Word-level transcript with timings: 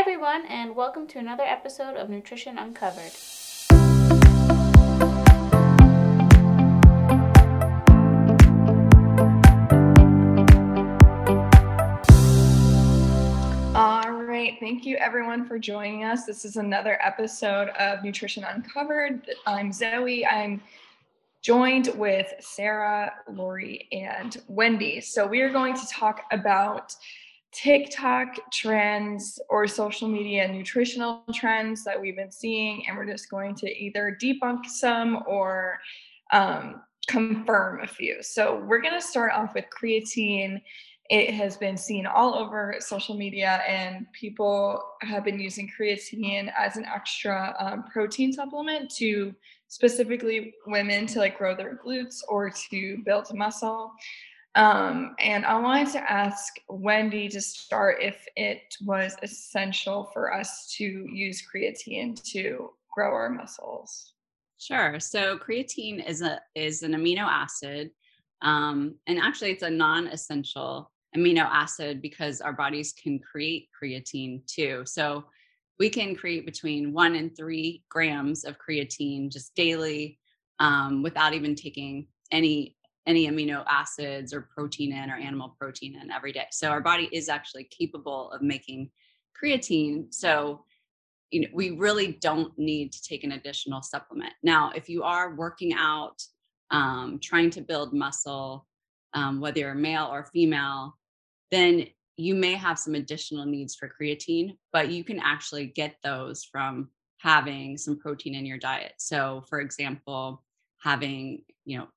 everyone, 0.00 0.46
and 0.46 0.74
welcome 0.74 1.06
to 1.06 1.18
another 1.18 1.42
episode 1.42 1.94
of 1.94 2.08
Nutrition 2.08 2.56
Uncovered. 2.56 3.12
All 13.74 14.10
right. 14.22 14.56
Thank 14.58 14.86
you, 14.86 14.96
everyone, 14.96 15.44
for 15.44 15.58
joining 15.58 16.04
us. 16.04 16.24
This 16.24 16.46
is 16.46 16.56
another 16.56 16.98
episode 17.02 17.68
of 17.78 18.02
Nutrition 18.02 18.44
Uncovered. 18.44 19.28
I'm 19.46 19.70
Zoe. 19.70 20.24
I'm 20.24 20.62
joined 21.42 21.88
with 21.94 22.32
Sarah, 22.40 23.12
Lori, 23.30 23.86
and 23.92 24.38
Wendy. 24.48 25.02
So, 25.02 25.26
we 25.26 25.42
are 25.42 25.52
going 25.52 25.74
to 25.74 25.86
talk 25.88 26.22
about 26.32 26.96
TikTok 27.52 28.52
trends 28.52 29.40
or 29.48 29.66
social 29.66 30.08
media 30.08 30.46
nutritional 30.46 31.24
trends 31.34 31.84
that 31.84 32.00
we've 32.00 32.16
been 32.16 32.30
seeing, 32.30 32.86
and 32.86 32.96
we're 32.96 33.06
just 33.06 33.30
going 33.30 33.54
to 33.56 33.66
either 33.66 34.16
debunk 34.22 34.66
some 34.66 35.24
or 35.26 35.78
um, 36.32 36.82
confirm 37.08 37.80
a 37.80 37.86
few. 37.86 38.22
So, 38.22 38.62
we're 38.66 38.80
going 38.80 38.94
to 38.94 39.00
start 39.00 39.32
off 39.32 39.54
with 39.54 39.64
creatine. 39.76 40.62
It 41.10 41.34
has 41.34 41.56
been 41.56 41.76
seen 41.76 42.06
all 42.06 42.36
over 42.36 42.76
social 42.78 43.16
media, 43.16 43.62
and 43.66 44.06
people 44.12 44.80
have 45.02 45.24
been 45.24 45.40
using 45.40 45.68
creatine 45.68 46.52
as 46.56 46.76
an 46.76 46.84
extra 46.84 47.56
um, 47.58 47.84
protein 47.92 48.32
supplement 48.32 48.90
to 48.96 49.34
specifically 49.66 50.54
women 50.66 51.06
to 51.06 51.20
like 51.20 51.38
grow 51.38 51.54
their 51.56 51.78
glutes 51.84 52.18
or 52.28 52.50
to 52.70 52.98
build 53.04 53.32
muscle. 53.34 53.92
Um, 54.56 55.14
and 55.20 55.46
I 55.46 55.58
wanted 55.60 55.92
to 55.92 56.10
ask 56.10 56.54
Wendy 56.68 57.28
to 57.28 57.40
start 57.40 57.98
if 58.00 58.26
it 58.36 58.76
was 58.84 59.14
essential 59.22 60.10
for 60.12 60.34
us 60.34 60.74
to 60.76 60.84
use 60.84 61.42
creatine 61.42 62.20
to 62.32 62.70
grow 62.92 63.12
our 63.12 63.30
muscles. 63.30 64.14
Sure. 64.58 64.98
So 64.98 65.38
creatine 65.38 66.06
is 66.06 66.20
a 66.20 66.40
is 66.54 66.82
an 66.82 66.92
amino 66.92 67.26
acid, 67.26 67.90
um, 68.42 68.96
and 69.06 69.18
actually 69.18 69.52
it's 69.52 69.62
a 69.62 69.70
non-essential 69.70 70.90
amino 71.16 71.48
acid 71.50 72.02
because 72.02 72.40
our 72.40 72.52
bodies 72.52 72.92
can 72.92 73.18
create 73.20 73.68
creatine 73.80 74.44
too. 74.46 74.82
So 74.84 75.24
we 75.78 75.88
can 75.88 76.14
create 76.14 76.44
between 76.44 76.92
one 76.92 77.14
and 77.14 77.34
three 77.34 77.84
grams 77.88 78.44
of 78.44 78.58
creatine 78.58 79.30
just 79.30 79.54
daily 79.54 80.18
um, 80.58 81.02
without 81.02 81.32
even 81.32 81.54
taking 81.54 82.06
any 82.30 82.76
any 83.10 83.28
amino 83.28 83.64
acids 83.68 84.32
or 84.32 84.48
protein 84.54 84.92
in 84.92 85.10
or 85.10 85.16
animal 85.16 85.56
protein 85.58 85.92
in 86.00 86.10
every 86.10 86.32
day. 86.32 86.46
So 86.50 86.68
our 86.68 86.80
body 86.80 87.08
is 87.12 87.28
actually 87.28 87.64
capable 87.64 88.30
of 88.30 88.40
making 88.40 88.90
creatine. 89.38 90.12
So 90.14 90.64
you 91.30 91.42
know, 91.42 91.48
we 91.52 91.70
really 91.70 92.12
don't 92.20 92.56
need 92.58 92.92
to 92.92 93.02
take 93.02 93.24
an 93.24 93.32
additional 93.32 93.82
supplement. 93.82 94.32
Now, 94.42 94.72
if 94.74 94.88
you 94.88 95.02
are 95.02 95.34
working 95.34 95.72
out, 95.74 96.22
um, 96.70 97.18
trying 97.22 97.50
to 97.50 97.60
build 97.60 97.92
muscle, 97.92 98.66
um, 99.14 99.40
whether 99.40 99.60
you're 99.60 99.74
male 99.74 100.08
or 100.10 100.24
female, 100.24 100.96
then 101.50 101.86
you 102.16 102.34
may 102.34 102.54
have 102.54 102.78
some 102.78 102.94
additional 102.94 103.46
needs 103.46 103.74
for 103.74 103.90
creatine, 104.00 104.56
but 104.72 104.90
you 104.90 105.04
can 105.04 105.20
actually 105.20 105.66
get 105.66 105.96
those 106.02 106.44
from 106.44 106.90
having 107.18 107.76
some 107.76 107.98
protein 107.98 108.34
in 108.34 108.46
your 108.46 108.58
diet. 108.58 108.94
So, 108.98 109.44
for 109.48 109.60
example, 109.60 110.42
having, 110.82 111.42
you 111.64 111.78
know, 111.78 111.88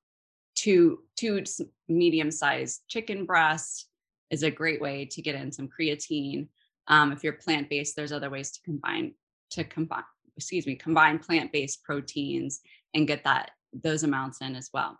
two 0.54 1.00
two 1.16 1.42
medium 1.88 2.30
sized 2.30 2.82
chicken 2.88 3.26
breasts 3.26 3.88
is 4.30 4.42
a 4.42 4.50
great 4.50 4.80
way 4.80 5.04
to 5.04 5.22
get 5.22 5.34
in 5.34 5.52
some 5.52 5.68
creatine. 5.68 6.48
Um, 6.88 7.12
if 7.12 7.22
you're 7.22 7.34
plant 7.34 7.70
based, 7.70 7.96
there's 7.96 8.12
other 8.12 8.30
ways 8.30 8.50
to 8.52 8.60
combine 8.62 9.14
to 9.50 9.64
combine 9.64 10.04
excuse 10.36 10.66
me 10.66 10.74
combine 10.74 11.18
plant 11.18 11.52
based 11.52 11.84
proteins 11.84 12.60
and 12.94 13.06
get 13.06 13.24
that 13.24 13.50
those 13.72 14.02
amounts 14.02 14.40
in 14.40 14.54
as 14.54 14.70
well. 14.72 14.98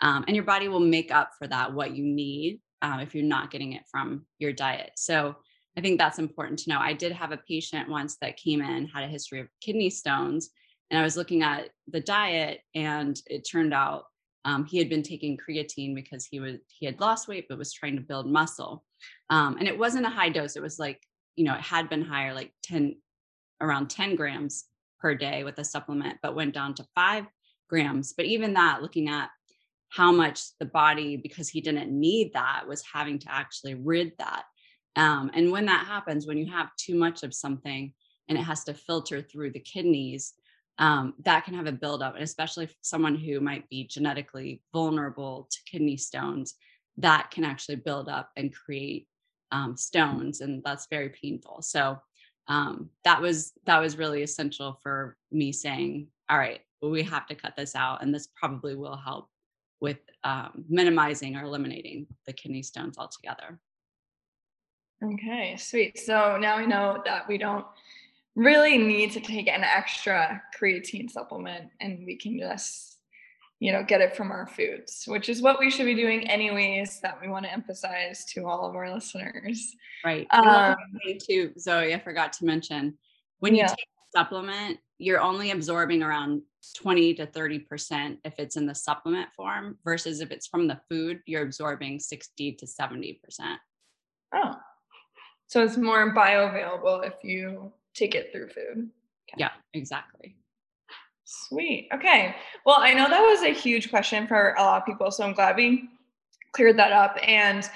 Um, 0.00 0.24
and 0.26 0.34
your 0.34 0.44
body 0.44 0.68
will 0.68 0.80
make 0.80 1.12
up 1.12 1.30
for 1.38 1.46
that 1.48 1.72
what 1.72 1.94
you 1.94 2.04
need 2.04 2.60
um, 2.82 3.00
if 3.00 3.14
you're 3.14 3.24
not 3.24 3.50
getting 3.50 3.72
it 3.72 3.82
from 3.90 4.26
your 4.38 4.52
diet. 4.52 4.92
So 4.96 5.36
I 5.76 5.80
think 5.80 5.98
that's 5.98 6.18
important 6.18 6.58
to 6.60 6.70
know. 6.70 6.78
I 6.78 6.92
did 6.92 7.12
have 7.12 7.32
a 7.32 7.40
patient 7.48 7.88
once 7.88 8.16
that 8.20 8.36
came 8.36 8.60
in 8.60 8.86
had 8.86 9.04
a 9.04 9.08
history 9.08 9.40
of 9.40 9.48
kidney 9.60 9.90
stones, 9.90 10.50
and 10.90 10.98
I 10.98 11.02
was 11.02 11.16
looking 11.16 11.42
at 11.42 11.70
the 11.88 12.00
diet, 12.00 12.60
and 12.74 13.18
it 13.26 13.48
turned 13.48 13.72
out 13.72 14.04
um, 14.44 14.64
he 14.64 14.78
had 14.78 14.88
been 14.88 15.02
taking 15.02 15.38
creatine 15.38 15.94
because 15.94 16.26
he 16.26 16.40
was 16.40 16.56
he 16.68 16.86
had 16.86 17.00
lost 17.00 17.28
weight 17.28 17.46
but 17.48 17.58
was 17.58 17.72
trying 17.72 17.96
to 17.96 18.02
build 18.02 18.26
muscle. 18.26 18.84
Um, 19.30 19.56
and 19.58 19.68
it 19.68 19.78
wasn't 19.78 20.06
a 20.06 20.10
high 20.10 20.28
dose. 20.28 20.56
It 20.56 20.62
was 20.62 20.78
like 20.78 21.00
you 21.36 21.44
know 21.44 21.54
it 21.54 21.60
had 21.60 21.88
been 21.88 22.02
higher 22.02 22.34
like 22.34 22.52
10 22.64 22.96
around 23.60 23.88
10 23.88 24.16
grams 24.16 24.64
per 25.00 25.14
day 25.14 25.44
with 25.44 25.58
a 25.58 25.64
supplement 25.64 26.18
but 26.22 26.34
went 26.34 26.54
down 26.54 26.74
to 26.74 26.86
five 26.94 27.26
grams. 27.68 28.12
But 28.12 28.26
even 28.26 28.54
that 28.54 28.82
looking 28.82 29.08
at 29.08 29.30
how 29.88 30.10
much 30.10 30.40
the 30.58 30.66
body 30.66 31.16
because 31.16 31.48
he 31.48 31.60
didn't 31.60 31.90
need 31.92 32.32
that 32.32 32.64
was 32.66 32.82
having 32.92 33.18
to 33.20 33.32
actually 33.32 33.74
rid 33.74 34.12
that. 34.18 34.44
Um, 34.96 35.30
and 35.34 35.50
when 35.50 35.66
that 35.66 35.86
happens 35.86 36.26
when 36.26 36.38
you 36.38 36.50
have 36.50 36.74
too 36.76 36.96
much 36.96 37.22
of 37.22 37.32
something 37.32 37.92
and 38.28 38.38
it 38.38 38.42
has 38.42 38.64
to 38.64 38.74
filter 38.74 39.20
through 39.20 39.52
the 39.52 39.60
kidneys 39.60 40.34
um, 40.78 41.14
that 41.24 41.44
can 41.44 41.54
have 41.54 41.66
a 41.66 41.72
buildup, 41.72 42.14
and 42.14 42.24
especially 42.24 42.68
someone 42.80 43.14
who 43.14 43.40
might 43.40 43.68
be 43.68 43.84
genetically 43.84 44.62
vulnerable 44.72 45.48
to 45.50 45.58
kidney 45.70 45.96
stones, 45.96 46.54
that 46.98 47.30
can 47.30 47.44
actually 47.44 47.76
build 47.76 48.08
up 48.08 48.30
and 48.36 48.54
create 48.54 49.06
um, 49.50 49.76
stones, 49.76 50.40
and 50.40 50.62
that's 50.64 50.86
very 50.90 51.10
painful. 51.10 51.62
So 51.62 51.98
um, 52.48 52.90
that 53.04 53.20
was 53.20 53.52
that 53.66 53.78
was 53.78 53.98
really 53.98 54.22
essential 54.22 54.78
for 54.82 55.16
me 55.30 55.52
saying, 55.52 56.08
all 56.28 56.38
right, 56.38 56.60
well, 56.80 56.90
we 56.90 57.02
have 57.04 57.26
to 57.26 57.34
cut 57.34 57.54
this 57.56 57.76
out, 57.76 58.02
and 58.02 58.14
this 58.14 58.28
probably 58.34 58.74
will 58.74 58.96
help 58.96 59.28
with 59.80 59.98
um, 60.24 60.64
minimizing 60.68 61.36
or 61.36 61.42
eliminating 61.42 62.06
the 62.26 62.32
kidney 62.32 62.62
stones 62.62 62.96
altogether. 62.98 63.58
Okay, 65.02 65.56
sweet. 65.56 65.98
So 65.98 66.38
now 66.38 66.58
we 66.58 66.66
know 66.66 67.02
that 67.04 67.26
we 67.26 67.36
don't 67.36 67.66
really 68.34 68.78
need 68.78 69.12
to 69.12 69.20
take 69.20 69.48
an 69.48 69.62
extra 69.62 70.42
creatine 70.58 71.10
supplement 71.10 71.70
and 71.80 72.04
we 72.06 72.16
can 72.16 72.38
just 72.38 72.98
you 73.60 73.70
know 73.70 73.84
get 73.84 74.00
it 74.00 74.16
from 74.16 74.30
our 74.30 74.46
foods 74.46 75.04
which 75.06 75.28
is 75.28 75.42
what 75.42 75.60
we 75.60 75.70
should 75.70 75.84
be 75.84 75.94
doing 75.94 76.28
anyways 76.28 76.98
that 77.00 77.18
we 77.20 77.28
want 77.28 77.44
to 77.44 77.52
emphasize 77.52 78.24
to 78.24 78.46
all 78.46 78.68
of 78.68 78.74
our 78.74 78.92
listeners. 78.92 79.74
Right. 80.04 80.26
Um, 80.30 80.76
too 81.20 81.52
zoe 81.58 81.94
i 81.94 81.98
forgot 81.98 82.32
to 82.34 82.44
mention 82.44 82.96
when 83.40 83.54
you 83.54 83.60
yeah. 83.60 83.68
take 83.68 83.78
a 83.78 84.18
supplement 84.18 84.78
you're 84.98 85.20
only 85.20 85.50
absorbing 85.50 86.02
around 86.02 86.42
20 86.76 87.14
to 87.14 87.26
30 87.26 87.58
percent 87.60 88.18
if 88.24 88.34
it's 88.38 88.56
in 88.56 88.66
the 88.66 88.74
supplement 88.74 89.28
form 89.36 89.76
versus 89.84 90.20
if 90.20 90.30
it's 90.30 90.46
from 90.46 90.66
the 90.66 90.80
food 90.88 91.20
you're 91.26 91.42
absorbing 91.42 92.00
60 92.00 92.52
to 92.52 92.66
70 92.66 93.20
percent. 93.22 93.60
Oh. 94.34 94.56
So 95.46 95.62
it's 95.62 95.76
more 95.76 96.14
bioavailable 96.14 97.06
if 97.06 97.22
you 97.22 97.72
take 97.94 98.14
it 98.14 98.30
through 98.32 98.48
food. 98.48 98.90
Okay. 99.30 99.36
Yeah, 99.38 99.50
exactly. 99.74 100.36
Sweet. 101.24 101.88
Okay. 101.94 102.34
Well, 102.66 102.76
I 102.78 102.92
know 102.92 103.08
that 103.08 103.20
was 103.20 103.42
a 103.42 103.54
huge 103.54 103.90
question 103.90 104.26
for 104.26 104.54
a 104.58 104.62
lot 104.62 104.82
of 104.82 104.86
people, 104.86 105.10
so 105.10 105.24
I'm 105.24 105.32
glad 105.32 105.56
we 105.56 105.88
cleared 106.52 106.78
that 106.78 106.92
up. 106.92 107.16
And 107.26 107.68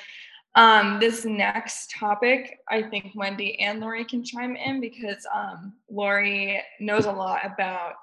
um, 0.54 0.99
this 1.00 1.25
next 1.25 1.91
topic, 1.99 2.59
I 2.69 2.82
think 2.82 3.12
Wendy 3.15 3.59
and 3.60 3.81
Lori 3.81 4.04
can 4.04 4.25
chime 4.25 4.56
in 4.56 4.81
because 4.81 5.27
um, 5.34 5.75
Lori 5.91 6.62
knows 6.81 7.06
a 7.06 7.12
lot 7.12 7.44
about 7.44 7.97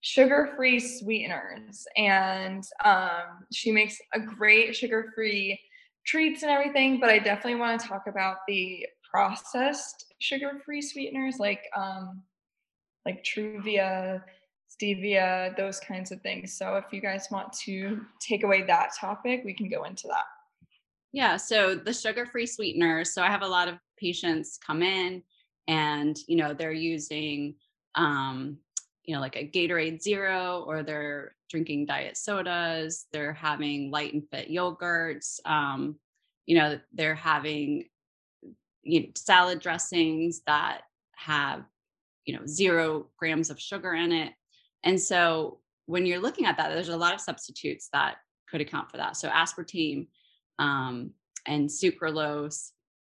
sugar-free 0.00 0.78
sweeteners, 0.78 1.84
and 1.96 2.64
um, 2.84 3.44
she 3.52 3.72
makes 3.72 3.98
a 4.14 4.20
great 4.20 4.76
sugar-free 4.76 5.60
treats 6.06 6.42
and 6.42 6.50
everything. 6.50 7.00
But 7.00 7.10
I 7.10 7.18
definitely 7.18 7.56
want 7.56 7.80
to 7.80 7.88
talk 7.88 8.06
about 8.06 8.38
the 8.46 8.86
processed 9.10 10.12
sugar-free 10.18 10.82
sweeteners 10.82 11.38
like 11.38 11.64
um, 11.76 12.22
like 13.04 13.24
Truvia, 13.24 14.22
stevia, 14.68 15.56
those 15.56 15.80
kinds 15.80 16.12
of 16.12 16.20
things. 16.20 16.52
So 16.56 16.76
if 16.76 16.84
you 16.92 17.00
guys 17.00 17.28
want 17.30 17.52
to 17.64 18.00
take 18.20 18.44
away 18.44 18.62
that 18.62 18.90
topic, 18.98 19.42
we 19.44 19.54
can 19.54 19.68
go 19.68 19.84
into 19.84 20.08
that. 20.08 20.24
Yeah, 21.12 21.36
so 21.36 21.74
the 21.74 21.92
sugar-free 21.92 22.46
sweeteners. 22.46 23.14
So 23.14 23.22
I 23.22 23.28
have 23.28 23.42
a 23.42 23.48
lot 23.48 23.68
of 23.68 23.76
patients 23.98 24.58
come 24.64 24.82
in 24.82 25.22
and 25.66 26.16
you 26.26 26.36
know 26.36 26.54
they're 26.54 26.72
using 26.72 27.54
um, 27.94 28.58
you 29.04 29.14
know 29.14 29.20
like 29.20 29.36
a 29.36 29.48
Gatorade 29.48 30.02
Zero 30.02 30.64
or 30.66 30.82
they're 30.82 31.34
drinking 31.48 31.86
diet 31.86 32.16
sodas, 32.16 33.06
they're 33.12 33.32
having 33.32 33.90
light 33.90 34.12
and 34.12 34.22
fit 34.30 34.50
yogurts, 34.50 35.40
um, 35.46 35.96
you 36.46 36.56
know, 36.56 36.78
they're 36.92 37.14
having 37.14 37.84
you 38.88 39.00
know, 39.00 39.06
salad 39.14 39.60
dressings 39.60 40.40
that 40.46 40.80
have 41.14 41.64
you 42.24 42.34
know 42.34 42.46
zero 42.46 43.06
grams 43.18 43.50
of 43.50 43.60
sugar 43.60 43.94
in 43.94 44.12
it 44.12 44.32
and 44.82 45.00
so 45.00 45.58
when 45.86 46.06
you're 46.06 46.20
looking 46.20 46.46
at 46.46 46.56
that 46.56 46.70
there's 46.70 46.88
a 46.88 46.96
lot 46.96 47.14
of 47.14 47.20
substitutes 47.20 47.88
that 47.92 48.16
could 48.50 48.60
account 48.60 48.90
for 48.90 48.96
that 48.96 49.16
so 49.16 49.28
aspartame 49.28 50.06
um, 50.58 51.10
and 51.46 51.68
sucralose 51.68 52.70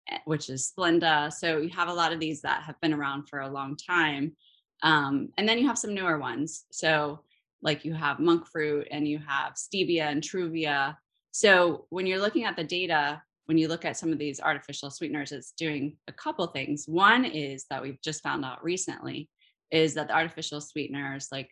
eh, 0.10 0.18
which 0.26 0.50
is 0.50 0.72
Splenda. 0.72 1.32
So 1.32 1.58
you 1.58 1.70
have 1.70 1.90
a 1.90 1.94
lot 1.94 2.14
of 2.14 2.20
these 2.20 2.42
that 2.42 2.64
have 2.64 2.80
been 2.82 2.94
around 2.94 3.28
for 3.28 3.40
a 3.40 3.50
long 3.50 3.76
time. 3.76 4.36
Um, 4.84 5.30
and 5.38 5.48
then 5.48 5.58
you 5.58 5.68
have 5.68 5.78
some 5.78 5.94
newer 5.94 6.20
ones. 6.20 6.66
So 6.72 7.22
like 7.62 7.84
you 7.84 7.94
have 7.94 8.20
monk 8.20 8.48
fruit 8.48 8.88
and 8.92 9.08
you 9.08 9.20
have 9.20 9.54
stevia 9.54 10.12
and 10.12 10.22
truvia. 10.22 10.96
So 11.32 11.86
when 11.90 12.06
you're 12.06 12.22
looking 12.22 12.46
at 12.46 12.56
the 12.56 12.64
data, 12.64 13.22
when 13.48 13.58
you 13.58 13.68
look 13.68 13.86
at 13.86 13.98
some 13.98 14.12
of 14.12 14.20
these 14.20 14.40
artificial 14.40 14.92
sweeteners, 14.92 15.32
it's 15.32 15.52
doing 15.52 15.98
a 16.08 16.12
couple 16.12 16.46
things. 16.48 16.86
One 16.88 17.26
is 17.26 17.66
that 17.70 17.82
we've 17.82 18.02
just 18.02 18.22
found 18.22 18.46
out 18.46 18.64
recently 18.64 19.30
is 19.72 19.94
that 19.96 20.10
the 20.10 20.16
artificial 20.16 20.62
sweeteners 20.62 21.30
like 21.32 21.50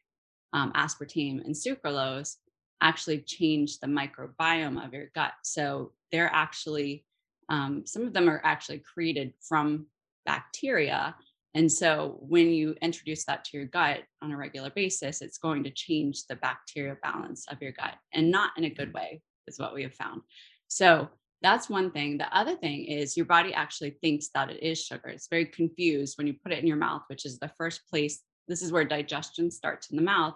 um, 0.54 0.72
aspartame 0.74 1.44
and 1.44 1.56
sucralose 1.56 2.36
actually 2.82 3.20
change 3.20 3.80
the 3.80 3.88
microbiome 3.88 4.86
of 4.86 4.94
your 4.94 5.10
gut. 5.16 5.34
So 5.44 5.94
they're 6.12 6.32
actually, 6.34 7.06
um, 7.50 7.84
some 7.86 8.06
of 8.06 8.14
them 8.14 8.30
are 8.30 8.42
actually 8.44 8.80
created 8.80 9.34
from 9.42 9.88
bacteria. 10.26 11.16
And 11.54 11.72
so 11.72 12.18
when 12.20 12.50
you 12.50 12.76
introduce 12.82 13.24
that 13.26 13.46
to 13.46 13.58
your 13.58 13.68
gut 13.68 14.02
on 14.22 14.34
a 14.34 14.38
regular 14.38 14.70
basis, 14.70 15.22
it's 15.22 15.38
going 15.38 15.64
to 15.64 15.72
change 15.72 16.28
the 16.28 16.36
bacteria 16.36 16.98
balance 17.02 17.46
of 17.50 17.62
your 17.62 17.72
gut 17.72 17.96
and 18.14 18.30
not 18.30 18.52
in 18.58 18.66
a 18.66 18.70
good 18.70 18.94
way, 18.94 19.22
is 19.48 19.60
what 19.60 19.74
we 19.74 19.84
have 19.84 19.94
found. 19.94 20.22
So 20.68 21.08
that's 21.42 21.70
one 21.70 21.92
thing. 21.92 22.18
The 22.18 22.36
other 22.36 22.56
thing 22.56 22.86
is 22.86 23.18
your 23.18 23.26
body 23.26 23.54
actually 23.54 23.98
thinks 24.02 24.30
that 24.34 24.50
it 24.50 24.64
is 24.64 24.82
sugar. 24.82 25.10
It's 25.10 25.28
very 25.28 25.46
confused 25.46 26.18
when 26.18 26.28
you 26.28 26.34
put 26.42 26.52
it 26.52 26.60
in 26.60 26.68
your 26.68 26.78
mouth, 26.78 27.04
which 27.08 27.26
is 27.26 27.38
the 27.38 27.52
first 27.58 27.82
place. 27.90 28.22
This 28.48 28.62
is 28.62 28.72
where 28.72 28.86
digestion 28.86 29.52
starts 29.52 29.90
in 29.90 29.98
the 29.98 30.04
mouth. 30.04 30.36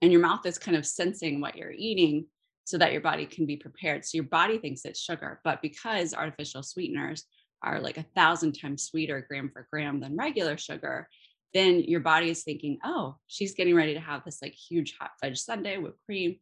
And 0.00 0.10
your 0.10 0.20
mouth 0.20 0.44
is 0.46 0.58
kind 0.58 0.76
of 0.76 0.86
sensing 0.86 1.40
what 1.40 1.56
you're 1.56 1.72
eating 1.76 2.26
so 2.64 2.78
that 2.78 2.92
your 2.92 3.00
body 3.00 3.26
can 3.26 3.46
be 3.46 3.56
prepared. 3.56 4.04
So 4.04 4.16
your 4.16 4.24
body 4.24 4.58
thinks 4.58 4.84
it's 4.84 5.00
sugar. 5.00 5.40
But 5.44 5.62
because 5.62 6.14
artificial 6.14 6.62
sweeteners 6.62 7.24
are 7.62 7.80
like 7.80 7.98
a 7.98 8.06
thousand 8.16 8.52
times 8.52 8.84
sweeter 8.84 9.24
gram 9.28 9.50
for 9.52 9.68
gram 9.70 10.00
than 10.00 10.16
regular 10.16 10.56
sugar, 10.56 11.08
then 11.54 11.80
your 11.80 12.00
body 12.00 12.30
is 12.30 12.42
thinking, 12.42 12.78
oh, 12.84 13.16
she's 13.26 13.54
getting 13.54 13.74
ready 13.74 13.94
to 13.94 14.00
have 14.00 14.24
this 14.24 14.40
like 14.42 14.54
huge 14.54 14.96
hot 14.98 15.10
fudge 15.20 15.38
sundae 15.38 15.76
with 15.76 15.94
cream 16.06 16.36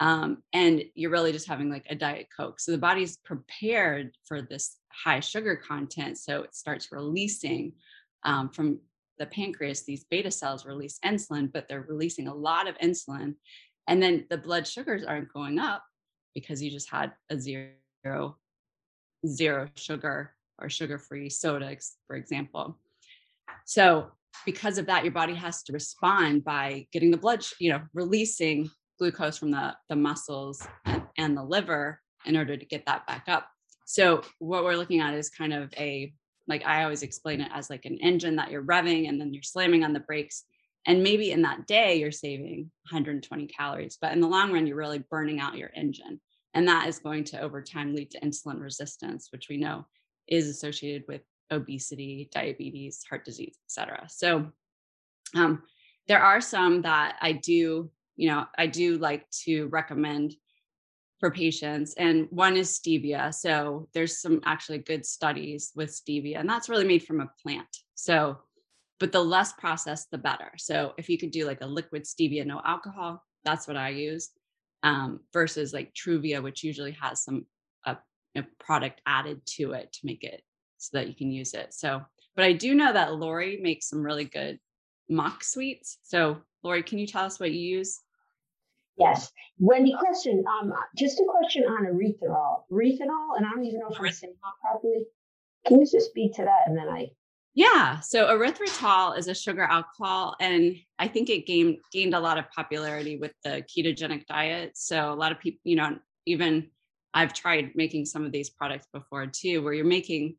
um, 0.00 0.42
and 0.52 0.84
you're 0.94 1.10
really 1.10 1.32
just 1.32 1.48
having 1.48 1.70
like 1.70 1.86
a 1.88 1.94
diet 1.94 2.28
coke. 2.36 2.60
So 2.60 2.72
the 2.72 2.78
body's 2.78 3.16
prepared 3.18 4.12
for 4.24 4.42
this 4.42 4.76
high 4.90 5.20
sugar 5.20 5.56
content 5.56 6.18
so 6.18 6.42
it 6.42 6.54
starts 6.54 6.92
releasing 6.92 7.72
um, 8.24 8.48
from 8.48 8.78
the 9.18 9.26
pancreas 9.26 9.84
these 9.84 10.04
beta 10.04 10.30
cells 10.30 10.64
release 10.64 10.98
insulin 11.04 11.52
but 11.52 11.68
they're 11.68 11.86
releasing 11.88 12.26
a 12.26 12.34
lot 12.34 12.68
of 12.68 12.76
insulin 12.78 13.34
and 13.86 14.02
then 14.02 14.24
the 14.30 14.38
blood 14.38 14.66
sugars 14.66 15.04
aren't 15.04 15.32
going 15.32 15.58
up 15.58 15.84
because 16.34 16.62
you 16.62 16.70
just 16.70 16.90
had 16.90 17.12
a 17.30 17.38
zero 17.38 18.36
zero 19.26 19.68
sugar 19.76 20.34
or 20.58 20.68
sugar 20.68 20.98
free 20.98 21.30
soda 21.30 21.76
for 22.06 22.16
example. 22.16 22.78
So 23.64 24.10
because 24.44 24.78
of 24.78 24.86
that 24.86 25.04
your 25.04 25.12
body 25.12 25.34
has 25.34 25.62
to 25.64 25.72
respond 25.72 26.44
by 26.44 26.86
getting 26.92 27.10
the 27.10 27.16
blood 27.16 27.44
you 27.58 27.70
know 27.70 27.82
releasing 27.94 28.70
glucose 28.98 29.38
from 29.38 29.50
the, 29.50 29.74
the 29.88 29.96
muscles 29.96 30.66
and, 30.84 31.02
and 31.18 31.36
the 31.36 31.42
liver 31.42 32.00
in 32.26 32.36
order 32.36 32.56
to 32.56 32.66
get 32.66 32.86
that 32.86 33.06
back 33.06 33.24
up. 33.28 33.48
So 33.86 34.22
what 34.38 34.64
we're 34.64 34.76
looking 34.76 35.00
at 35.00 35.14
is 35.14 35.28
kind 35.30 35.52
of 35.52 35.72
a 35.76 36.12
like 36.46 36.64
I 36.64 36.84
always 36.84 37.02
explain 37.02 37.40
it 37.40 37.50
as 37.54 37.70
like 37.70 37.86
an 37.86 37.98
engine 38.02 38.36
that 38.36 38.50
you're 38.50 38.64
revving 38.64 39.08
and 39.08 39.20
then 39.20 39.32
you're 39.32 39.42
slamming 39.42 39.82
on 39.82 39.92
the 39.92 40.00
brakes. 40.00 40.44
And 40.86 41.02
maybe 41.02 41.30
in 41.30 41.42
that 41.42 41.66
day 41.66 41.98
you're 41.98 42.12
saving 42.12 42.70
120 42.90 43.46
calories, 43.46 43.96
but 44.00 44.12
in 44.12 44.20
the 44.20 44.28
long 44.28 44.52
run, 44.52 44.66
you're 44.66 44.76
really 44.76 45.02
burning 45.10 45.40
out 45.40 45.56
your 45.56 45.70
engine. 45.74 46.20
And 46.52 46.68
that 46.68 46.86
is 46.86 46.98
going 46.98 47.24
to 47.24 47.40
over 47.40 47.62
time 47.62 47.94
lead 47.94 48.10
to 48.10 48.20
insulin 48.20 48.60
resistance, 48.60 49.28
which 49.32 49.46
we 49.48 49.56
know 49.56 49.86
is 50.28 50.48
associated 50.48 51.04
with 51.08 51.22
obesity, 51.50 52.28
diabetes, 52.32 53.02
heart 53.08 53.24
disease, 53.24 53.56
et 53.56 53.70
cetera. 53.70 54.06
So 54.08 54.50
um, 55.34 55.62
there 56.06 56.22
are 56.22 56.40
some 56.40 56.82
that 56.82 57.16
I 57.20 57.32
do 57.32 57.90
you 58.16 58.28
know, 58.28 58.46
I 58.56 58.66
do 58.66 58.98
like 58.98 59.28
to 59.44 59.66
recommend 59.68 60.34
for 61.20 61.30
patients. 61.30 61.94
And 61.94 62.26
one 62.30 62.56
is 62.56 62.78
stevia. 62.78 63.32
So 63.32 63.88
there's 63.94 64.20
some 64.20 64.40
actually 64.44 64.78
good 64.78 65.06
studies 65.06 65.72
with 65.74 65.90
stevia, 65.90 66.38
and 66.38 66.48
that's 66.48 66.68
really 66.68 66.86
made 66.86 67.04
from 67.04 67.20
a 67.20 67.30
plant. 67.42 67.68
So, 67.94 68.38
but 69.00 69.12
the 69.12 69.22
less 69.22 69.52
processed, 69.52 70.10
the 70.10 70.18
better. 70.18 70.52
So 70.58 70.92
if 70.98 71.08
you 71.08 71.18
could 71.18 71.30
do 71.30 71.46
like 71.46 71.60
a 71.60 71.66
liquid 71.66 72.04
stevia, 72.04 72.44
no 72.44 72.60
alcohol, 72.64 73.22
that's 73.44 73.66
what 73.66 73.76
I 73.76 73.90
use. 73.90 74.30
Um, 74.82 75.20
versus 75.32 75.72
like 75.72 75.94
Truvia, 75.94 76.42
which 76.42 76.62
usually 76.62 76.92
has 77.00 77.24
some 77.24 77.46
a, 77.86 77.96
a 78.36 78.44
product 78.60 79.00
added 79.06 79.40
to 79.56 79.72
it 79.72 79.94
to 79.94 80.00
make 80.04 80.24
it 80.24 80.42
so 80.76 80.98
that 80.98 81.08
you 81.08 81.14
can 81.14 81.30
use 81.30 81.54
it. 81.54 81.72
So, 81.72 82.02
but 82.36 82.44
I 82.44 82.52
do 82.52 82.74
know 82.74 82.92
that 82.92 83.14
Lori 83.14 83.58
makes 83.62 83.88
some 83.88 84.02
really 84.02 84.26
good 84.26 84.58
mock 85.08 85.42
sweets. 85.42 85.98
So, 86.02 86.42
Lori, 86.62 86.82
can 86.82 86.98
you 86.98 87.06
tell 87.06 87.24
us 87.24 87.40
what 87.40 87.52
you 87.52 87.78
use? 87.78 88.00
Yes. 88.96 89.30
Wendy, 89.58 89.94
question. 89.98 90.44
Um, 90.46 90.72
just 90.96 91.18
a 91.18 91.24
question 91.28 91.64
on 91.64 91.84
erythritol. 91.84 92.62
Erythritol, 92.70 93.36
and 93.36 93.46
I 93.46 93.50
don't 93.50 93.64
even 93.64 93.80
know 93.80 93.88
if 93.90 94.00
I'm 94.00 94.12
saying 94.12 94.34
that 94.42 94.52
properly. 94.60 95.06
Can 95.66 95.80
you 95.80 95.86
just 95.86 96.10
speak 96.10 96.34
to 96.34 96.42
that 96.42 96.66
and 96.66 96.76
then 96.76 96.88
I 96.88 97.10
yeah, 97.56 98.00
so 98.00 98.26
erythritol 98.26 99.16
is 99.16 99.28
a 99.28 99.34
sugar 99.34 99.62
alcohol, 99.62 100.34
and 100.40 100.76
I 100.98 101.06
think 101.06 101.30
it 101.30 101.46
gained 101.46 101.78
gained 101.92 102.12
a 102.12 102.18
lot 102.18 102.36
of 102.36 102.50
popularity 102.50 103.16
with 103.16 103.30
the 103.44 103.64
ketogenic 103.70 104.26
diet. 104.26 104.72
So 104.74 105.12
a 105.12 105.14
lot 105.14 105.30
of 105.30 105.38
people, 105.38 105.60
you 105.62 105.76
know, 105.76 105.96
even 106.26 106.70
I've 107.14 107.32
tried 107.32 107.70
making 107.76 108.06
some 108.06 108.24
of 108.24 108.32
these 108.32 108.50
products 108.50 108.88
before 108.92 109.28
too, 109.28 109.62
where 109.62 109.72
you're 109.72 109.84
making, 109.84 110.34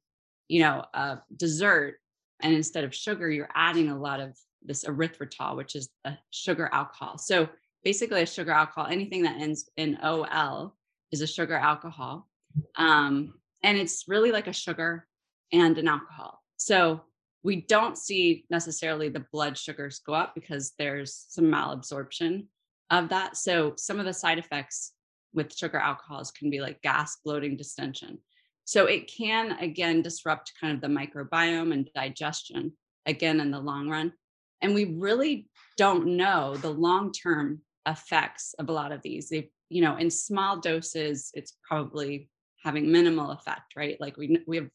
you 0.49 0.59
know, 0.59 0.83
a 0.93 1.19
dessert, 1.37 1.99
and 2.41 2.53
instead 2.53 2.83
of 2.83 2.93
sugar, 2.93 3.31
you're 3.31 3.49
adding 3.55 3.89
a 3.89 3.97
lot 3.97 4.19
of 4.19 4.37
this 4.61 4.83
erythritol, 4.83 5.55
which 5.55 5.75
is 5.75 5.87
a 6.03 6.17
sugar 6.31 6.69
alcohol. 6.73 7.17
So 7.17 7.47
basically 7.85 8.23
a 8.23 8.25
sugar 8.25 8.51
alcohol. 8.51 8.87
Anything 8.89 9.23
that 9.23 9.39
ends 9.39 9.69
in 9.77 9.97
OL 10.03 10.75
is 11.11 11.21
a 11.21 11.27
sugar 11.27 11.55
alcohol. 11.55 12.27
Um, 12.75 13.35
and 13.63 13.77
it's 13.77 14.05
really 14.07 14.31
like 14.31 14.47
a 14.47 14.53
sugar 14.53 15.07
and 15.53 15.77
an 15.77 15.87
alcohol. 15.87 16.41
So 16.57 17.01
we 17.43 17.61
don't 17.61 17.97
see 17.97 18.45
necessarily 18.49 19.07
the 19.07 19.25
blood 19.31 19.57
sugars 19.57 19.99
go 19.99 20.13
up 20.13 20.33
because 20.33 20.73
there's 20.79 21.25
some 21.29 21.45
malabsorption 21.45 22.47
of 22.89 23.09
that. 23.09 23.37
So 23.37 23.73
some 23.77 23.99
of 23.99 24.05
the 24.05 24.13
side 24.13 24.39
effects 24.39 24.93
with 25.33 25.55
sugar 25.55 25.77
alcohols 25.77 26.31
can 26.31 26.49
be 26.49 26.61
like 26.61 26.81
gas, 26.81 27.17
bloating, 27.23 27.55
distension. 27.55 28.17
So 28.63 28.85
it 28.85 29.11
can 29.11 29.51
again 29.59 30.01
disrupt 30.01 30.53
kind 30.59 30.73
of 30.73 30.81
the 30.81 30.87
microbiome 30.87 31.71
and 31.71 31.89
digestion 31.93 32.73
again 33.05 33.39
in 33.39 33.51
the 33.51 33.59
long 33.59 33.89
run. 33.89 34.13
And 34.61 34.73
we 34.73 34.85
really 34.85 35.47
don't 35.77 36.17
know 36.17 36.55
the 36.55 36.71
long 36.71 37.11
term 37.11 37.61
effects 37.85 38.53
of 38.59 38.69
a 38.69 38.73
lot 38.73 38.91
of 38.91 39.01
these. 39.01 39.29
They, 39.29 39.49
you 39.69 39.81
know, 39.81 39.95
in 39.97 40.09
small 40.09 40.59
doses, 40.59 41.31
it's 41.33 41.57
probably 41.67 42.29
having 42.63 42.91
minimal 42.91 43.31
effect, 43.31 43.75
right? 43.75 43.97
Like 43.99 44.17
we 44.17 44.43
we 44.47 44.57
have 44.57 44.69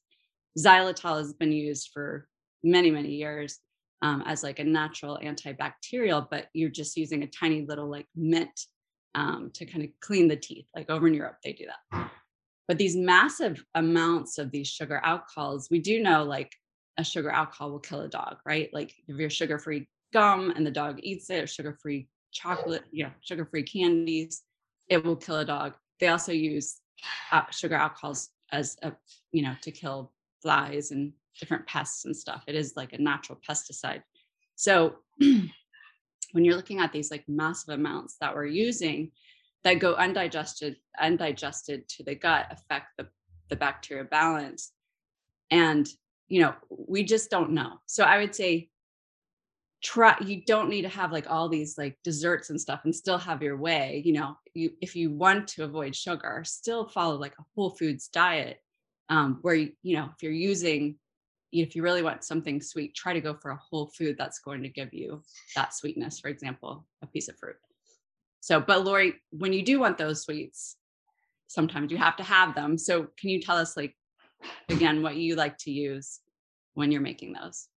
xylitol 0.58 1.18
has 1.18 1.32
been 1.34 1.52
used 1.52 1.90
for 1.92 2.28
many 2.62 2.90
many 2.90 3.10
years 3.10 3.58
um, 4.02 4.22
as 4.26 4.42
like 4.42 4.58
a 4.58 4.64
natural 4.64 5.18
antibacterial, 5.22 6.26
but 6.30 6.46
you're 6.54 6.70
just 6.70 6.96
using 6.96 7.22
a 7.22 7.28
tiny 7.28 7.66
little 7.66 7.88
like 7.88 8.06
mint 8.16 8.66
um, 9.14 9.50
to 9.54 9.66
kind 9.66 9.84
of 9.84 9.90
clean 10.00 10.28
the 10.28 10.36
teeth. 10.36 10.66
Like 10.74 10.90
over 10.90 11.06
in 11.06 11.14
Europe, 11.14 11.36
they 11.44 11.52
do 11.52 11.66
that. 11.66 12.10
But 12.68 12.78
these 12.78 12.96
massive 12.96 13.64
amounts 13.74 14.38
of 14.38 14.50
these 14.50 14.68
sugar 14.68 15.00
alcohols, 15.02 15.68
we 15.70 15.80
do 15.80 16.02
know 16.02 16.22
like 16.22 16.52
a 16.98 17.04
sugar 17.04 17.30
alcohol 17.30 17.72
will 17.72 17.80
kill 17.80 18.02
a 18.02 18.08
dog, 18.08 18.36
right? 18.46 18.70
Like 18.72 18.94
if 19.08 19.16
you're 19.16 19.30
sugar 19.30 19.58
free 19.58 19.88
gum 20.12 20.52
and 20.54 20.66
the 20.66 20.70
dog 20.70 21.00
eats 21.02 21.30
it, 21.30 21.44
or 21.44 21.46
sugar 21.46 21.76
free 21.82 22.08
chocolate, 22.32 22.84
you 22.90 23.04
know, 23.04 23.10
sugar-free 23.20 23.64
candies, 23.64 24.42
it 24.88 25.04
will 25.04 25.16
kill 25.16 25.36
a 25.36 25.44
dog. 25.44 25.74
They 25.98 26.08
also 26.08 26.32
use 26.32 26.80
uh, 27.32 27.42
sugar 27.50 27.76
alcohols 27.76 28.30
as 28.52 28.76
a, 28.82 28.92
you 29.32 29.42
know, 29.42 29.54
to 29.62 29.70
kill 29.70 30.12
flies 30.42 30.90
and 30.90 31.12
different 31.38 31.66
pests 31.66 32.04
and 32.04 32.16
stuff. 32.16 32.44
It 32.46 32.54
is 32.54 32.74
like 32.76 32.92
a 32.92 33.02
natural 33.02 33.38
pesticide. 33.48 34.02
So 34.56 34.96
when 35.18 36.44
you're 36.44 36.56
looking 36.56 36.80
at 36.80 36.92
these 36.92 37.10
like 37.10 37.24
massive 37.28 37.74
amounts 37.74 38.16
that 38.20 38.34
we're 38.34 38.46
using 38.46 39.12
that 39.64 39.74
go 39.74 39.94
undigested, 39.94 40.76
undigested 41.00 41.88
to 41.88 42.04
the 42.04 42.14
gut 42.14 42.46
affect 42.50 42.88
the, 42.96 43.06
the 43.48 43.56
bacteria 43.56 44.04
balance. 44.04 44.72
And, 45.50 45.88
you 46.28 46.40
know, 46.40 46.54
we 46.70 47.04
just 47.04 47.30
don't 47.30 47.50
know. 47.50 47.80
So 47.86 48.04
I 48.04 48.18
would 48.18 48.34
say 48.34 48.69
try 49.82 50.14
you 50.20 50.42
don't 50.44 50.68
need 50.68 50.82
to 50.82 50.88
have 50.88 51.12
like 51.12 51.30
all 51.30 51.48
these 51.48 51.78
like 51.78 51.96
desserts 52.04 52.50
and 52.50 52.60
stuff 52.60 52.80
and 52.84 52.94
still 52.94 53.16
have 53.16 53.42
your 53.42 53.56
way 53.56 54.02
you 54.04 54.12
know 54.12 54.36
you 54.54 54.70
if 54.80 54.94
you 54.94 55.10
want 55.10 55.48
to 55.48 55.64
avoid 55.64 55.96
sugar 55.96 56.42
still 56.44 56.86
follow 56.86 57.16
like 57.16 57.32
a 57.38 57.44
whole 57.54 57.70
foods 57.70 58.08
diet 58.08 58.58
um, 59.08 59.38
where 59.42 59.54
you, 59.54 59.72
you 59.82 59.96
know 59.96 60.08
if 60.14 60.22
you're 60.22 60.32
using 60.32 60.96
if 61.52 61.74
you 61.74 61.82
really 61.82 62.02
want 62.02 62.22
something 62.22 62.60
sweet 62.60 62.94
try 62.94 63.12
to 63.12 63.20
go 63.20 63.34
for 63.34 63.52
a 63.52 63.56
whole 63.70 63.86
food 63.96 64.16
that's 64.18 64.38
going 64.40 64.62
to 64.62 64.68
give 64.68 64.92
you 64.92 65.22
that 65.56 65.74
sweetness 65.74 66.20
for 66.20 66.28
example 66.28 66.84
a 67.02 67.06
piece 67.06 67.28
of 67.28 67.36
fruit 67.38 67.56
so 68.40 68.60
but 68.60 68.84
lori 68.84 69.14
when 69.30 69.52
you 69.52 69.64
do 69.64 69.80
want 69.80 69.96
those 69.96 70.22
sweets 70.22 70.76
sometimes 71.46 71.90
you 71.90 71.98
have 71.98 72.16
to 72.16 72.22
have 72.22 72.54
them 72.54 72.76
so 72.76 73.08
can 73.18 73.30
you 73.30 73.40
tell 73.40 73.56
us 73.56 73.76
like 73.76 73.96
again 74.68 75.02
what 75.02 75.16
you 75.16 75.36
like 75.36 75.56
to 75.56 75.70
use 75.70 76.20
when 76.74 76.92
you're 76.92 77.00
making 77.00 77.32
those. 77.32 77.68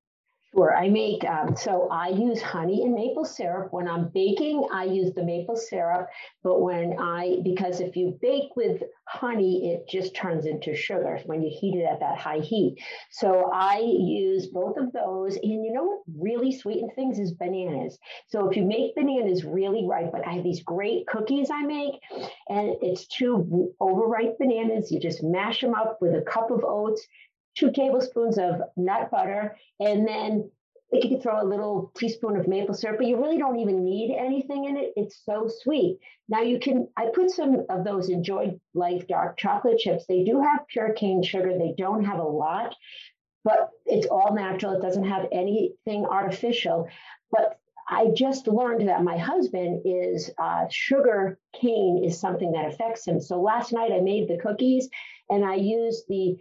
Sure, 0.55 0.77
I 0.77 0.91
make, 0.91 1.25
um, 1.25 1.57
so 1.57 1.89
I 1.91 2.09
use 2.09 2.43
honey 2.43 2.83
and 2.83 2.93
maple 2.95 3.25
syrup. 3.25 3.73
When 3.73 3.89
I'm 3.89 4.09
baking, 4.09 4.69
I 4.71 4.85
use 4.85 5.15
the 5.15 5.25
maple 5.25 5.57
syrup. 5.57 6.09
But 6.43 6.61
when 6.61 6.99
I, 6.99 7.39
because 7.43 7.81
if 7.81 7.97
you 7.97 8.19
bake 8.21 8.55
with 8.55 8.83
honey, 9.09 9.71
it 9.73 9.89
just 9.89 10.15
turns 10.15 10.45
into 10.45 10.77
sugar 10.77 11.19
when 11.25 11.43
you 11.43 11.51
heat 11.51 11.77
it 11.77 11.85
at 11.85 12.01
that 12.01 12.19
high 12.19 12.41
heat. 12.41 12.77
So 13.11 13.51
I 13.51 13.79
use 13.79 14.49
both 14.49 14.77
of 14.77 14.93
those. 14.93 15.37
And 15.37 15.65
you 15.65 15.73
know 15.73 15.85
what 15.85 16.03
really 16.19 16.53
sweetens 16.53 16.93
things 16.95 17.19
is 17.19 17.33
bananas. 17.33 17.99
So 18.27 18.47
if 18.51 18.55
you 18.55 18.65
make 18.65 18.95
bananas 18.95 19.45
really 19.45 19.87
ripe, 19.89 20.13
like 20.13 20.27
I 20.27 20.35
have 20.35 20.45
these 20.45 20.63
great 20.63 21.07
cookies 21.07 21.49
I 21.51 21.63
make, 21.63 21.95
and 22.51 22.77
it's 22.83 23.07
two 23.07 23.73
overripe 23.81 24.37
bananas, 24.39 24.93
you 24.93 25.01
just 25.01 25.23
mash 25.23 25.63
them 25.63 25.75
up 25.75 25.97
with 26.03 26.15
a 26.15 26.21
cup 26.21 26.51
of 26.51 26.63
oats 26.63 27.07
two 27.57 27.71
tablespoons 27.71 28.39
of 28.39 28.61
nut 28.77 29.11
butter, 29.11 29.57
and 29.81 30.07
then 30.07 30.51
you 30.93 31.09
could 31.09 31.23
throw 31.23 31.43
a 31.43 31.49
little 31.49 31.91
teaspoon 31.97 32.37
of 32.37 32.47
maple 32.47 32.75
syrup, 32.75 32.99
but 32.99 33.07
you 33.07 33.17
really 33.17 33.39
don't 33.39 33.59
even 33.59 33.83
need 33.83 34.15
anything 34.15 34.67
in 34.67 34.77
it. 34.77 34.93
It's 34.95 35.23
so 35.25 35.49
sweet. 35.49 35.99
Now 36.29 36.43
you 36.43 36.59
can, 36.59 36.89
I 36.97 37.07
put 37.15 37.31
some 37.31 37.65
of 37.71 37.85
those 37.85 38.11
Enjoy 38.11 38.59
Life 38.75 39.07
dark 39.09 39.39
chocolate 39.39 39.79
chips. 39.79 40.05
They 40.07 40.23
do 40.23 40.43
have 40.43 40.67
pure 40.69 40.93
cane 40.93 41.23
sugar. 41.23 41.57
They 41.57 41.75
don't 41.79 42.05
have 42.05 42.19
a 42.19 42.25
lot, 42.25 42.75
but 43.43 43.71
it's 43.87 44.07
all 44.07 44.35
natural. 44.35 44.75
It 44.75 44.83
doesn't 44.83 45.09
have 45.09 45.27
anything 45.33 46.05
artificial. 46.05 46.89
But 47.31 47.59
I 47.89 48.09
just 48.15 48.47
learned 48.47 48.89
that 48.89 49.03
my 49.03 49.17
husband 49.17 49.83
is 49.85 50.31
uh, 50.39 50.67
sugar 50.71 51.39
cane 51.55 52.03
is 52.05 52.21
something 52.21 52.53
that 52.53 52.67
affects 52.67 53.07
him. 53.07 53.21
So 53.21 53.41
last 53.41 53.73
night 53.73 53.93
I 53.93 54.01
made 54.01 54.29
the 54.29 54.39
cookies 54.39 54.89
and 55.31 55.45
I 55.45 55.55
used 55.55 56.05
the 56.09 56.37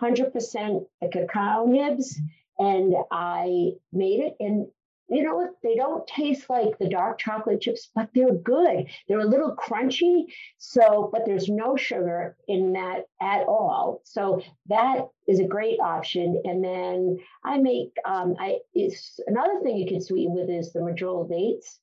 100% 0.00 0.86
cacao 1.12 1.66
nibs 1.66 2.20
and 2.58 2.94
I 3.10 3.72
made 3.92 4.20
it. 4.20 4.36
And 4.40 4.66
you 5.08 5.22
know 5.22 5.36
what? 5.36 5.50
They 5.62 5.76
don't 5.76 6.06
taste 6.06 6.50
like 6.50 6.78
the 6.78 6.88
dark 6.88 7.18
chocolate 7.18 7.60
chips, 7.60 7.88
but 7.94 8.08
they're 8.12 8.34
good. 8.34 8.86
They're 9.06 9.20
a 9.20 9.26
little 9.26 9.54
crunchy. 9.54 10.24
So, 10.58 11.10
but 11.12 11.24
there's 11.24 11.48
no 11.48 11.76
sugar 11.76 12.36
in 12.48 12.72
that 12.72 13.04
at 13.20 13.46
all. 13.46 14.00
So 14.04 14.42
that 14.66 15.06
is 15.28 15.38
a 15.38 15.46
great 15.46 15.78
option. 15.80 16.42
And 16.44 16.64
then 16.64 17.18
I 17.44 17.58
make, 17.58 17.92
um, 18.04 18.34
I 18.40 18.58
it's 18.74 19.20
another 19.26 19.60
thing 19.62 19.76
you 19.76 19.86
can 19.86 20.00
sweeten 20.00 20.34
with 20.34 20.50
is 20.50 20.72
the 20.72 20.80
medjool 20.80 21.28
dates. 21.28 21.78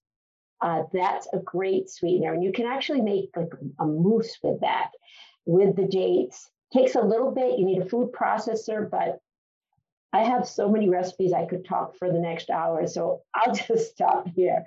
Uh, 0.60 0.84
that's 0.94 1.28
a 1.34 1.40
great 1.40 1.90
sweetener, 1.90 2.34
and 2.34 2.42
you 2.42 2.54
can 2.54 2.66
actually 2.66 3.02
make 3.02 3.30
like 3.36 3.52
a 3.80 3.86
mousse 3.86 4.38
with 4.42 4.62
that, 4.62 4.92
with 5.46 5.76
the 5.76 5.86
dates 5.86 6.50
takes 6.74 6.96
a 6.96 7.02
little 7.02 7.32
bit. 7.32 7.60
You 7.60 7.66
need 7.66 7.82
a 7.82 7.86
food 7.86 8.12
processor, 8.12 8.90
but 8.90 9.20
I 10.12 10.24
have 10.24 10.48
so 10.48 10.70
many 10.70 10.90
recipes 10.90 11.34
I 11.34 11.46
could 11.46 11.66
talk 11.66 11.96
for 11.98 12.12
the 12.12 12.20
next 12.20 12.50
hour. 12.50 12.88
So 12.88 13.22
I'll 13.36 13.54
just 13.68 13.92
stop 13.92 14.28
here. 14.36 14.64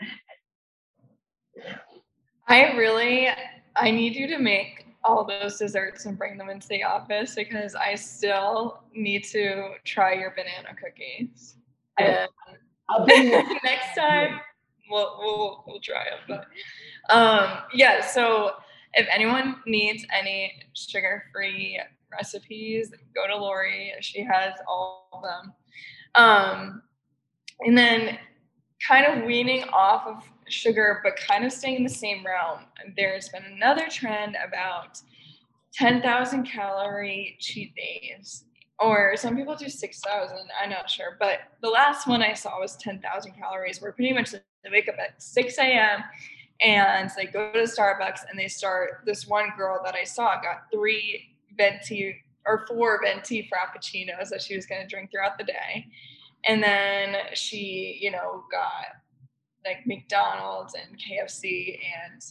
I 2.49 2.73
really, 2.73 3.29
I 3.77 3.91
need 3.91 4.15
you 4.15 4.27
to 4.29 4.39
make 4.39 4.87
all 5.05 5.25
those 5.25 5.59
desserts 5.59 6.05
and 6.07 6.19
bring 6.19 6.37
them 6.37 6.51
into 6.51 6.67
the 6.69 6.83
office 6.83 7.35
because 7.37 7.75
I 7.75 7.95
still 7.95 8.83
need 8.93 9.25
to 9.25 9.75
try 9.85 10.15
your 10.15 10.35
banana 10.37 10.77
cookies. 10.81 11.57
And 11.99 12.29
I'll 12.89 13.07
bring 13.07 13.31
next 13.65 13.97
time 13.97 14.41
we'll, 14.91 15.17
we'll, 15.21 15.65
we'll 15.67 15.81
try 15.81 16.05
them. 16.05 16.19
But 17.09 17.15
um, 17.15 17.59
yeah, 17.73 18.01
so 18.05 18.53
if 18.95 19.07
anyone 19.13 19.57
needs 19.67 20.05
any 20.13 20.53
sugar-free 20.75 21.81
recipes, 22.11 22.93
go 23.15 23.27
to 23.27 23.37
Lori. 23.37 23.93
She 24.01 24.23
has 24.23 24.55
all 24.69 25.09
of 25.13 25.23
them. 25.23 25.53
Um, 26.15 26.83
and 27.61 27.77
then 27.77 28.19
kind 28.87 29.07
of 29.07 29.25
weaning 29.25 29.65
off 29.73 30.07
of 30.07 30.23
sugar, 30.49 31.01
but 31.03 31.17
kind 31.17 31.45
of 31.45 31.53
staying 31.53 31.77
in 31.77 31.83
the 31.83 31.89
same 31.89 32.25
realm. 32.25 32.61
There's 32.97 33.29
been 33.29 33.45
another 33.45 33.89
trend 33.89 34.37
about 34.47 34.99
10,000 35.75 36.45
calorie 36.45 37.37
cheat 37.41 37.75
days, 37.75 38.45
or 38.79 39.17
some 39.17 39.37
people 39.37 39.57
do 39.57 39.69
6,000. 39.69 40.39
I'm 40.63 40.71
not 40.71 40.89
sure. 40.89 41.17
But 41.19 41.41
the 41.63 41.69
last 41.69 42.07
one 42.07 42.23
I 42.23 42.35
saw 42.35 42.61
was 42.61 42.77
10,000 42.77 43.33
calories, 43.33 43.81
where 43.81 43.93
pretty 43.93 44.13
much 44.13 44.33
they 44.33 44.41
wake 44.71 44.89
up 44.89 44.97
at 44.99 45.21
6 45.23 45.59
a.m. 45.59 46.03
and 46.61 47.11
they 47.17 47.27
go 47.27 47.53
to 47.53 47.61
Starbucks 47.61 48.21
and 48.31 48.39
they 48.39 48.49
start. 48.49 49.03
This 49.05 49.27
one 49.27 49.49
girl 49.57 49.81
that 49.85 49.95
I 49.95 50.05
saw 50.05 50.41
got 50.41 50.65
three 50.73 51.36
venti 51.57 52.23
or 52.47 52.65
four 52.67 53.01
venti 53.03 53.49
frappuccinos 53.53 54.29
that 54.29 54.43
she 54.43 54.55
was 54.55 54.67
going 54.67 54.81
to 54.81 54.87
drink 54.87 55.11
throughout 55.11 55.37
the 55.39 55.45
day. 55.45 55.87
And 56.47 56.63
then 56.63 57.17
she, 57.35 57.99
you 58.01 58.11
know, 58.11 58.45
got 58.51 58.87
like 59.65 59.87
McDonald's 59.87 60.75
and 60.75 60.97
KFC 60.99 61.81
and 62.05 62.23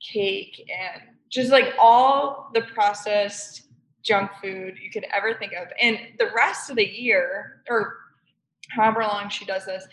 cake 0.00 0.68
and 0.68 1.02
just 1.28 1.50
like 1.50 1.74
all 1.78 2.50
the 2.54 2.62
processed 2.62 3.68
junk 4.02 4.30
food 4.42 4.74
you 4.82 4.90
could 4.90 5.06
ever 5.14 5.34
think 5.34 5.52
of. 5.52 5.68
And 5.80 5.98
the 6.18 6.30
rest 6.34 6.70
of 6.70 6.76
the 6.76 6.88
year, 6.88 7.62
or 7.68 7.94
however 8.70 9.02
long 9.02 9.28
she 9.28 9.44
does 9.44 9.66
this, 9.66 9.86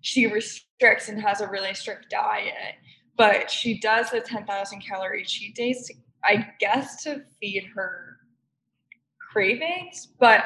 she 0.00 0.26
restricts 0.26 1.08
and 1.08 1.20
has 1.20 1.40
a 1.40 1.48
really 1.48 1.74
strict 1.74 2.08
diet. 2.10 2.76
But 3.16 3.50
she 3.50 3.80
does 3.80 4.10
the 4.10 4.20
10,000 4.20 4.80
calorie 4.80 5.24
cheat 5.24 5.54
days, 5.54 5.86
to, 5.88 5.94
I 6.24 6.48
guess, 6.60 7.02
to 7.04 7.22
feed 7.40 7.64
her 7.74 8.18
cravings, 9.30 10.08
but 10.18 10.44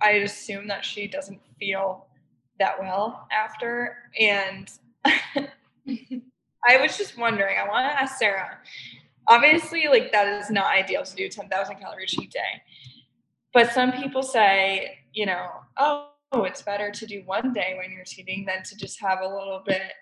I 0.00 0.10
assume 0.10 0.66
that 0.68 0.84
she 0.84 1.06
doesn't 1.06 1.40
feel 1.58 2.06
that 2.58 2.80
well 2.80 3.26
after. 3.32 3.96
And 4.18 4.70
I 5.04 6.76
was 6.80 6.96
just 6.96 7.18
wondering, 7.18 7.56
I 7.58 7.68
want 7.68 7.84
to 7.84 8.02
ask 8.02 8.18
Sarah. 8.18 8.58
Obviously, 9.28 9.86
like 9.88 10.12
that 10.12 10.26
is 10.40 10.50
not 10.50 10.66
ideal 10.66 11.04
to 11.04 11.14
do 11.14 11.28
10,000 11.28 11.76
calorie 11.76 12.06
cheat 12.06 12.30
day. 12.30 12.62
But 13.54 13.72
some 13.72 13.92
people 13.92 14.22
say, 14.22 14.98
you 15.12 15.26
know, 15.26 15.48
oh, 15.76 16.08
it's 16.34 16.62
better 16.62 16.90
to 16.90 17.06
do 17.06 17.22
one 17.26 17.52
day 17.52 17.74
when 17.78 17.92
you're 17.92 18.04
cheating 18.04 18.44
than 18.46 18.62
to 18.64 18.76
just 18.76 19.00
have 19.00 19.20
a 19.20 19.26
little 19.26 19.62
bit 19.64 19.92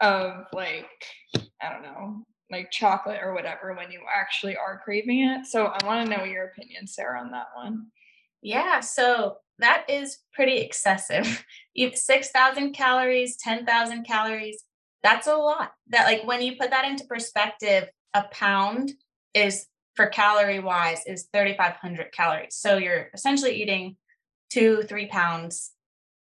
of 0.00 0.44
like, 0.52 1.04
I 1.62 1.72
don't 1.72 1.82
know, 1.82 2.24
like 2.50 2.70
chocolate 2.70 3.20
or 3.22 3.34
whatever 3.34 3.74
when 3.74 3.90
you 3.90 4.00
actually 4.14 4.56
are 4.56 4.80
craving 4.84 5.20
it. 5.20 5.46
So 5.46 5.66
I 5.66 5.84
want 5.84 6.08
to 6.08 6.16
know 6.16 6.24
your 6.24 6.46
opinion, 6.46 6.86
Sarah, 6.86 7.20
on 7.20 7.30
that 7.32 7.48
one. 7.54 7.88
Yeah, 8.42 8.80
so 8.80 9.36
that 9.58 9.84
is 9.88 10.18
pretty 10.32 10.58
excessive. 10.58 11.44
You've 11.74 11.96
6,000 11.96 12.72
calories, 12.72 13.36
10,000 13.36 14.04
calories, 14.04 14.64
that's 15.02 15.26
a 15.26 15.36
lot. 15.36 15.72
That 15.88 16.06
like 16.06 16.26
when 16.26 16.42
you 16.42 16.56
put 16.56 16.70
that 16.70 16.84
into 16.84 17.04
perspective, 17.04 17.88
a 18.14 18.24
pound 18.30 18.92
is 19.34 19.66
for 19.94 20.06
calorie 20.06 20.60
wise 20.60 21.00
is 21.06 21.28
3,500 21.32 22.12
calories. 22.12 22.56
So 22.56 22.78
you're 22.78 23.08
essentially 23.14 23.60
eating 23.60 23.96
two, 24.50 24.82
three 24.82 25.06
pounds 25.06 25.72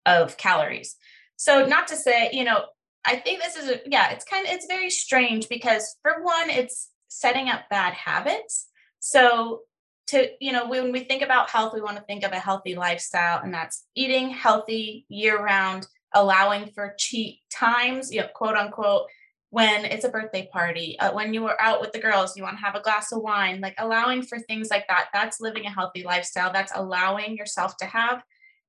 of 0.07 0.37
calories. 0.37 0.97
So 1.37 1.67
not 1.67 1.87
to 1.89 1.97
say, 1.97 2.31
you 2.33 2.45
know, 2.45 2.65
I 3.05 3.17
think 3.17 3.43
this 3.43 3.57
is 3.57 3.71
a, 3.71 3.81
yeah, 3.87 4.11
it's 4.11 4.25
kind 4.25 4.47
of 4.47 4.53
it's 4.53 4.67
very 4.67 4.91
strange 4.91 5.49
because 5.49 5.97
for 6.03 6.23
one, 6.23 6.51
it's 6.51 6.91
setting 7.09 7.49
up 7.49 7.63
bad 7.71 7.95
habits. 7.95 8.69
So 9.01 9.63
to 10.09 10.29
you 10.41 10.53
know 10.53 10.69
when 10.69 10.93
we 10.93 11.01
think 11.01 11.23
about 11.23 11.51
health, 11.51 11.75
we 11.75 11.81
want 11.81 11.97
to 11.97 12.03
think 12.05 12.25
of 12.25 12.33
a 12.33 12.39
healthy 12.39 12.75
lifestyle, 12.75 13.41
and 13.43 13.53
that's 13.53 13.87
eating 13.95 14.31
healthy 14.31 15.07
year 15.09 15.43
round, 15.43 15.87
allowing 16.15 16.71
for 16.75 16.95
cheat 16.99 17.41
times, 17.53 18.13
you 18.13 18.21
know, 18.21 18.29
quote 18.35 18.57
unquote, 18.57 19.07
when 19.51 19.85
it's 19.85 20.05
a 20.05 20.11
birthday 20.11 20.49
party, 20.53 20.99
uh, 20.99 21.13
when 21.13 21.33
you 21.33 21.47
are 21.47 21.61
out 21.61 21.81
with 21.81 21.93
the 21.93 21.99
girls, 21.99 22.37
you 22.37 22.43
want 22.43 22.59
to 22.59 22.65
have 22.65 22.75
a 22.75 22.83
glass 22.83 23.13
of 23.13 23.23
wine, 23.23 23.61
like 23.61 23.75
allowing 23.79 24.23
for 24.23 24.39
things 24.39 24.69
like 24.71 24.87
that. 24.89 25.09
That's 25.13 25.41
living 25.41 25.65
a 25.65 25.71
healthy 25.71 26.03
lifestyle. 26.03 26.53
That's 26.53 26.73
allowing 26.75 27.37
yourself 27.37 27.77
to 27.79 27.87
have 27.87 28.23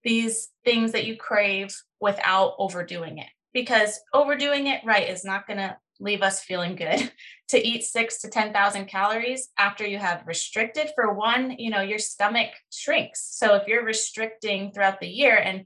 these 0.03 0.50
things 0.63 0.93
that 0.93 1.05
you 1.05 1.17
crave 1.17 1.75
without 2.00 2.53
overdoing 2.57 3.17
it 3.17 3.27
because 3.53 4.00
overdoing 4.13 4.68
it 4.68 4.82
right 4.86 5.10
is 5.10 5.25
not 5.25 5.48
going 5.48 5.58
to 5.58 5.77
leave 6.00 6.22
us 6.22 6.41
feeling 6.41 6.75
good 6.75 7.12
to 7.50 7.68
eat 7.68 7.84
six 7.84 8.22
to 8.22 8.29
10,000 8.29 8.86
calories 8.86 9.50
after 9.58 9.86
you 9.86 9.98
have 9.98 10.24
restricted 10.25 10.89
for 10.96 11.13
one, 11.13 11.56
you 11.58 11.70
know, 11.70 11.82
your 11.82 12.00
stomach 12.00 12.50
shrinks. 12.72 13.27
So 13.36 13.56
if 13.56 13.68
you're 13.68 13.84
restricting 13.84 14.72
throughout 14.72 15.00
the 15.00 15.08
year 15.08 15.38
and 15.38 15.65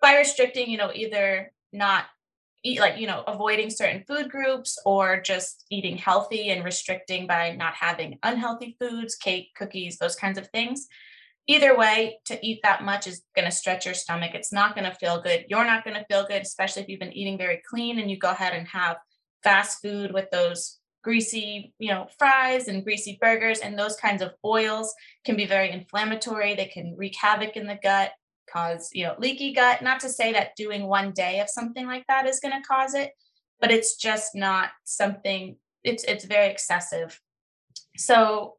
by 0.00 0.16
restricting, 0.16 0.70
you 0.70 0.78
know, 0.78 0.90
either 0.94 1.52
not 1.72 2.04
eat 2.62 2.80
like, 2.80 2.98
you 2.98 3.06
know, 3.06 3.22
avoiding 3.26 3.68
certain 3.68 4.04
food 4.08 4.30
groups 4.30 4.78
or 4.86 5.20
just 5.20 5.66
eating 5.70 5.98
healthy 5.98 6.48
and 6.48 6.64
restricting 6.64 7.26
by 7.26 7.52
not 7.52 7.74
having 7.74 8.18
unhealthy 8.22 8.76
foods, 8.80 9.16
cake, 9.16 9.54
cookies, 9.54 9.98
those 9.98 10.16
kinds 10.16 10.38
of 10.38 10.48
things, 10.48 10.88
either 11.46 11.76
way, 11.76 12.18
to 12.26 12.46
eat 12.46 12.60
that 12.62 12.82
much 12.82 13.06
is 13.06 13.22
going 13.34 13.44
to 13.44 13.50
stretch 13.50 13.84
your 13.84 13.94
stomach. 13.94 14.32
It's 14.34 14.52
not 14.52 14.74
going 14.74 14.90
to 14.90 14.96
feel 14.96 15.20
good. 15.20 15.44
You're 15.48 15.64
not 15.64 15.84
going 15.84 15.96
to 15.96 16.06
feel 16.06 16.26
good, 16.26 16.42
especially 16.42 16.82
if 16.82 16.88
you've 16.88 17.00
been 17.00 17.12
eating 17.12 17.38
very 17.38 17.62
clean 17.68 17.98
and 17.98 18.10
you 18.10 18.18
go 18.18 18.30
ahead 18.30 18.54
and 18.54 18.66
have 18.68 18.96
fast 19.42 19.82
food 19.82 20.12
with 20.12 20.30
those 20.30 20.78
greasy, 21.02 21.74
you 21.78 21.90
know, 21.90 22.06
fries 22.18 22.68
and 22.68 22.82
greasy 22.82 23.18
burgers 23.20 23.58
and 23.58 23.78
those 23.78 23.96
kinds 23.96 24.22
of 24.22 24.32
oils 24.44 24.94
can 25.26 25.36
be 25.36 25.46
very 25.46 25.70
inflammatory. 25.70 26.54
They 26.54 26.66
can 26.66 26.94
wreak 26.96 27.14
havoc 27.16 27.56
in 27.56 27.66
the 27.66 27.78
gut, 27.82 28.12
cause, 28.50 28.88
you 28.92 29.04
know, 29.04 29.14
leaky 29.18 29.52
gut. 29.52 29.82
Not 29.82 30.00
to 30.00 30.08
say 30.08 30.32
that 30.32 30.56
doing 30.56 30.86
one 30.86 31.12
day 31.12 31.40
of 31.40 31.50
something 31.50 31.86
like 31.86 32.06
that 32.08 32.26
is 32.26 32.40
going 32.40 32.60
to 32.60 32.66
cause 32.66 32.94
it, 32.94 33.12
but 33.60 33.70
it's 33.70 33.96
just 33.96 34.34
not 34.34 34.70
something 34.84 35.56
it's 35.84 36.02
it's 36.04 36.24
very 36.24 36.50
excessive. 36.50 37.20
So 37.96 38.56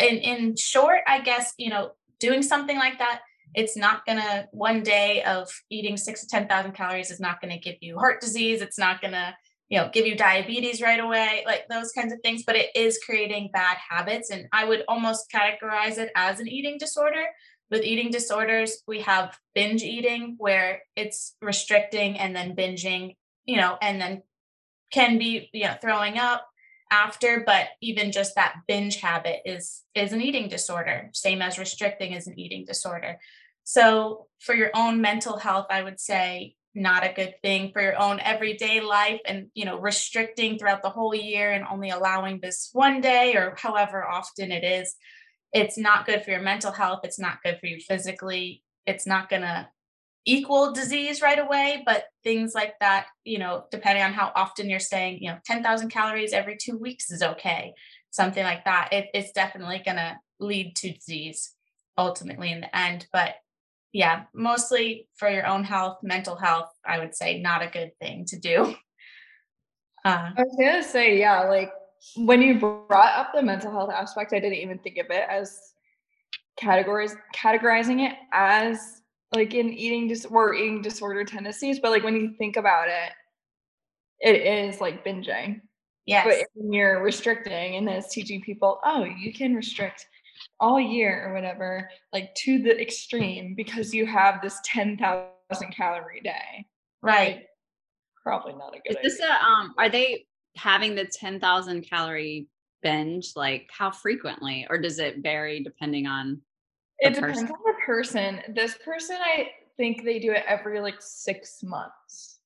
in 0.00 0.16
in 0.18 0.56
short, 0.56 1.00
I 1.06 1.20
guess, 1.20 1.52
you 1.58 1.70
know, 1.70 1.92
doing 2.18 2.42
something 2.42 2.76
like 2.76 2.98
that 2.98 3.20
it's 3.54 3.76
not 3.76 4.06
gonna 4.06 4.46
one 4.52 4.82
day 4.82 5.22
of 5.24 5.50
eating 5.70 5.96
six 5.96 6.20
to 6.20 6.28
ten 6.28 6.46
thousand 6.46 6.72
calories 6.72 7.10
is 7.10 7.20
not 7.20 7.40
gonna 7.40 7.58
give 7.58 7.76
you 7.80 7.98
heart 7.98 8.20
disease. 8.20 8.62
It's 8.62 8.78
not 8.78 9.00
gonna 9.00 9.34
you 9.70 9.78
know 9.78 9.88
give 9.92 10.06
you 10.06 10.16
diabetes 10.16 10.82
right 10.82 11.00
away 11.00 11.42
like 11.46 11.66
those 11.70 11.92
kinds 11.92 12.12
of 12.12 12.18
things 12.22 12.42
but 12.44 12.56
it 12.56 12.68
is 12.74 12.98
creating 13.06 13.48
bad 13.52 13.78
habits 13.88 14.30
and 14.30 14.46
i 14.52 14.64
would 14.64 14.82
almost 14.88 15.30
categorize 15.32 15.96
it 15.96 16.10
as 16.16 16.40
an 16.40 16.48
eating 16.48 16.76
disorder 16.76 17.24
with 17.70 17.82
eating 17.82 18.10
disorders 18.10 18.82
we 18.86 19.00
have 19.00 19.38
binge 19.54 19.82
eating 19.82 20.34
where 20.38 20.82
it's 20.96 21.36
restricting 21.40 22.18
and 22.18 22.34
then 22.34 22.56
binging 22.56 23.14
you 23.46 23.56
know 23.56 23.78
and 23.80 24.00
then 24.00 24.22
can 24.92 25.18
be 25.18 25.48
you 25.52 25.64
know 25.64 25.76
throwing 25.80 26.18
up 26.18 26.44
after 26.90 27.42
but 27.46 27.68
even 27.80 28.12
just 28.12 28.34
that 28.34 28.56
binge 28.66 28.96
habit 28.96 29.40
is 29.44 29.82
is 29.94 30.12
an 30.12 30.20
eating 30.20 30.48
disorder 30.48 31.08
same 31.12 31.40
as 31.42 31.58
restricting 31.58 32.12
is 32.12 32.26
an 32.26 32.38
eating 32.38 32.64
disorder. 32.64 33.18
So 33.64 34.26
for 34.40 34.54
your 34.54 34.70
own 34.74 35.00
mental 35.00 35.36
health 35.36 35.66
i 35.70 35.82
would 35.82 36.00
say 36.00 36.54
not 36.74 37.04
a 37.04 37.12
good 37.12 37.34
thing. 37.42 37.72
For 37.72 37.82
your 37.82 38.00
own 38.00 38.20
everyday 38.20 38.80
life 38.80 39.20
and 39.26 39.48
you 39.54 39.64
know 39.64 39.78
restricting 39.78 40.58
throughout 40.58 40.82
the 40.82 40.90
whole 40.90 41.14
year 41.14 41.50
and 41.50 41.64
only 41.64 41.90
allowing 41.90 42.40
this 42.40 42.70
one 42.72 43.00
day 43.00 43.34
or 43.34 43.56
however 43.58 44.06
often 44.06 44.52
it 44.52 44.64
is 44.64 44.94
it's 45.52 45.76
not 45.76 46.06
good 46.06 46.24
for 46.24 46.30
your 46.30 46.42
mental 46.42 46.72
health. 46.72 47.00
It's 47.02 47.18
not 47.18 47.42
good 47.42 47.58
for 47.58 47.66
you 47.66 47.80
physically. 47.80 48.62
It's 48.86 49.06
not 49.06 49.28
going 49.28 49.42
to 49.42 49.68
equal 50.26 50.72
disease 50.72 51.22
right 51.22 51.38
away 51.38 51.82
but 51.86 52.04
things 52.22 52.54
like 52.54 52.74
that 52.80 53.06
you 53.24 53.38
know 53.38 53.64
depending 53.70 54.04
on 54.04 54.12
how 54.12 54.30
often 54.34 54.68
you're 54.68 54.78
saying 54.78 55.18
you 55.20 55.30
know 55.30 55.38
10,000 55.46 55.88
calories 55.88 56.32
every 56.32 56.56
2 56.56 56.76
weeks 56.76 57.10
is 57.10 57.22
okay 57.22 57.72
something 58.10 58.44
like 58.44 58.64
that 58.64 58.88
it, 58.92 59.08
it's 59.14 59.32
definitely 59.32 59.80
going 59.84 59.96
to 59.96 60.16
lead 60.38 60.76
to 60.76 60.92
disease 60.92 61.52
ultimately 61.96 62.52
in 62.52 62.60
the 62.60 62.76
end 62.76 63.06
but 63.12 63.36
yeah, 63.92 64.24
mostly 64.32 65.08
for 65.16 65.28
your 65.28 65.46
own 65.46 65.64
health, 65.64 65.98
mental 66.02 66.36
health, 66.36 66.70
I 66.84 66.98
would 66.98 67.14
say 67.14 67.40
not 67.40 67.62
a 67.62 67.66
good 67.66 67.92
thing 67.98 68.24
to 68.26 68.38
do. 68.38 68.74
Uh, 70.02 70.30
I 70.34 70.42
was 70.44 70.56
gonna 70.58 70.82
say, 70.82 71.18
yeah, 71.18 71.42
like 71.42 71.70
when 72.16 72.40
you 72.40 72.58
brought 72.58 73.18
up 73.18 73.32
the 73.34 73.42
mental 73.42 73.70
health 73.70 73.90
aspect, 73.90 74.32
I 74.32 74.40
didn't 74.40 74.56
even 74.56 74.78
think 74.78 74.96
of 74.96 75.10
it 75.10 75.26
as 75.28 75.60
categories 76.56 77.14
categorizing 77.36 78.08
it 78.08 78.16
as 78.32 78.99
like 79.34 79.54
in 79.54 79.72
eating 79.72 80.08
dis 80.08 80.26
or 80.26 80.54
eating 80.54 80.82
disorder 80.82 81.24
tendencies, 81.24 81.80
but 81.80 81.90
like 81.90 82.02
when 82.02 82.16
you 82.16 82.34
think 82.38 82.56
about 82.56 82.88
it, 82.88 83.12
it 84.20 84.36
is 84.36 84.80
like 84.80 85.04
binging. 85.04 85.60
Yes. 86.06 86.26
But 86.26 86.46
when 86.54 86.72
you're 86.72 87.02
restricting 87.02 87.76
and 87.76 87.86
then 87.86 87.96
it's 87.96 88.12
teaching 88.12 88.40
people, 88.40 88.80
oh, 88.84 89.04
you 89.04 89.32
can 89.32 89.54
restrict 89.54 90.06
all 90.58 90.80
year 90.80 91.28
or 91.28 91.34
whatever, 91.34 91.88
like 92.12 92.34
to 92.34 92.58
the 92.58 92.80
extreme 92.80 93.54
because 93.54 93.94
you 93.94 94.06
have 94.06 94.42
this 94.42 94.58
10,000 94.64 95.30
calorie 95.76 96.20
day. 96.22 96.66
Right. 97.02 97.36
Like, 97.36 97.46
probably 98.22 98.54
not 98.54 98.74
a 98.74 98.80
good 98.80 98.96
Is 98.96 99.18
this 99.18 99.20
idea. 99.20 99.38
a, 99.40 99.44
um, 99.44 99.74
are 99.78 99.88
they 99.88 100.26
having 100.56 100.94
the 100.94 101.04
10,000 101.04 101.82
calorie 101.82 102.48
binge 102.82 103.32
like 103.36 103.68
how 103.70 103.90
frequently 103.90 104.66
or 104.70 104.78
does 104.78 104.98
it 104.98 105.18
vary 105.18 105.62
depending 105.62 106.06
on 106.06 106.40
it 107.00 107.14
depends 107.14 107.42
person? 107.42 107.54
on 107.54 107.58
the 107.64 107.74
person 107.84 108.40
this 108.54 108.76
person 108.84 109.16
i 109.20 109.48
think 109.76 110.04
they 110.04 110.18
do 110.18 110.32
it 110.32 110.44
every 110.46 110.80
like 110.80 110.96
six 111.00 111.62
months 111.62 112.40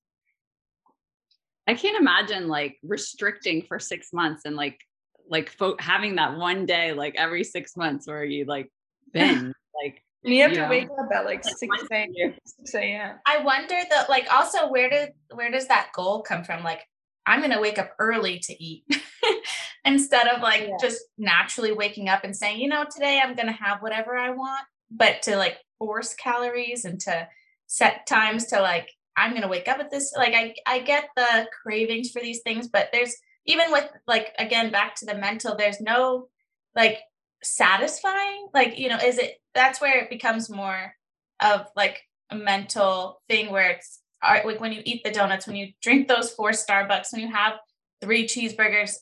i 1.67 1.75
can't 1.75 1.99
imagine 2.01 2.49
like 2.49 2.77
restricting 2.83 3.63
for 3.63 3.79
six 3.79 4.13
months 4.13 4.43
and 4.45 4.57
like 4.57 4.81
like 5.29 5.51
fo- 5.51 5.77
having 5.79 6.17
that 6.17 6.37
one 6.37 6.67
day 6.67 6.93
like 6.93 7.15
every 7.17 7.43
six 7.45 7.77
months 7.77 8.07
where 8.07 8.25
you 8.25 8.45
like 8.45 8.71
binge 9.13 9.55
like 9.83 10.03
and 10.25 10.35
you 10.35 10.43
have 10.43 10.53
you 10.53 10.57
to 10.57 10.63
know, 10.63 10.71
wake 10.71 10.89
up 10.99 11.09
at 11.13 11.27
like, 11.27 11.45
like 11.45 11.45
6 11.45 11.61
a.m. 11.93 12.35
6 12.47 12.75
a.m. 12.77 13.17
I 13.27 13.43
wonder 13.45 13.77
that 13.91 14.09
like 14.09 14.27
also 14.33 14.71
where 14.71 14.89
did 14.89 15.11
where 15.35 15.51
does 15.51 15.69
that 15.69 15.91
goal 15.95 16.23
come 16.23 16.45
from? 16.45 16.65
Like 16.65 16.81
I'm 17.27 17.43
gonna 17.43 17.61
wake 17.61 17.79
up 17.79 17.91
early 17.99 18.39
to 18.39 18.65
eat 18.65 18.85
instead 19.85 20.27
of 20.29 20.43
like 20.43 20.63
yeah. 20.69 20.77
just 20.81 21.03
naturally 21.19 21.73
waking 21.73 22.09
up 22.09 22.25
and 22.25 22.37
saying, 22.37 22.61
you 22.61 22.69
know, 22.69 22.85
today 22.85 23.21
I'm 23.23 23.35
gonna 23.35 23.53
have 23.53 23.83
whatever 23.83 24.17
I 24.17 24.31
want, 24.31 24.65
but 24.91 25.23
to 25.23 25.37
like 25.37 25.59
force 25.79 26.15
calories 26.15 26.85
and 26.85 27.01
to 27.01 27.29
set 27.67 28.07
times 28.07 28.47
to 28.47 28.61
like 28.61 28.91
I'm 29.17 29.35
gonna 29.35 29.49
wake 29.49 29.69
up 29.69 29.79
at 29.79 29.91
this. 29.91 30.13
Like 30.17 30.35
I 30.35 30.55
I 30.67 30.81
get 30.81 31.09
the 31.17 31.47
cravings 31.63 32.11
for 32.11 32.21
these 32.21 32.41
things, 32.43 32.69
but 32.69 32.89
there's 32.93 33.15
even 33.47 33.71
with 33.71 33.89
like 34.07 34.35
again 34.39 34.71
back 34.71 34.95
to 34.97 35.07
the 35.07 35.15
mental 35.15 35.57
there's 35.57 35.81
no 35.81 36.29
like 36.75 36.99
satisfying 37.43 38.49
like 38.55 38.79
you 38.79 38.89
know 38.89 38.97
is 38.97 39.19
it 39.19 39.35
that's 39.55 39.81
where 39.81 39.99
it 39.99 40.11
becomes 40.11 40.49
more 40.49 40.95
of 41.41 41.67
like 41.77 42.01
a 42.31 42.37
mental 42.37 43.21
thing 43.29 43.51
where 43.51 43.71
it's 43.71 44.01
like 44.23 44.61
when 44.61 44.73
you 44.73 44.81
eat 44.85 45.03
the 45.05 45.11
donuts 45.11 45.47
when 45.47 45.57
you 45.57 45.69
drink 45.83 46.09
those 46.09 46.33
four 46.33 46.51
starbucks 46.51 47.13
when 47.13 47.21
you 47.21 47.31
have 47.31 47.55
three 48.01 48.27
cheeseburgers 48.27 48.95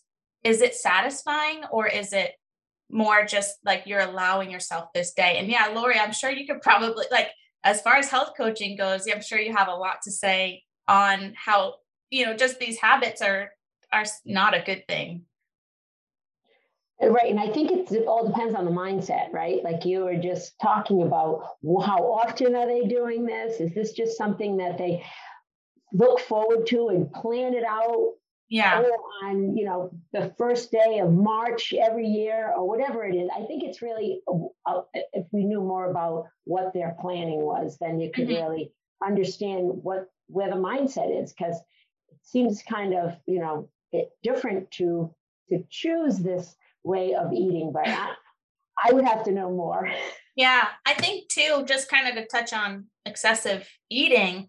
is 0.44 0.60
it 0.60 0.74
satisfying 0.74 1.62
or 1.70 1.86
is 1.86 2.12
it 2.12 2.32
more 2.90 3.24
just 3.24 3.56
like 3.64 3.84
you're 3.86 4.00
allowing 4.00 4.50
yourself 4.50 4.88
this 4.92 5.12
day 5.14 5.38
and 5.38 5.48
yeah 5.48 5.68
lori 5.74 5.98
i'm 5.98 6.12
sure 6.12 6.30
you 6.30 6.46
could 6.46 6.60
probably 6.60 7.06
like 7.10 7.28
as 7.64 7.80
far 7.80 7.96
as 7.96 8.10
health 8.10 8.32
coaching 8.36 8.76
goes 8.76 9.06
i'm 9.12 9.22
sure 9.22 9.38
you 9.38 9.54
have 9.54 9.68
a 9.68 9.74
lot 9.74 9.96
to 10.02 10.10
say 10.10 10.62
on 10.88 11.32
how 11.36 11.74
you 12.10 12.26
know 12.26 12.36
just 12.36 12.58
these 12.58 12.78
habits 12.78 13.22
are 13.22 13.50
are 13.92 14.04
not 14.24 14.54
a 14.56 14.62
good 14.64 14.86
thing. 14.88 15.22
Right. 17.00 17.30
And 17.30 17.40
I 17.40 17.48
think 17.48 17.90
it 17.90 18.06
all 18.06 18.28
depends 18.28 18.54
on 18.54 18.64
the 18.64 18.70
mindset, 18.70 19.32
right? 19.32 19.62
Like 19.64 19.84
you 19.84 20.04
were 20.04 20.16
just 20.16 20.54
talking 20.62 21.02
about 21.02 21.56
well, 21.60 21.84
how 21.84 21.98
often 21.98 22.54
are 22.54 22.66
they 22.66 22.86
doing 22.86 23.26
this? 23.26 23.60
Is 23.60 23.74
this 23.74 23.92
just 23.92 24.16
something 24.16 24.56
that 24.58 24.78
they 24.78 25.04
look 25.92 26.20
forward 26.20 26.66
to 26.68 26.88
and 26.88 27.12
plan 27.12 27.54
it 27.54 27.64
out? 27.64 28.12
Yeah. 28.52 28.82
Or 28.82 28.98
on, 29.24 29.56
you 29.56 29.64
know, 29.64 29.90
the 30.12 30.34
first 30.36 30.70
day 30.70 30.98
of 30.98 31.10
March 31.10 31.72
every 31.72 32.06
year 32.06 32.52
or 32.54 32.68
whatever 32.68 33.02
it 33.02 33.14
is. 33.14 33.30
I 33.34 33.46
think 33.46 33.62
it's 33.64 33.80
really, 33.80 34.20
uh, 34.66 34.82
if 35.14 35.24
we 35.32 35.44
knew 35.44 35.62
more 35.62 35.90
about 35.90 36.26
what 36.44 36.74
their 36.74 36.94
planning 37.00 37.40
was, 37.40 37.78
then 37.80 37.98
you 37.98 38.10
could 38.14 38.28
mm-hmm. 38.28 38.44
really 38.44 38.72
understand 39.02 39.70
what 39.82 40.10
where 40.26 40.50
the 40.50 40.56
mindset 40.56 41.22
is 41.22 41.32
because 41.32 41.56
it 42.10 42.18
seems 42.24 42.62
kind 42.62 42.92
of, 42.92 43.16
you 43.26 43.38
know, 43.38 43.70
it 43.90 44.10
different 44.22 44.70
to 44.72 45.10
to 45.48 45.64
choose 45.70 46.18
this 46.18 46.54
way 46.84 47.14
of 47.14 47.32
eating, 47.32 47.72
but 47.72 47.88
I, 47.88 48.10
I 48.84 48.92
would 48.92 49.04
have 49.06 49.24
to 49.24 49.32
know 49.32 49.50
more. 49.50 49.88
Yeah, 50.34 50.66
I 50.86 50.94
think 50.94 51.28
too, 51.28 51.62
just 51.68 51.90
kind 51.90 52.08
of 52.08 52.14
to 52.14 52.26
touch 52.26 52.54
on 52.54 52.86
excessive 53.04 53.68
eating. 53.90 54.46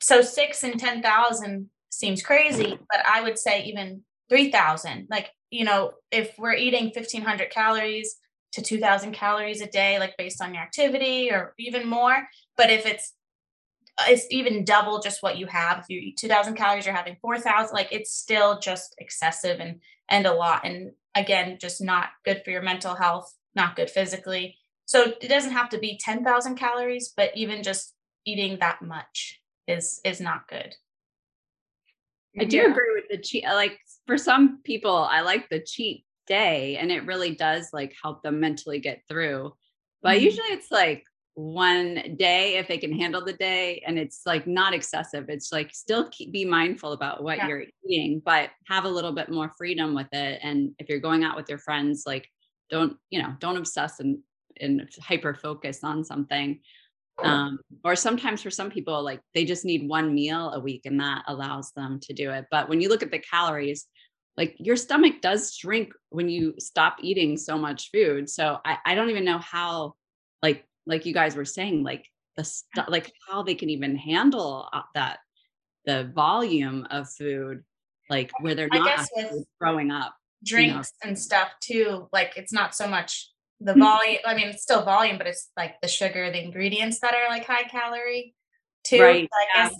So 0.00 0.22
six 0.22 0.62
and 0.62 0.80
ten 0.80 1.02
thousand 1.02 1.68
seems 1.98 2.22
crazy, 2.22 2.78
but 2.90 3.06
I 3.06 3.22
would 3.22 3.38
say 3.38 3.64
even 3.64 4.02
three 4.28 4.50
thousand. 4.50 5.08
Like 5.10 5.30
you 5.50 5.64
know, 5.64 5.92
if 6.10 6.34
we're 6.38 6.54
eating 6.54 6.90
fifteen 6.90 7.22
hundred 7.22 7.50
calories 7.50 8.16
to 8.52 8.62
two 8.62 8.78
thousand 8.78 9.12
calories 9.12 9.60
a 9.60 9.66
day, 9.66 9.98
like 9.98 10.16
based 10.16 10.42
on 10.42 10.54
your 10.54 10.62
activity, 10.62 11.30
or 11.30 11.54
even 11.58 11.88
more. 11.88 12.28
But 12.56 12.70
if 12.70 12.86
it's 12.86 13.14
it's 14.08 14.26
even 14.30 14.64
double 14.64 15.00
just 15.00 15.22
what 15.22 15.38
you 15.38 15.46
have. 15.46 15.78
If 15.78 15.84
you 15.88 16.00
eat 16.00 16.16
2000 16.16 16.54
calories, 16.54 16.86
you're 16.86 16.94
having 16.94 17.16
4000, 17.20 17.72
like 17.74 17.88
it's 17.92 18.12
still 18.12 18.58
just 18.58 18.94
excessive 18.98 19.60
and, 19.60 19.80
and 20.08 20.26
a 20.26 20.32
lot. 20.32 20.66
And 20.66 20.92
again, 21.14 21.58
just 21.60 21.80
not 21.80 22.08
good 22.24 22.42
for 22.44 22.50
your 22.50 22.62
mental 22.62 22.94
health, 22.94 23.32
not 23.54 23.76
good 23.76 23.90
physically. 23.90 24.56
So 24.86 25.12
it 25.20 25.28
doesn't 25.28 25.52
have 25.52 25.68
to 25.70 25.78
be 25.78 25.98
10,000 25.98 26.56
calories, 26.56 27.12
but 27.16 27.30
even 27.36 27.62
just 27.62 27.94
eating 28.24 28.58
that 28.60 28.82
much 28.82 29.40
is, 29.66 30.00
is 30.04 30.20
not 30.20 30.48
good. 30.48 30.74
I 32.38 32.44
do 32.44 32.56
yeah. 32.58 32.70
agree 32.70 32.92
with 32.94 33.04
the 33.10 33.18
cheat. 33.18 33.44
Like 33.44 33.78
for 34.06 34.18
some 34.18 34.60
people, 34.62 34.96
I 34.96 35.20
like 35.20 35.48
the 35.48 35.60
cheat 35.60 36.04
day 36.26 36.76
and 36.76 36.90
it 36.90 37.06
really 37.06 37.34
does 37.34 37.68
like 37.72 37.94
help 38.02 38.22
them 38.22 38.40
mentally 38.40 38.80
get 38.80 39.02
through. 39.08 39.52
But 40.02 40.16
mm-hmm. 40.16 40.24
usually 40.24 40.48
it's 40.48 40.70
like 40.70 41.04
one 41.34 42.14
day 42.16 42.58
if 42.58 42.68
they 42.68 42.78
can 42.78 42.92
handle 42.92 43.24
the 43.24 43.32
day 43.32 43.82
and 43.86 43.98
it's 43.98 44.22
like 44.24 44.46
not 44.46 44.72
excessive 44.72 45.28
it's 45.28 45.50
like 45.50 45.74
still 45.74 46.08
keep, 46.10 46.30
be 46.30 46.44
mindful 46.44 46.92
about 46.92 47.24
what 47.24 47.38
yeah. 47.38 47.48
you're 47.48 47.64
eating 47.84 48.22
but 48.24 48.50
have 48.68 48.84
a 48.84 48.88
little 48.88 49.10
bit 49.10 49.28
more 49.28 49.50
freedom 49.58 49.94
with 49.94 50.06
it 50.12 50.38
and 50.44 50.70
if 50.78 50.88
you're 50.88 51.00
going 51.00 51.24
out 51.24 51.34
with 51.34 51.48
your 51.48 51.58
friends 51.58 52.04
like 52.06 52.28
don't 52.70 52.96
you 53.10 53.20
know 53.20 53.34
don't 53.40 53.56
obsess 53.56 53.98
and 53.98 54.18
and 54.60 54.88
hyper 55.02 55.34
focus 55.34 55.82
on 55.82 56.04
something 56.04 56.60
um 57.22 57.58
or 57.84 57.94
sometimes 57.94 58.42
for 58.42 58.50
some 58.50 58.70
people 58.70 59.02
like 59.02 59.20
they 59.34 59.44
just 59.44 59.64
need 59.64 59.88
one 59.88 60.12
meal 60.12 60.50
a 60.50 60.58
week 60.60 60.82
and 60.84 60.98
that 60.98 61.22
allows 61.28 61.70
them 61.76 62.00
to 62.00 62.12
do 62.12 62.32
it 62.32 62.44
but 62.50 62.68
when 62.68 62.80
you 62.80 62.88
look 62.88 63.04
at 63.04 63.10
the 63.12 63.20
calories 63.20 63.86
like 64.36 64.56
your 64.58 64.76
stomach 64.76 65.20
does 65.20 65.54
shrink 65.54 65.92
when 66.10 66.28
you 66.28 66.54
stop 66.58 66.96
eating 67.00 67.36
so 67.36 67.56
much 67.56 67.90
food. 67.92 68.28
So 68.28 68.58
I, 68.64 68.78
I 68.84 68.94
don't 68.94 69.10
even 69.10 69.24
know 69.24 69.38
how, 69.38 69.94
like, 70.42 70.64
like 70.86 71.06
you 71.06 71.14
guys 71.14 71.36
were 71.36 71.44
saying, 71.44 71.84
like 71.84 72.08
the 72.36 72.44
stuff, 72.44 72.86
like 72.88 73.12
how 73.28 73.42
they 73.42 73.54
can 73.54 73.70
even 73.70 73.96
handle 73.96 74.68
uh, 74.72 74.82
that, 74.94 75.18
the 75.86 76.10
volume 76.14 76.86
of 76.90 77.08
food, 77.10 77.62
like 78.10 78.32
where 78.40 78.54
they're 78.54 78.68
not 78.68 79.06
growing 79.60 79.90
up. 79.90 80.14
Drinks 80.44 80.92
you 81.02 81.06
know. 81.06 81.10
and 81.10 81.18
stuff 81.18 81.50
too. 81.60 82.08
Like 82.12 82.34
it's 82.36 82.52
not 82.52 82.74
so 82.74 82.88
much 82.88 83.30
the 83.60 83.72
mm-hmm. 83.72 83.80
volume. 83.80 84.18
I 84.26 84.34
mean, 84.34 84.48
it's 84.48 84.62
still 84.62 84.84
volume, 84.84 85.18
but 85.18 85.26
it's 85.26 85.50
like 85.56 85.80
the 85.80 85.88
sugar, 85.88 86.30
the 86.30 86.42
ingredients 86.42 87.00
that 87.00 87.14
are 87.14 87.28
like 87.28 87.46
high 87.46 87.64
calorie 87.64 88.34
too. 88.84 89.00
Right. 89.00 89.28
I 89.32 89.46
yeah. 89.54 89.70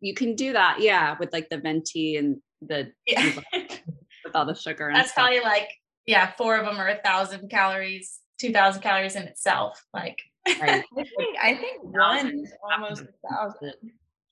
you 0.00 0.14
can 0.14 0.34
do 0.34 0.52
that. 0.52 0.78
Yeah. 0.80 1.16
With 1.18 1.32
like 1.32 1.48
the 1.48 1.58
venti 1.58 2.16
and 2.16 2.38
the 2.62 2.92
yeah. 3.06 3.32
with 3.52 4.34
all 4.34 4.46
the 4.46 4.54
sugar. 4.54 4.90
That's 4.92 5.10
stuff. 5.10 5.24
probably 5.24 5.40
like 5.40 5.68
yeah, 6.06 6.32
four 6.38 6.56
of 6.56 6.66
them 6.66 6.78
are 6.78 6.88
a 6.88 7.02
thousand 7.02 7.50
calories, 7.50 8.20
two 8.40 8.52
thousand 8.52 8.82
calories 8.82 9.16
in 9.16 9.22
itself. 9.24 9.84
Like 9.92 10.20
right. 10.60 10.84
I 10.96 11.04
think 11.04 11.36
I 11.42 11.54
think 11.54 11.82
one 11.82 12.40
is 12.40 12.52
almost 12.62 13.02
a 13.02 13.28
thousand. 13.28 13.74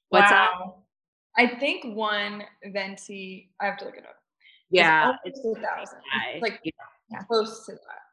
What's 0.08 0.30
wow. 0.30 0.84
that? 1.36 1.44
I 1.44 1.58
think 1.58 1.96
one 1.96 2.44
venti. 2.64 3.50
I 3.60 3.66
have 3.66 3.78
to 3.78 3.84
look 3.86 3.96
it 3.96 4.04
up. 4.04 4.16
Yeah, 4.70 5.12
it's, 5.24 5.38
it's 5.38 5.58
a 5.58 5.60
thousand. 5.60 5.98
It's 6.32 6.42
like 6.42 6.60
yeah. 6.64 7.18
close 7.28 7.66
to 7.66 7.72
that. 7.72 8.03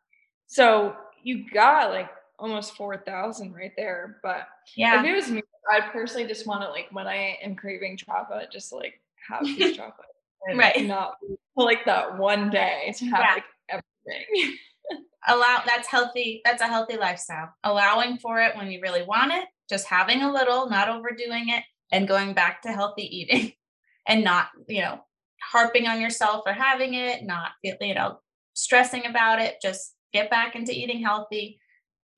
So 0.52 0.98
you 1.24 1.46
got 1.50 1.92
like 1.92 2.10
almost 2.38 2.76
four 2.76 2.98
thousand 2.98 3.54
right 3.54 3.72
there. 3.78 4.18
But 4.22 4.50
yeah, 4.76 5.00
if 5.00 5.06
it 5.06 5.16
was 5.16 5.32
me, 5.32 5.42
I 5.72 5.80
personally 5.80 6.28
just 6.28 6.46
want 6.46 6.62
to 6.64 6.70
like 6.70 6.88
when 6.92 7.08
I 7.08 7.38
am 7.42 7.56
craving 7.56 7.96
chocolate, 7.96 8.52
just 8.52 8.74
like 8.74 9.00
have 9.30 9.46
this 9.58 9.78
chocolate 9.78 10.10
and 10.48 10.60
right. 10.60 10.86
not 10.86 11.14
like 11.56 11.86
that 11.86 12.18
one 12.18 12.50
day 12.50 12.94
to 12.98 13.06
have 13.06 13.20
yeah. 13.20 13.34
like 13.36 13.44
everything. 13.70 14.58
Allow 15.30 15.64
that's 15.66 15.88
healthy. 15.88 16.42
That's 16.44 16.62
a 16.62 16.68
healthy 16.68 16.98
lifestyle. 16.98 17.54
Allowing 17.64 18.18
for 18.18 18.42
it 18.42 18.54
when 18.58 18.70
you 18.70 18.82
really 18.82 19.04
want 19.04 19.32
it, 19.32 19.46
just 19.70 19.88
having 19.88 20.22
a 20.22 20.34
little, 20.34 20.70
not 20.70 20.90
overdoing 20.90 21.48
it, 21.48 21.64
and 21.94 22.10
going 22.10 22.34
back 22.34 22.62
to 22.64 22.74
healthy 22.74 23.04
eating 23.04 23.54
and 24.06 24.22
not, 24.22 24.48
you 24.68 24.82
know, 24.82 25.00
harping 25.42 25.88
on 25.88 26.02
yourself 26.02 26.44
for 26.44 26.52
having 26.52 26.96
it, 26.96 27.24
not 27.24 27.52
you 27.64 27.94
know, 27.94 28.20
stressing 28.54 29.06
about 29.06 29.40
it. 29.40 29.56
Just 29.62 29.96
get 30.14 30.30
back 30.30 30.56
into 30.56 30.72
eating 30.72 31.02
healthy 31.02 31.60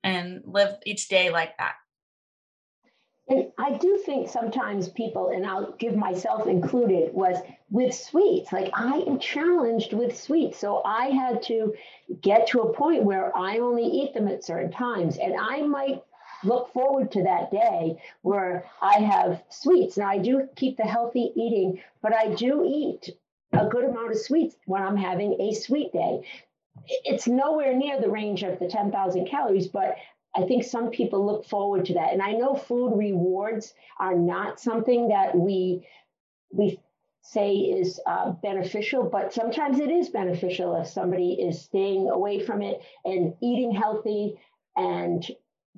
and 0.02 0.42
live 0.44 0.76
each 0.84 1.08
day 1.08 1.30
like 1.30 1.56
that. 1.58 1.74
And 3.26 3.52
I 3.58 3.78
do 3.78 3.96
think 4.04 4.28
sometimes 4.28 4.90
people, 4.90 5.30
and 5.30 5.46
I'll 5.46 5.72
give 5.72 5.96
myself 5.96 6.46
included, 6.46 7.14
was 7.14 7.38
with 7.70 7.94
sweets. 7.94 8.52
Like 8.52 8.70
I 8.74 8.98
am 8.98 9.18
challenged 9.18 9.94
with 9.94 10.20
sweets. 10.20 10.58
So 10.58 10.82
I 10.84 11.06
had 11.06 11.42
to 11.44 11.74
get 12.20 12.46
to 12.48 12.60
a 12.60 12.74
point 12.74 13.02
where 13.02 13.34
I 13.36 13.58
only 13.58 13.84
eat 13.84 14.12
them 14.12 14.28
at 14.28 14.44
certain 14.44 14.70
times. 14.70 15.16
And 15.16 15.34
I 15.40 15.62
might 15.62 16.02
look 16.42 16.70
forward 16.74 17.10
to 17.12 17.22
that 17.22 17.50
day 17.50 17.98
where 18.20 18.66
I 18.82 18.98
have 18.98 19.42
sweets. 19.48 19.96
Now 19.96 20.08
I 20.08 20.18
do 20.18 20.46
keep 20.54 20.76
the 20.76 20.82
healthy 20.82 21.32
eating, 21.34 21.80
but 22.02 22.12
I 22.12 22.34
do 22.34 22.62
eat 22.66 23.08
a 23.52 23.66
good 23.66 23.84
amount 23.84 24.10
of 24.10 24.18
sweets 24.18 24.56
when 24.66 24.82
I'm 24.82 24.96
having 24.96 25.40
a 25.40 25.54
sweet 25.54 25.92
day. 25.94 26.26
It's 26.86 27.26
nowhere 27.26 27.74
near 27.74 28.00
the 28.00 28.10
range 28.10 28.42
of 28.42 28.58
the 28.58 28.68
10,000 28.68 29.26
calories, 29.26 29.68
but 29.68 29.96
I 30.36 30.42
think 30.42 30.64
some 30.64 30.90
people 30.90 31.24
look 31.24 31.44
forward 31.44 31.84
to 31.86 31.94
that. 31.94 32.12
And 32.12 32.20
I 32.20 32.32
know 32.32 32.54
food 32.54 32.96
rewards 32.96 33.72
are 33.98 34.16
not 34.16 34.60
something 34.60 35.08
that 35.08 35.36
we 35.36 35.86
we 36.50 36.78
say 37.22 37.54
is 37.54 38.00
uh, 38.06 38.30
beneficial, 38.30 39.04
but 39.04 39.32
sometimes 39.32 39.80
it 39.80 39.90
is 39.90 40.08
beneficial 40.10 40.76
if 40.76 40.86
somebody 40.86 41.32
is 41.32 41.62
staying 41.62 42.08
away 42.08 42.38
from 42.44 42.62
it 42.62 42.80
and 43.04 43.34
eating 43.40 43.72
healthy 43.72 44.38
and 44.76 45.26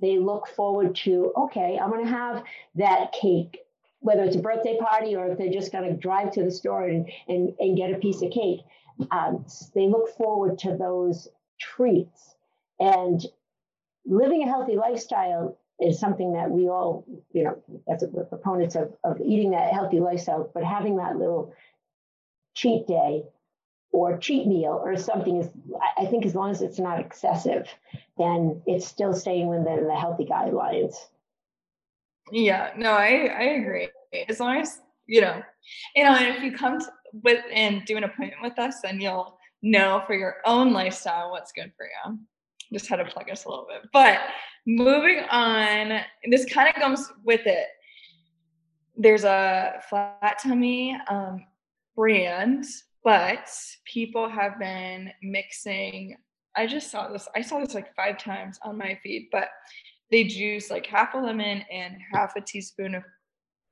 they 0.01 0.19
look 0.19 0.49
forward 0.49 0.95
to, 0.95 1.33
okay, 1.37 1.79
I'm 1.81 1.91
going 1.91 2.05
to 2.05 2.11
have 2.11 2.43
that 2.75 3.13
cake, 3.13 3.59
whether 4.01 4.25
it's 4.25 4.37
a 4.37 4.41
birthday 4.41 4.77
party 4.79 5.15
or 5.15 5.29
if 5.29 5.39
they're 5.39 5.53
just 5.53 5.73
going 5.73 5.89
to 5.89 5.97
drive 5.97 6.33
to 6.33 6.43
the 6.43 6.51
store 6.51 6.85
and, 6.85 7.09
and, 7.29 7.55
and 7.59 7.77
get 7.77 7.93
a 7.93 7.99
piece 7.99 8.23
of 8.23 8.31
cake. 8.31 8.61
Um, 9.11 9.45
they 9.75 9.89
look 9.89 10.17
forward 10.17 10.59
to 10.61 10.77
those 10.77 11.29
treats. 11.61 12.35
And 12.79 13.25
living 14.05 14.43
a 14.43 14.47
healthy 14.47 14.77
lifestyle 14.77 15.59
is 15.81 15.99
something 15.99 16.33
that 16.33 16.51
we 16.51 16.69
all, 16.69 17.05
you 17.33 17.45
know, 17.45 17.63
that's 17.87 18.05
we're 18.11 18.25
proponents 18.25 18.75
of, 18.75 18.95
of 19.05 19.21
eating 19.21 19.51
that 19.51 19.73
healthy 19.73 20.01
lifestyle, 20.01 20.51
but 20.55 20.65
having 20.65 20.97
that 20.97 21.17
little 21.17 21.55
cheat 22.55 22.87
day 22.87 23.25
or 23.93 24.19
cheat 24.19 24.47
meal 24.47 24.81
or 24.83 24.97
something 24.97 25.39
is, 25.39 25.49
I 25.99 26.07
think, 26.07 26.27
as 26.27 26.35
long 26.35 26.51
as 26.51 26.63
it's 26.63 26.79
not 26.79 27.01
excessive, 27.01 27.69
then 28.19 28.63
it's 28.67 28.87
still 28.87 29.15
staying 29.15 29.49
within 29.49 29.87
the 29.87 29.95
healthy 29.95 30.25
guidelines. 30.25 30.95
Yeah, 32.33 32.73
no, 32.77 32.91
I 32.91 33.31
I 33.39 33.43
agree. 33.43 33.89
As 34.29 34.41
long 34.41 34.59
as 34.59 34.81
you 35.07 35.21
know, 35.21 35.41
you 35.95 36.05
know, 36.05 36.15
and 36.15 36.37
if 36.37 36.43
you 36.43 36.53
come 36.53 36.81
to, 36.81 36.87
with 37.23 37.45
and 37.53 37.85
do 37.85 37.97
an 37.97 38.05
appointment 38.05 38.43
with 38.43 38.59
us, 38.59 38.81
then 38.83 39.01
you'll 39.01 39.39
know 39.63 40.03
for 40.07 40.15
your 40.15 40.37
own 40.45 40.73
lifestyle 40.73 41.31
what's 41.31 41.53
good 41.53 41.73
for 41.77 41.87
you 41.87 42.19
just 42.73 42.89
had 42.89 42.97
to 42.97 43.05
plug 43.05 43.31
us 43.31 43.45
a 43.45 43.49
little 43.49 43.67
bit. 43.69 43.89
But 43.93 44.21
moving 44.67 45.21
on, 45.31 46.01
this 46.31 46.45
kind 46.47 46.69
of 46.69 46.75
comes 46.75 47.13
with 47.25 47.47
it. 47.47 47.69
There's 48.97 49.25
a 49.25 49.83
flat 49.89 50.39
tummy 50.43 50.99
um, 51.09 51.45
brand, 51.95 52.65
but 53.05 53.49
people 53.85 54.29
have 54.29 54.59
been 54.59 55.11
mixing. 55.23 56.17
I 56.57 56.67
just 56.67 56.91
saw 56.91 57.09
this. 57.09 57.29
I 57.37 57.43
saw 57.43 57.61
this 57.61 57.75
like 57.75 57.95
five 57.95 58.19
times 58.19 58.59
on 58.63 58.79
my 58.79 58.99
feed, 59.03 59.29
but 59.31 59.49
they 60.11 60.25
juice 60.25 60.71
like 60.71 60.87
half 60.87 61.15
a 61.15 61.19
lemon 61.19 61.63
and 61.71 61.97
half 62.13 62.35
a 62.37 62.41
teaspoon 62.41 62.95
of 62.95 63.03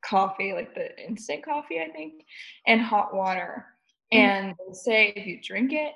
coffee, 0.05 0.53
like 0.53 0.75
the 0.75 0.97
instant 1.05 1.45
coffee, 1.45 1.81
I 1.81 1.89
think, 1.91 2.25
and 2.67 2.81
hot 2.81 3.15
water. 3.15 3.67
Mm. 4.13 4.19
And 4.19 4.77
say 4.77 5.13
if 5.17 5.27
you 5.27 5.41
drink 5.43 5.73
it 5.73 5.95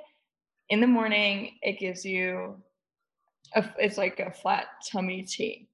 in 0.71 0.81
the 0.81 0.87
morning, 0.87 1.53
it 1.63 1.79
gives 1.79 2.05
you 2.05 2.57
a, 3.55 3.65
it's 3.79 3.99
like 3.99 4.21
a 4.21 4.31
flat 4.31 4.67
tummy 4.91 5.23
tea. 5.23 5.69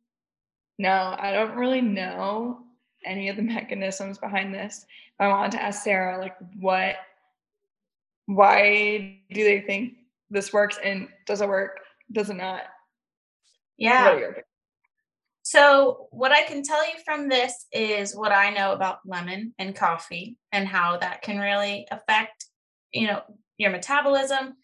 Now, 0.79 1.17
I 1.19 1.33
don't 1.33 1.57
really 1.57 1.81
know 1.81 2.61
any 3.05 3.29
of 3.29 3.37
the 3.37 3.43
mechanisms 3.57 4.19
behind 4.19 4.55
this. 4.55 4.87
But 5.19 5.27
I 5.27 5.29
wanted 5.29 5.53
to 5.53 5.63
ask 5.63 5.83
Sarah, 5.83 6.19
like, 6.19 6.37
what, 6.59 6.97
why 8.27 9.19
do 9.31 9.45
they 9.45 9.61
think 9.61 9.95
this 10.31 10.53
works 10.53 10.79
and 10.83 11.09
does 11.27 11.41
it 11.41 11.49
work? 11.49 11.79
Does 12.13 12.31
it 12.31 12.37
not? 12.37 12.63
Yeah. 13.77 14.19
So, 15.47 16.09
what 16.11 16.33
I 16.33 16.43
can 16.45 16.63
tell 16.63 16.87
you 16.87 16.95
from 17.05 17.29
this 17.29 17.67
is 17.71 18.17
what 18.17 18.33
I 18.33 18.49
know 18.49 18.73
about 18.73 19.01
lemon 19.05 19.53
and 19.59 19.77
coffee 19.77 20.39
and 20.53 20.67
how 20.67 20.97
that 20.97 21.21
can 21.21 21.39
really 21.39 21.87
affect, 21.91 22.47
you 22.95 23.09
know, 23.09 23.21
your 23.59 23.71
metabolism 23.71 24.55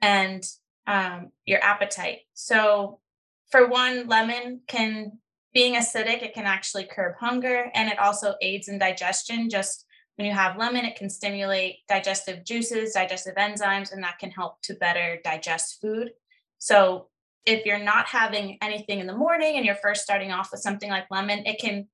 and 0.00 0.42
um, 0.86 1.32
your 1.44 1.62
appetite. 1.62 2.20
So, 2.32 3.00
for 3.50 3.68
one, 3.68 4.08
lemon 4.08 4.62
can, 4.66 5.18
being 5.52 5.74
acidic, 5.74 6.22
it 6.22 6.32
can 6.32 6.46
actually 6.46 6.84
curb 6.84 7.16
hunger 7.20 7.70
and 7.74 7.90
it 7.90 7.98
also 7.98 8.34
aids 8.40 8.68
in 8.68 8.78
digestion. 8.78 9.50
Just 9.50 9.84
when 10.16 10.26
you 10.26 10.32
have 10.32 10.56
lemon, 10.56 10.86
it 10.86 10.96
can 10.96 11.10
stimulate 11.10 11.80
digestive 11.90 12.42
juices, 12.42 12.94
digestive 12.94 13.34
enzymes, 13.34 13.92
and 13.92 14.02
that 14.02 14.18
can 14.18 14.30
help 14.30 14.62
to 14.62 14.76
better 14.76 15.18
digest 15.22 15.78
food. 15.82 16.12
So, 16.58 17.08
if 17.44 17.66
you're 17.66 17.78
not 17.78 18.06
having 18.06 18.58
anything 18.62 19.00
in 19.00 19.06
the 19.06 19.16
morning 19.16 19.56
and 19.56 19.64
you're 19.64 19.74
first 19.74 20.02
starting 20.02 20.30
off 20.30 20.50
with 20.52 20.60
something 20.60 20.90
like 20.90 21.10
lemon, 21.10 21.44
it 21.46 21.60
can 21.60 21.88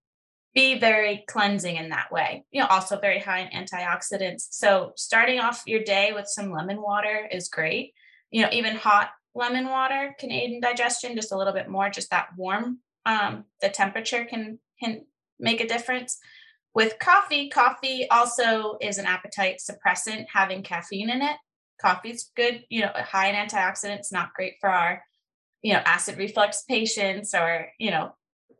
be 0.54 0.78
very 0.78 1.24
cleansing 1.28 1.76
in 1.76 1.90
that 1.90 2.11
way. 2.11 2.44
You 2.50 2.61
know, 2.61 2.66
also 2.68 2.98
very 2.98 3.18
high 3.18 3.40
in 3.40 3.64
antioxidants. 3.64 4.48
So, 4.50 4.92
starting 4.96 5.40
off 5.40 5.62
your 5.66 5.82
day 5.84 6.12
with 6.14 6.26
some 6.26 6.50
lemon 6.50 6.80
water 6.80 7.28
is 7.30 7.48
great 7.48 7.92
you 8.30 8.42
know, 8.42 8.48
even 8.52 8.76
hot 8.76 9.11
lemon 9.34 9.68
water 9.68 10.14
can 10.18 10.30
aid 10.30 10.52
in 10.52 10.61
digestion 10.61 11.14
just 11.14 11.32
a 11.32 11.37
little 11.37 11.52
bit 11.52 11.68
more, 11.68 11.90
just 11.90 12.11
that 12.11 12.28
warm. 12.37 12.78
Um, 13.06 13.44
the 13.61 13.68
temperature 13.68 14.24
can 14.24 14.58
can 14.80 15.04
make 15.38 15.61
a 15.61 15.68
difference. 15.68 16.18
With 16.74 16.98
coffee, 16.98 17.48
coffee 17.48 18.08
also 18.11 18.76
is 18.80 18.98
an 18.98 19.06
appetite 19.06 19.58
suppressant, 19.58 20.26
having 20.32 20.62
caffeine 20.62 21.11
in 21.11 21.22
it. 21.22 21.37
Coffee's 21.80 22.30
good, 22.37 22.64
you 22.68 22.82
know, 22.82 22.90
high 22.94 23.28
in 23.28 23.34
antioxidants, 23.34 24.12
not 24.12 24.34
great 24.34 24.54
for 24.61 24.68
our, 24.68 25.02
you 25.62 25.73
know, 25.73 25.81
acid 25.85 26.18
reflux 26.18 26.62
patients 26.62 27.35
or, 27.35 27.68
you 27.79 27.90
know, 27.90 28.12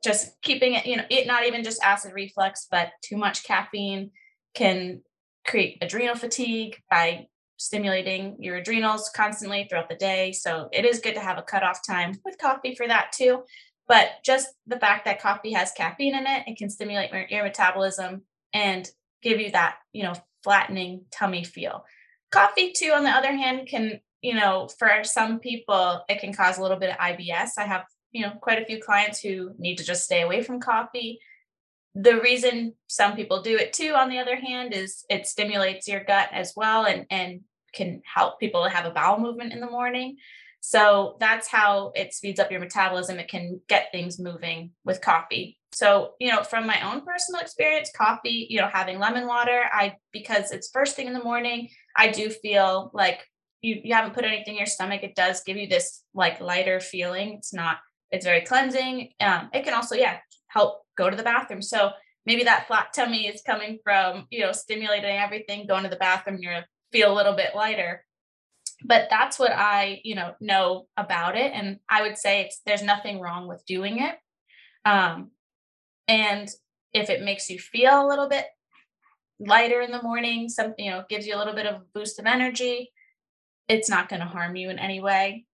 just 0.03 0.41
keeping 0.43 0.75
it, 0.75 0.87
you 0.87 0.97
know, 0.97 1.05
it 1.11 1.27
not 1.27 1.47
even 1.47 1.65
just 1.65 1.83
acid 1.83 2.13
reflux, 2.15 2.67
but 2.71 2.91
too 3.03 3.17
much 3.17 3.45
caffeine 3.45 4.11
can 4.55 5.01
create 5.47 5.79
adrenal 5.81 6.15
fatigue 6.15 6.77
by 6.91 7.27
stimulating 7.57 8.37
your 8.39 8.57
adrenals 8.57 9.11
constantly 9.15 9.67
throughout 9.69 9.89
the 9.89 9.97
day. 9.97 10.33
So 10.33 10.69
it 10.73 10.85
is 10.85 11.01
good 11.01 11.15
to 11.15 11.21
have 11.21 11.39
a 11.39 11.43
cutoff 11.43 11.81
time 11.85 12.15
with 12.25 12.39
coffee 12.39 12.75
for 12.75 12.87
that 12.87 13.13
too. 13.13 13.43
But 13.89 14.09
just 14.25 14.49
the 14.67 14.79
fact 14.79 15.07
that 15.07 15.21
coffee 15.21 15.53
has 15.53 15.73
caffeine 15.73 16.15
in 16.15 16.27
it, 16.27 16.45
it 16.47 16.59
can 16.59 16.71
stimulate 16.71 17.11
your 17.31 17.43
metabolism 17.43 18.23
and 18.53 18.89
give 19.23 19.41
you 19.41 19.51
that, 19.51 19.77
you 19.93 20.05
know, 20.05 20.15
flattening 20.45 21.05
tummy 21.11 21.43
feel. 21.43 21.85
coffee 22.31 22.73
too, 22.73 22.93
on 22.93 23.05
the 23.05 23.11
other 23.11 23.33
hand, 23.33 23.67
can, 23.67 24.01
you 24.23 24.35
know, 24.35 24.69
for 24.79 25.05
some 25.05 25.39
people, 25.39 26.03
it 26.09 26.21
can 26.21 26.33
cause 26.33 26.59
a 26.59 26.63
little 26.63 26.79
bit 26.79 26.91
of 26.91 26.97
IBS. 26.97 27.51
I 27.59 27.65
have, 27.65 27.85
you 28.11 28.23
know, 28.23 28.33
quite 28.41 28.61
a 28.61 28.65
few 28.65 28.81
clients 28.81 29.21
who 29.21 29.53
need 29.59 29.79
to 29.79 29.85
just 29.85 30.05
stay 30.05 30.23
away 30.23 30.43
from 30.43 30.61
coffee. 30.61 31.19
The 31.95 32.21
reason 32.21 32.75
some 32.87 33.17
people 33.17 33.43
do 33.43 33.57
it 33.57 33.73
too, 33.73 33.95
on 33.95 34.09
the 34.09 34.19
other 34.19 34.37
hand, 34.37 34.75
is 34.75 35.05
it 35.09 35.27
stimulates 35.27 35.89
your 35.89 36.05
gut 36.05 36.29
as 36.33 36.53
well 36.57 36.85
and, 36.85 37.07
and 37.11 37.41
can 37.73 38.03
help 38.05 38.41
people 38.41 38.69
have 38.69 38.87
a 38.87 38.91
bowel 38.91 39.19
movement 39.19 39.53
in 39.53 39.61
the 39.61 39.71
morning. 39.71 40.17
So 40.61 41.17
that's 41.21 41.47
how 41.47 41.93
it 41.95 42.13
speeds 42.13 42.41
up 42.41 42.51
your 42.51 42.61
metabolism. 42.61 43.19
It 43.19 43.29
can 43.29 43.61
get 43.69 43.93
things 43.93 44.19
moving 44.19 44.73
with 44.85 45.01
coffee. 45.01 45.59
So, 45.73 46.15
you 46.19 46.33
know, 46.33 46.43
from 46.43 46.67
my 46.67 46.81
own 46.91 47.05
personal 47.05 47.41
experience, 47.41 47.93
coffee, 47.95 48.47
you 48.51 48.59
know, 48.59 48.69
having 48.73 48.99
lemon 48.99 49.27
water, 49.27 49.65
I 49.71 49.97
because 50.13 50.51
it's 50.51 50.71
first 50.71 50.97
thing 50.97 51.07
in 51.07 51.13
the 51.13 51.23
morning, 51.23 51.69
I 51.97 52.09
do 52.09 52.31
feel 52.31 52.91
like 52.93 53.21
you, 53.62 53.81
you 53.85 53.94
haven't 53.94 54.14
put 54.14 54.25
anything 54.25 54.55
in 54.55 54.59
your 54.59 54.66
stomach. 54.66 55.03
It 55.03 55.14
does 55.14 55.42
give 55.44 55.57
you 55.57 55.68
this 55.68 56.03
like 56.14 56.40
lighter 56.40 56.81
feeling. 56.81 57.35
It's 57.35 57.53
not, 57.53 57.79
it's 58.11 58.25
very 58.25 58.42
cleansing. 58.42 59.11
Um, 59.21 59.51
it 59.53 59.64
can 59.64 59.75
also, 59.75 59.94
yeah, 59.94 60.18
help 60.49 60.83
go 60.97 61.11
to 61.11 61.16
the 61.16 61.23
bathroom. 61.23 61.62
So 61.62 61.90
maybe 62.27 62.44
that 62.44 62.66
flat 62.66 62.88
tummy 62.94 63.27
is 63.27 63.42
coming 63.44 63.79
from, 63.83 64.27
you 64.31 64.40
know, 64.40 64.53
stimulating 64.53 65.16
everything, 65.16 65.66
going 65.66 65.85
to 65.85 65.90
the 65.90 65.97
bathroom, 65.97 66.38
you're 66.40 66.64
feel 66.90 67.12
a 67.12 67.14
little 67.14 67.35
bit 67.35 67.55
lighter 67.55 68.03
but 68.85 69.09
that's 69.11 69.38
what 69.38 69.53
I, 69.53 70.01
you 70.05 70.14
know, 70.14 70.35
know 70.40 70.87
about 70.97 71.37
it. 71.37 71.53
And 71.53 71.79
I 71.88 72.03
would 72.03 72.16
say 72.16 72.42
it's 72.42 72.61
there's 72.64 72.83
nothing 72.83 73.21
wrong 73.21 73.49
with 73.49 73.64
doing 73.66 74.01
it. 74.01 74.14
Um, 74.85 75.33
and 76.07 76.49
if 76.92 77.11
it 77.11 77.23
makes 77.23 77.51
you 77.51 77.59
feel 77.59 78.07
a 78.07 78.09
little 78.09 78.29
bit 78.29 78.47
lighter 79.40 79.81
in 79.81 79.90
the 79.90 80.03
morning, 80.03 80.49
something, 80.49 80.85
you 80.85 80.90
know, 80.90 81.05
gives 81.09 81.27
you 81.27 81.35
a 81.35 81.38
little 81.38 81.55
bit 81.55 81.66
of 81.66 81.77
a 81.77 81.85
boost 81.92 82.18
of 82.18 82.27
energy, 82.27 82.90
it's 83.69 83.91
not 83.91 84.09
going 84.09 84.21
to 84.21 84.27
harm 84.27 84.57
you 84.57 84.71
in 84.71 84.79
any 84.79 85.01
way. 85.01 85.47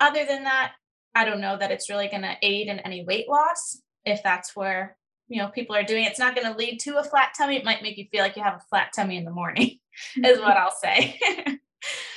Other 0.00 0.24
than 0.24 0.44
that, 0.44 0.72
I 1.14 1.24
don't 1.24 1.40
know 1.40 1.56
that 1.56 1.70
it's 1.70 1.88
really 1.88 2.08
going 2.08 2.22
to 2.22 2.36
aid 2.42 2.68
in 2.68 2.78
any 2.80 3.04
weight 3.04 3.28
loss 3.28 3.80
if 4.04 4.22
that's 4.22 4.54
where 4.54 4.96
you 5.28 5.40
know 5.42 5.48
people 5.48 5.74
are 5.74 5.82
doing 5.82 6.04
it. 6.04 6.10
it's 6.10 6.18
not 6.18 6.34
going 6.34 6.50
to 6.50 6.56
lead 6.56 6.78
to 6.80 6.98
a 6.98 7.04
flat 7.04 7.32
tummy 7.36 7.56
it 7.56 7.64
might 7.64 7.82
make 7.82 7.98
you 7.98 8.06
feel 8.10 8.22
like 8.22 8.36
you 8.36 8.42
have 8.42 8.54
a 8.54 8.64
flat 8.70 8.92
tummy 8.94 9.16
in 9.16 9.24
the 9.24 9.30
morning 9.30 9.78
is 10.24 10.38
what 10.38 10.56
i'll 10.56 10.70
say 10.70 11.18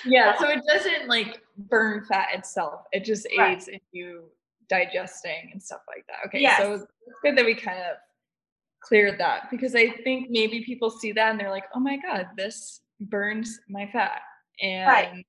yeah 0.06 0.38
so 0.38 0.48
it 0.48 0.62
doesn't 0.68 1.08
like 1.08 1.42
burn 1.58 2.04
fat 2.06 2.28
itself 2.34 2.82
it 2.92 3.04
just 3.04 3.26
aids 3.28 3.38
right. 3.38 3.68
in 3.68 3.80
you 3.92 4.24
digesting 4.70 5.50
and 5.52 5.62
stuff 5.62 5.82
like 5.88 6.06
that 6.08 6.28
okay 6.28 6.40
yes. 6.40 6.58
so 6.62 6.74
it's 6.74 6.86
good 7.24 7.38
that 7.38 7.46
we 7.46 7.56
kind 7.56 7.80
of 7.80 7.98
cleared 8.82 9.20
that 9.20 9.50
because 9.50 9.76
i 9.76 9.90
think 9.90 10.30
maybe 10.30 10.64
people 10.64 10.90
see 10.90 11.12
that 11.12 11.32
and 11.32 11.40
they're 11.40 11.50
like 11.50 11.66
oh 11.76 11.80
my 11.80 11.98
god 11.98 12.28
this 12.38 12.82
burns 13.02 13.60
my 13.70 13.90
fat 13.92 14.22
and 14.62 14.88
right. 14.88 15.26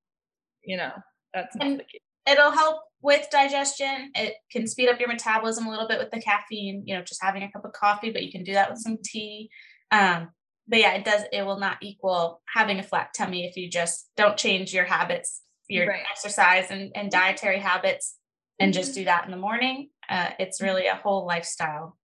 You 0.71 0.77
know 0.77 0.93
that's 1.35 1.55
not 1.57 1.67
and 1.67 1.81
the 1.81 1.85
case 1.85 2.01
it'll 2.27 2.51
help 2.51 2.81
with 3.03 3.27
digestion 3.31 4.11
it 4.15 4.35
can 4.53 4.67
speed 4.67 4.89
up 4.89 5.01
your 5.01 5.09
metabolism 5.09 5.67
a 5.67 5.71
little 5.71 5.89
bit 5.89 5.99
with 5.99 6.11
the 6.11 6.21
caffeine 6.21 6.83
you 6.87 6.95
know 6.95 7.03
just 7.03 7.23
having 7.23 7.43
a 7.43 7.51
cup 7.51 7.65
of 7.65 7.73
coffee 7.73 8.11
but 8.11 8.23
you 8.23 8.31
can 8.31 8.45
do 8.45 8.53
that 8.53 8.71
with 8.71 8.79
some 8.79 8.99
tea 9.03 9.51
um, 9.91 10.29
but 10.71 10.79
yeah, 10.79 10.95
it 10.95 11.05
does, 11.05 11.23
it 11.33 11.45
will 11.45 11.59
not 11.59 11.79
equal 11.83 12.41
having 12.47 12.79
a 12.79 12.83
flat 12.83 13.13
tummy 13.13 13.45
if 13.45 13.57
you 13.57 13.69
just 13.69 14.09
don't 14.17 14.37
change 14.37 14.73
your 14.73 14.85
habits, 14.85 15.43
your 15.69 15.89
right. 15.89 16.05
exercise 16.09 16.67
and, 16.71 16.93
and 16.95 17.11
dietary 17.11 17.59
habits 17.59 18.17
and 18.61 18.73
just 18.73 18.93
mm-hmm. 18.93 19.01
do 19.01 19.05
that 19.07 19.25
in 19.25 19.33
the 19.33 19.37
morning. 19.37 19.89
Uh, 20.09 20.31
it's 20.39 20.63
really 20.63 20.87
a 20.87 20.95
whole 20.95 21.27
lifestyle. 21.27 21.99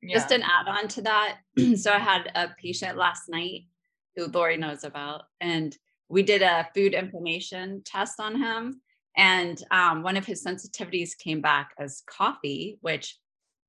Yeah. 0.00 0.16
Just 0.16 0.30
an 0.30 0.42
add 0.42 0.66
on 0.66 0.88
to 0.88 1.02
that. 1.02 1.36
so 1.76 1.92
I 1.92 1.98
had 1.98 2.30
a 2.34 2.48
patient 2.58 2.96
last 2.96 3.28
night 3.28 3.62
who 4.16 4.28
Lori 4.28 4.56
knows 4.56 4.84
about, 4.84 5.22
and 5.40 5.76
we 6.08 6.22
did 6.22 6.42
a 6.42 6.68
food 6.74 6.94
inflammation 6.94 7.82
test 7.84 8.20
on 8.20 8.36
him. 8.40 8.80
And 9.16 9.62
um, 9.70 10.02
one 10.02 10.16
of 10.16 10.26
his 10.26 10.44
sensitivities 10.44 11.16
came 11.16 11.40
back 11.40 11.70
as 11.78 12.02
coffee, 12.06 12.78
which 12.80 13.16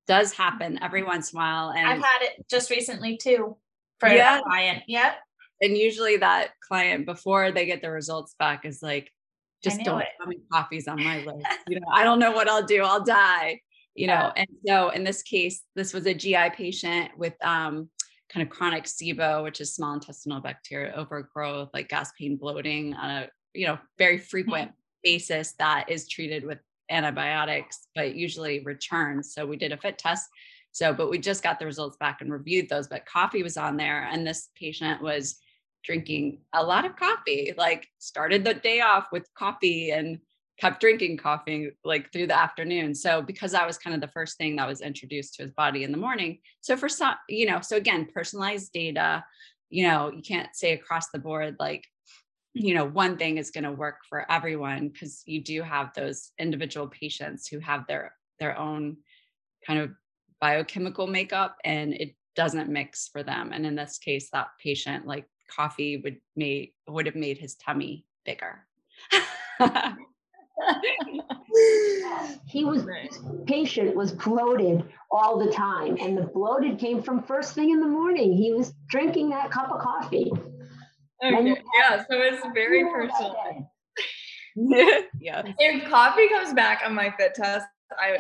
does 0.08 0.34
happen 0.34 0.82
every 0.82 1.04
once 1.04 1.32
in 1.32 1.38
a 1.38 1.42
while. 1.42 1.72
And 1.72 1.88
I've 1.88 2.02
had 2.02 2.22
it 2.22 2.46
just 2.50 2.70
recently 2.70 3.18
too 3.18 3.58
for 4.00 4.10
yeah. 4.10 4.40
a 4.40 4.44
client. 4.44 4.84
Yep. 4.88 5.16
And 5.62 5.78
usually 5.78 6.18
that 6.18 6.52
client 6.68 7.06
before 7.06 7.52
they 7.52 7.66
get 7.66 7.82
the 7.82 7.90
results 7.90 8.36
back 8.38 8.66
is 8.66 8.82
like, 8.82 9.12
just 9.64 9.82
don't 9.82 10.02
it. 10.02 10.08
me 10.28 10.38
coffee's 10.52 10.88
on 10.88 11.04
my 11.04 11.24
list. 11.24 11.48
you 11.68 11.80
know, 11.80 11.88
I 11.92 12.04
don't 12.04 12.20
know 12.20 12.32
what 12.32 12.48
I'll 12.48 12.66
do. 12.66 12.84
I'll 12.84 13.04
die. 13.04 13.62
You 13.96 14.08
yeah. 14.08 14.20
know, 14.20 14.34
and 14.36 14.48
so 14.68 14.90
in 14.90 15.04
this 15.04 15.24
case, 15.24 15.64
this 15.76 15.94
was 15.94 16.06
a 16.06 16.14
GI 16.14 16.52
patient 16.56 17.12
with 17.18 17.34
um, 17.44 17.90
kind 18.30 18.46
of 18.46 18.50
chronic 18.50 18.86
SIBO, 18.86 19.44
which 19.44 19.62
is 19.62 19.74
small 19.74 19.94
intestinal 19.94 20.42
bacteria 20.42 20.94
overgrowth, 20.96 21.70
like 21.74 21.90
gas, 21.90 22.12
pain, 22.20 22.38
bloating 22.38 22.94
on 22.96 23.10
a 23.10 23.30
you 23.54 23.68
know 23.68 23.78
very 23.98 24.18
mm-hmm. 24.18 24.26
frequent 24.26 24.72
basis 25.04 25.54
that 25.60 25.90
is 25.90 26.08
treated 26.08 26.46
with 26.46 26.60
antibiotics, 26.90 27.88
but 27.96 28.16
usually 28.16 28.60
returns. 28.64 29.34
So 29.34 29.46
we 29.46 29.58
did 29.58 29.72
a 29.72 29.78
fit 29.78 29.98
test 29.98 30.30
so, 30.76 30.94
but 30.94 31.10
we 31.10 31.20
just 31.20 31.42
got 31.42 31.58
the 31.58 31.66
results 31.66 31.96
back 31.96 32.20
and 32.20 32.30
reviewed 32.30 32.68
those, 32.68 32.90
but 32.90 33.06
coffee 33.06 33.44
was 33.44 33.56
on 33.56 33.78
there. 33.78 34.10
And 34.12 34.28
this 34.28 34.50
patient 34.58 35.02
was 35.02 35.38
drinking 35.86 36.42
a 36.52 36.62
lot 36.62 36.84
of 36.84 36.98
coffee, 36.98 37.54
like 37.58 37.88
started 37.98 38.44
the 38.44 38.56
day 38.56 38.82
off 38.82 39.08
with 39.10 39.26
coffee 39.36 39.92
and 39.92 40.20
kept 40.60 40.80
drinking 40.80 41.18
coffee 41.18 41.72
like 41.84 42.12
through 42.12 42.28
the 42.28 42.38
afternoon. 42.38 42.96
So 42.96 43.22
because 43.22 43.52
that 43.52 43.68
was 43.68 43.78
kind 43.78 43.94
of 43.94 44.02
the 44.02 44.08
first 44.08 44.38
thing 44.38 44.56
that 44.56 44.68
was 44.68 44.82
introduced 44.82 45.36
to 45.36 45.44
his 45.44 45.52
body 45.52 45.84
in 45.84 45.92
the 45.92 45.98
morning. 45.98 46.40
So 46.62 46.78
for 46.78 46.88
some, 46.88 47.16
you 47.28 47.46
know, 47.46 47.62
so 47.62 47.76
again, 47.76 48.08
personalized 48.14 48.72
data, 48.72 49.26
you 49.70 49.88
know, 49.88 50.12
you 50.12 50.22
can't 50.22 50.56
say 50.56 50.74
across 50.74 51.10
the 51.10 51.20
board 51.20 51.58
like, 51.60 51.86
you 52.54 52.74
know, 52.74 52.86
one 52.86 53.18
thing 53.18 53.38
is 53.38 53.52
going 53.52 53.66
to 53.66 53.72
work 53.72 53.98
for 54.08 54.30
everyone 54.32 54.88
because 54.88 55.24
you 55.26 55.44
do 55.44 55.62
have 55.62 55.92
those 55.94 56.32
individual 56.40 56.88
patients 56.88 57.48
who 57.48 57.60
have 57.60 57.86
their 57.88 58.14
their 58.40 58.58
own 58.58 58.98
kind 59.68 59.80
of 59.80 59.92
biochemical 60.40 61.08
makeup 61.08 61.58
and 61.66 61.94
it 61.94 62.16
doesn't 62.36 62.70
mix 62.70 63.10
for 63.10 63.24
them. 63.24 63.52
And 63.54 63.66
in 63.66 63.76
this 63.76 63.98
case, 63.98 64.30
that 64.32 64.48
patient, 64.62 65.06
like 65.06 65.26
coffee 65.54 65.98
would 65.98 66.18
made 66.36 66.72
would 66.88 67.06
have 67.08 67.16
made 67.16 67.38
his 67.38 67.56
tummy 67.56 68.06
bigger. 68.26 68.66
he 72.48 72.64
was 72.64 72.86
patient 73.46 73.96
was 73.96 74.14
bloated 74.14 74.84
all 75.12 75.38
the 75.38 75.52
time 75.52 75.98
and 76.00 76.18
the 76.18 76.22
bloated 76.22 76.80
came 76.80 77.02
from 77.02 77.22
first 77.22 77.54
thing 77.54 77.72
in 77.72 77.80
the 77.82 77.88
morning 77.88 78.32
he 78.32 78.54
was 78.54 78.74
drinking 78.88 79.30
that 79.30 79.52
cup 79.52 79.70
of 79.70 79.82
coffee 79.82 80.32
okay. 81.24 81.62
yeah 81.80 81.98
so 82.10 82.22
it's 82.22 82.42
very 82.54 82.86
personal 82.86 83.70
yeah 85.20 85.44
if 85.60 85.90
coffee 85.90 86.30
comes 86.30 86.54
back 86.54 86.82
on 86.86 86.94
my 86.94 87.14
fit 87.18 87.34
test 87.36 87.66
i 88.00 88.18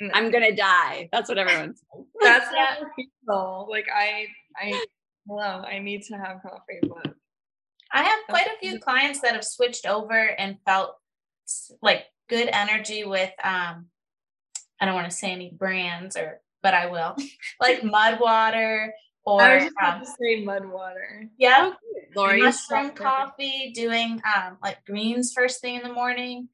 I'm 0.12 0.30
gonna 0.30 0.54
die. 0.54 1.08
That's 1.12 1.28
what 1.28 1.38
everyone 1.38 1.74
says. 1.74 2.04
That's 2.20 2.52
not 2.52 2.88
people. 2.96 3.68
Like 3.70 3.86
I, 3.94 4.26
I, 4.56 4.84
hello, 5.26 5.62
I 5.62 5.78
need 5.78 6.02
to 6.04 6.16
have 6.16 6.42
coffee, 6.42 6.80
but 6.82 7.14
I 7.92 8.02
have 8.02 8.18
quite 8.28 8.46
a 8.46 8.58
few 8.60 8.80
clients 8.80 9.20
that 9.20 9.34
have 9.34 9.44
switched 9.44 9.86
over 9.86 10.18
and 10.18 10.56
felt 10.66 10.96
like 11.82 12.04
good 12.28 12.48
energy 12.52 13.04
with 13.04 13.32
um 13.42 13.86
I 14.80 14.86
don't 14.86 14.94
want 14.94 15.10
to 15.10 15.16
say 15.16 15.32
any 15.32 15.50
brands 15.50 16.16
or 16.16 16.40
but 16.62 16.74
I 16.74 16.86
will 16.86 17.16
like 17.60 17.84
mud 17.84 18.20
water 18.20 18.94
or 19.24 19.40
I 19.40 19.54
was 19.54 19.64
just 19.64 19.76
um, 19.82 20.00
to 20.00 20.06
say 20.06 20.44
mud 20.44 20.66
water. 20.66 21.28
Yeah. 21.38 21.72
Oh, 21.72 21.76
Lori 22.14 22.42
mushroom 22.42 22.90
coffee, 22.90 23.72
doing 23.74 24.20
um 24.36 24.58
like 24.62 24.84
greens 24.84 25.32
first 25.32 25.60
thing 25.60 25.76
in 25.76 25.82
the 25.82 25.92
morning. 25.92 26.48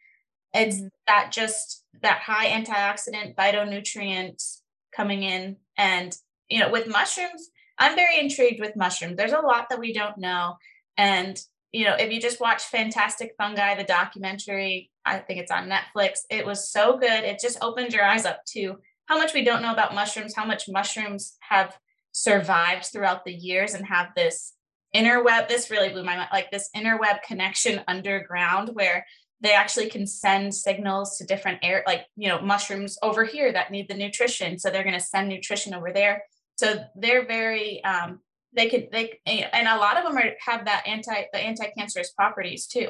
It's 0.53 0.76
mm-hmm. 0.76 0.87
that 1.07 1.33
just 1.33 1.85
that 2.03 2.20
high 2.20 2.48
antioxidant 2.48 3.35
phytonutrients 3.35 4.61
coming 4.94 5.22
in. 5.22 5.57
And, 5.76 6.16
you 6.48 6.61
know, 6.61 6.70
with 6.70 6.88
mushrooms, 6.88 7.50
I'm 7.79 7.94
very 7.94 8.18
intrigued 8.18 8.61
with 8.61 8.76
mushrooms. 8.76 9.16
There's 9.16 9.33
a 9.33 9.40
lot 9.40 9.68
that 9.70 9.79
we 9.79 9.92
don't 9.92 10.18
know. 10.18 10.57
And, 10.96 11.40
you 11.73 11.85
know, 11.85 11.95
if 11.95 12.13
you 12.13 12.21
just 12.21 12.41
watch 12.41 12.65
Fantastic 12.65 13.35
Fungi, 13.39 13.77
the 13.77 13.85
documentary, 13.85 14.91
I 15.05 15.19
think 15.19 15.41
it's 15.41 15.53
on 15.53 15.71
Netflix, 15.71 16.21
it 16.29 16.45
was 16.45 16.71
so 16.71 16.99
good. 16.99 17.25
It 17.25 17.41
just 17.41 17.59
opened 17.63 17.93
your 17.93 18.05
eyes 18.05 18.27
up 18.27 18.45
to 18.53 18.77
how 19.07 19.19
much 19.19 19.35
we 19.35 19.45
don't 19.45 19.63
know 19.63 19.73
about 19.73 19.95
mushrooms, 19.95 20.35
how 20.35 20.45
much 20.45 20.69
mushrooms 20.69 21.37
have 21.41 21.77
survived 22.13 22.87
throughout 22.87 23.25
the 23.25 23.33
years 23.33 23.75
and 23.75 23.87
have 23.87 24.09
this 24.17 24.55
interweb. 24.95 25.49
This 25.49 25.71
really 25.71 25.89
blew 25.91 26.05
my 26.05 26.17
mind, 26.17 26.29
like 26.33 26.51
this 26.51 26.71
interweb 26.77 27.23
connection 27.23 27.83
underground 27.87 28.71
where 28.73 29.07
they 29.41 29.53
actually 29.53 29.89
can 29.89 30.07
send 30.07 30.55
signals 30.55 31.17
to 31.17 31.25
different 31.25 31.59
air 31.63 31.83
like 31.87 32.05
you 32.17 32.29
know 32.29 32.41
mushrooms 32.41 32.99
over 33.03 33.25
here 33.25 33.53
that 33.53 33.71
need 33.71 33.89
the 33.89 33.95
nutrition 33.95 34.59
so 34.59 34.71
they're 34.71 34.85
going 34.85 34.93
to 34.93 35.01
send 35.01 35.29
nutrition 35.29 35.75
over 35.75 35.93
there 35.93 36.23
so 36.57 36.75
they're 36.95 37.27
very 37.27 37.83
um 37.85 38.21
they 38.55 38.69
could 38.69 38.89
they 38.91 39.21
and 39.27 39.69
a 39.69 39.77
lot 39.77 39.97
of 39.97 40.05
them 40.05 40.17
are 40.17 40.31
have 40.45 40.65
that 40.65 40.87
anti 40.87 41.25
the 41.33 41.39
anti-cancerous 41.39 42.13
properties 42.13 42.67
too. 42.67 42.89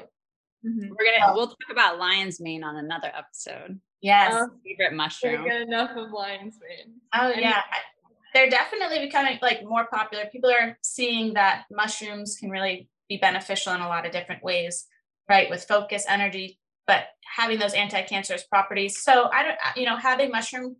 Mm-hmm. 0.66 0.88
we're 0.90 1.18
gonna 1.18 1.34
we'll 1.34 1.48
talk 1.48 1.70
about 1.70 1.98
lion's 1.98 2.40
mane 2.40 2.62
on 2.62 2.76
another 2.76 3.10
episode. 3.16 3.80
Yes. 4.02 4.32
Oh, 4.34 4.50
favorite 4.64 4.94
mushroom. 4.94 5.44
get 5.44 5.62
enough 5.62 5.90
of 5.96 6.10
lion's 6.10 6.58
mane. 6.60 6.94
Oh 7.14 7.30
and 7.30 7.40
yeah. 7.40 7.62
they're 8.34 8.50
definitely 8.50 8.98
becoming 9.00 9.38
like 9.42 9.62
more 9.64 9.86
popular. 9.86 10.24
People 10.30 10.50
are 10.50 10.76
seeing 10.82 11.34
that 11.34 11.64
mushrooms 11.70 12.36
can 12.38 12.50
really 12.50 12.88
be 13.08 13.16
beneficial 13.16 13.74
in 13.74 13.80
a 13.80 13.88
lot 13.88 14.06
of 14.06 14.12
different 14.12 14.42
ways, 14.42 14.86
right? 15.28 15.50
With 15.50 15.64
focus, 15.64 16.04
energy, 16.08 16.58
but 16.86 17.04
having 17.36 17.58
those 17.58 17.74
anti-cancerous 17.74 18.44
properties. 18.44 19.02
So 19.02 19.28
I 19.32 19.42
don't, 19.42 19.58
you 19.76 19.84
know, 19.84 19.96
having 19.96 20.30
mushroom 20.30 20.76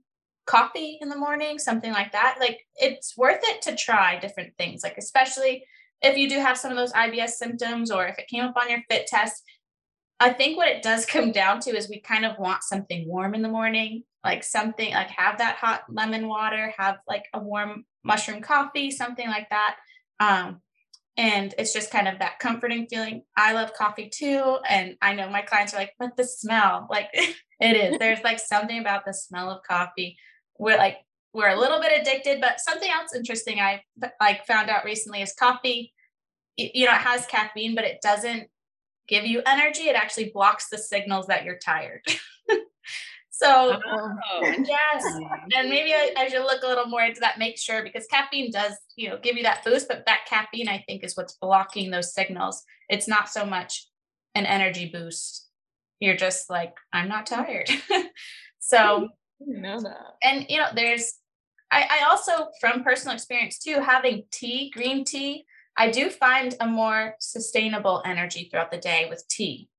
coffee 0.51 0.99
in 1.01 1.09
the 1.09 1.17
morning, 1.17 1.59
something 1.59 1.93
like 1.93 2.11
that, 2.13 2.39
like 2.41 2.61
it's 2.75 3.17
worth 3.17 3.41
it 3.43 3.63
to 3.63 3.77
try 3.77 4.19
different 4.19 4.53
things, 4.59 4.83
like 4.83 4.99
especially 4.99 5.65
if 6.03 6.17
you 6.17 6.29
do 6.29 6.41
have 6.41 6.59
some 6.59 6.73
of 6.73 6.77
those 6.77 6.93
IBS 6.93 7.31
symptoms 7.31 7.91
or 7.91 8.07
if 8.07 8.19
it 8.19 8.27
came 8.27 8.43
up 8.43 8.57
on 8.61 8.69
your 8.69 8.81
fit 8.91 9.07
test. 9.07 9.43
I 10.19 10.31
think 10.31 10.57
what 10.57 10.69
it 10.69 10.83
does 10.83 11.07
come 11.15 11.31
down 11.31 11.61
to 11.61 11.77
is 11.77 11.89
we 11.89 12.01
kind 12.01 12.25
of 12.25 12.39
want 12.39 12.65
something 12.65 13.07
warm 13.07 13.35
in 13.35 13.43
the 13.43 13.49
morning, 13.49 14.03
like 14.25 14.43
something 14.43 14.93
like 14.93 15.11
have 15.11 15.39
that 15.39 15.57
hot 15.57 15.83
lemon 15.89 16.27
water, 16.27 16.75
have 16.77 16.99
like 17.07 17.27
a 17.33 17.39
warm 17.39 17.85
mushroom 18.03 18.41
coffee, 18.41 18.91
something 18.91 19.29
like 19.29 19.49
that. 19.51 19.77
Um, 20.19 20.61
and 21.17 21.55
it's 21.59 21.73
just 21.73 21.91
kind 21.91 22.09
of 22.09 22.19
that 22.19 22.39
comforting 22.39 22.87
feeling. 22.89 23.23
I 23.37 23.53
love 23.53 23.75
coffee 23.75 24.09
too. 24.09 24.59
And 24.69 24.97
I 25.03 25.15
know 25.15 25.29
my 25.29 25.43
clients 25.43 25.75
are 25.75 25.79
like, 25.79 25.93
but 25.99 26.17
the 26.17 26.25
smell, 26.25 26.89
like 26.91 27.09
it 27.61 27.77
is. 27.77 27.99
There's 27.99 28.23
like 28.25 28.41
something 28.41 28.81
about 28.81 29.05
the 29.05 29.15
smell 29.15 29.51
of 29.51 29.63
coffee. 29.69 30.17
We're 30.61 30.77
like, 30.77 30.99
we're 31.33 31.49
a 31.49 31.59
little 31.59 31.81
bit 31.81 31.99
addicted, 32.01 32.41
but 32.41 32.61
something 32.61 32.91
else 32.91 33.15
interesting 33.15 33.61
I 33.61 33.83
like 34.21 34.47
found 34.47 34.69
out 34.69 34.85
recently 34.85 35.23
is 35.23 35.33
coffee. 35.33 35.93
You 36.57 36.87
know, 36.87 36.93
it 36.93 37.01
has 37.01 37.25
caffeine, 37.27 37.75
but 37.75 37.85
it 37.85 38.01
doesn't 38.03 38.49
give 39.09 39.25
you 39.25 39.41
energy. 39.47 39.85
It 39.85 39.97
actually 39.97 40.31
blocks 40.35 40.69
the 40.69 40.77
signals 40.77 41.27
that 41.29 41.45
you're 41.45 41.59
tired. 41.59 42.03
so 43.31 43.81
oh, 43.87 44.13
yes, 44.43 45.05
and 45.57 45.71
maybe 45.71 45.95
I, 45.95 46.13
I, 46.19 46.29
should 46.29 46.43
look 46.43 46.63
a 46.63 46.67
little 46.67 46.87
more 46.87 47.03
into 47.03 47.21
that. 47.21 47.39
Make 47.39 47.59
sure 47.59 47.83
because 47.83 48.07
caffeine 48.07 48.51
does, 48.51 48.75
you 48.97 49.09
know, 49.09 49.19
give 49.23 49.37
you 49.37 49.45
that 49.45 49.65
boost, 49.65 49.89
but 49.89 50.05
that 50.07 50.27
caffeine 50.29 50.69
I 50.69 50.85
think 50.87 51.05
is 51.05 51.17
what's 51.17 51.37
blocking 51.41 51.91
those 51.91 52.13
signals. 52.13 52.63
It's 52.91 53.09
not 53.09 53.31
so 53.31 53.47
much 53.47 53.89
an 54.35 54.45
energy 54.45 54.91
boost. 54.93 55.47
You're 56.01 56.17
just 56.17 56.51
like, 56.51 56.75
I'm 56.93 57.09
not 57.09 57.27
tired. 57.27 57.71
so 58.59 59.09
know 59.47 59.81
that. 59.81 60.17
And 60.23 60.47
you 60.49 60.59
know, 60.59 60.69
there's 60.75 61.15
I, 61.71 61.87
I 61.91 62.11
also 62.11 62.49
from 62.61 62.83
personal 62.83 63.15
experience 63.15 63.59
too, 63.59 63.81
having 63.81 64.25
tea, 64.31 64.71
green 64.75 65.05
tea 65.05 65.45
I 65.81 65.91
do 65.91 66.11
find 66.11 66.55
a 66.61 66.67
more 66.67 67.15
sustainable 67.21 68.03
energy 68.05 68.49
throughout 68.51 68.71
the 68.71 68.77
day 68.77 69.07
with 69.09 69.27
tea. 69.29 69.71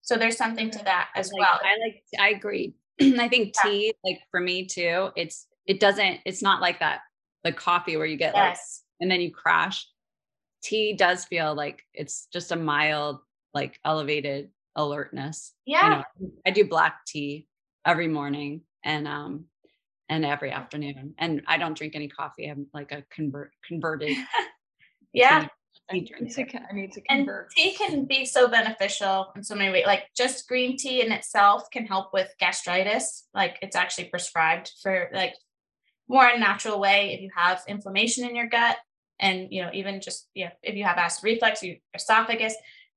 So 0.00 0.16
there's 0.16 0.36
something 0.36 0.70
to 0.70 0.78
mm-hmm. 0.78 0.86
that 0.86 1.08
as 1.14 1.30
like, 1.30 1.40
well. 1.40 1.60
I 1.62 1.76
like 1.84 2.02
I 2.18 2.30
agree. 2.30 2.74
I 3.00 3.28
think 3.28 3.54
yeah. 3.62 3.70
tea, 3.70 3.94
like 4.02 4.20
for 4.30 4.40
me 4.40 4.66
too, 4.66 5.10
it's 5.14 5.46
it 5.66 5.78
doesn't, 5.78 6.20
it's 6.24 6.42
not 6.42 6.62
like 6.62 6.80
that 6.80 7.00
the 7.44 7.52
coffee 7.52 7.98
where 7.98 8.06
you 8.06 8.16
get 8.16 8.34
yes. 8.34 8.82
like 8.98 9.04
and 9.04 9.10
then 9.10 9.20
you 9.20 9.30
crash. 9.30 9.86
Tea 10.62 10.94
does 10.94 11.24
feel 11.24 11.54
like 11.54 11.82
it's 11.92 12.28
just 12.32 12.52
a 12.52 12.56
mild, 12.56 13.18
like 13.52 13.78
elevated 13.84 14.50
alertness. 14.74 15.52
Yeah. 15.66 15.84
You 15.84 15.90
know, 15.90 16.32
I 16.46 16.50
do 16.50 16.64
black 16.64 17.04
tea 17.06 17.46
every 17.86 18.08
morning 18.08 18.62
and 18.84 19.06
um 19.08 19.46
and 20.08 20.24
every 20.24 20.50
afternoon. 20.50 21.14
And 21.18 21.42
I 21.46 21.56
don't 21.56 21.76
drink 21.76 21.94
any 21.94 22.08
coffee. 22.08 22.46
I'm 22.46 22.66
like 22.74 22.92
a 22.92 23.04
convert 23.10 23.52
converted 23.66 24.16
Yeah. 25.12 25.48
I 25.90 25.94
need, 25.94 26.06
to, 26.06 26.14
I 26.70 26.72
need 26.72 26.92
to 26.92 27.00
convert. 27.02 27.46
And 27.46 27.50
tea 27.50 27.76
can 27.76 28.04
be 28.06 28.24
so 28.24 28.48
beneficial 28.48 29.32
in 29.36 29.42
so 29.42 29.54
many 29.54 29.72
ways. 29.72 29.84
Like 29.86 30.04
just 30.16 30.48
green 30.48 30.76
tea 30.76 31.02
in 31.02 31.12
itself 31.12 31.64
can 31.70 31.86
help 31.86 32.12
with 32.12 32.32
gastritis. 32.38 33.26
Like 33.34 33.58
it's 33.62 33.76
actually 33.76 34.04
prescribed 34.04 34.72
for 34.82 35.10
like 35.12 35.34
more 36.08 36.26
a 36.26 36.38
natural 36.38 36.80
way 36.80 37.12
if 37.14 37.20
you 37.20 37.30
have 37.34 37.62
inflammation 37.68 38.28
in 38.28 38.36
your 38.36 38.48
gut 38.48 38.76
and 39.18 39.48
you 39.50 39.62
know 39.62 39.70
even 39.72 40.00
just 40.00 40.28
yeah 40.34 40.50
if 40.62 40.74
you 40.74 40.84
have 40.84 40.98
acid 40.98 41.24
reflux 41.24 41.62
your 41.62 41.76
esophagus 41.94 42.54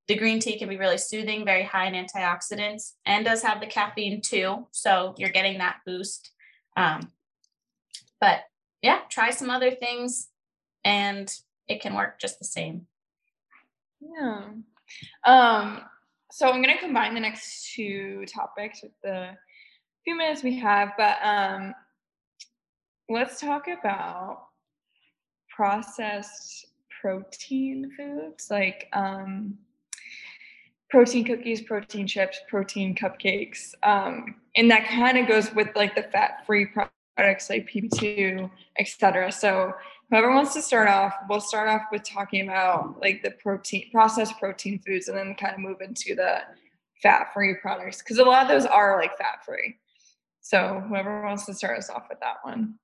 the 0.08 0.15
green 0.15 0.39
tea 0.39 0.58
can 0.58 0.70
be 0.70 0.78
really 0.78 0.98
soothing 0.98 1.46
very 1.46 1.63
high 1.63 1.88
in 1.88 1.94
antioxidants 1.94 2.94
and 3.06 3.26
does 3.26 3.41
have 3.41 3.60
the 3.60 3.68
caffeine 3.68 4.22
too 4.22 4.68
so 4.72 5.15
you're 5.18 5.30
getting 5.30 5.58
that 5.58 5.78
boost 5.86 6.32
um, 6.78 7.12
but 8.20 8.41
yeah 8.82 9.00
try 9.10 9.30
some 9.30 9.50
other 9.50 9.72
things 9.72 10.30
and 10.86 11.34
it 11.68 11.82
can 11.82 11.96
work 11.96 12.20
just 12.20 12.39
the 12.39 12.46
same. 12.46 12.86
Yeah. 14.00 14.46
Um, 15.26 15.82
so 16.32 16.48
I'm 16.48 16.62
going 16.62 16.76
to 16.76 16.82
combine 16.82 17.13
the 17.13 17.20
next 17.20 17.74
two 17.74 18.26
topics 18.28 18.82
with 18.84 18.91
the 19.04 19.32
few 20.04 20.15
minutes 20.15 20.44
we 20.44 20.60
have, 20.60 20.91
but 20.98 21.18
um, 21.24 21.74
let's 23.10 23.41
talk 23.41 23.68
about 23.68 24.46
processed 25.50 26.68
protein 27.02 27.91
foods 27.98 28.48
like 28.52 28.88
um, 28.94 29.56
protein 30.89 31.26
cookies, 31.26 31.62
protein 31.62 32.08
chips, 32.08 32.39
protein 32.48 32.95
cupcakes. 32.95 33.74
Um, 33.84 34.36
and 34.56 34.69
that 34.71 34.88
kind 34.88 35.17
of 35.17 35.28
goes 35.28 35.54
with 35.54 35.69
like 35.76 35.95
the 35.95 36.04
fat 36.04 36.45
free 36.45 36.67
products 36.67 37.50
like 37.50 37.69
PB2, 37.69 38.50
etc. 38.80 39.32
So 39.32 39.74
whoever 40.10 40.34
wants 40.34 40.54
to 40.54 40.62
start 40.62 40.88
off, 40.88 41.13
we'll 41.30 41.41
start 41.41 41.69
off 41.69 41.84
with 41.91 42.04
talking 42.04 42.43
about 42.43 43.00
like 43.02 43.24
the 43.24 43.32
protein, 43.32 43.89
processed 43.91 44.38
protein 44.39 44.80
foods, 44.86 45.08
and 45.08 45.17
then 45.17 45.36
kind 45.36 45.54
of 45.54 45.60
move 45.60 45.82
into 45.82 46.15
the 46.15 46.39
fat 47.02 47.34
free 47.34 47.56
products 47.62 48.02
because 48.02 48.19
a 48.19 48.24
lot 48.24 48.43
of 48.43 48.48
those 48.48 48.65
are 48.65 49.00
like 49.00 49.17
fat 49.17 49.43
free. 49.45 49.76
So 50.41 50.84
whoever 50.88 51.24
wants 51.24 51.45
to 51.48 51.54
start 51.54 51.78
us 51.78 51.89
off 51.89 52.04
with 52.10 52.19
that 52.19 52.38
one. 52.43 52.76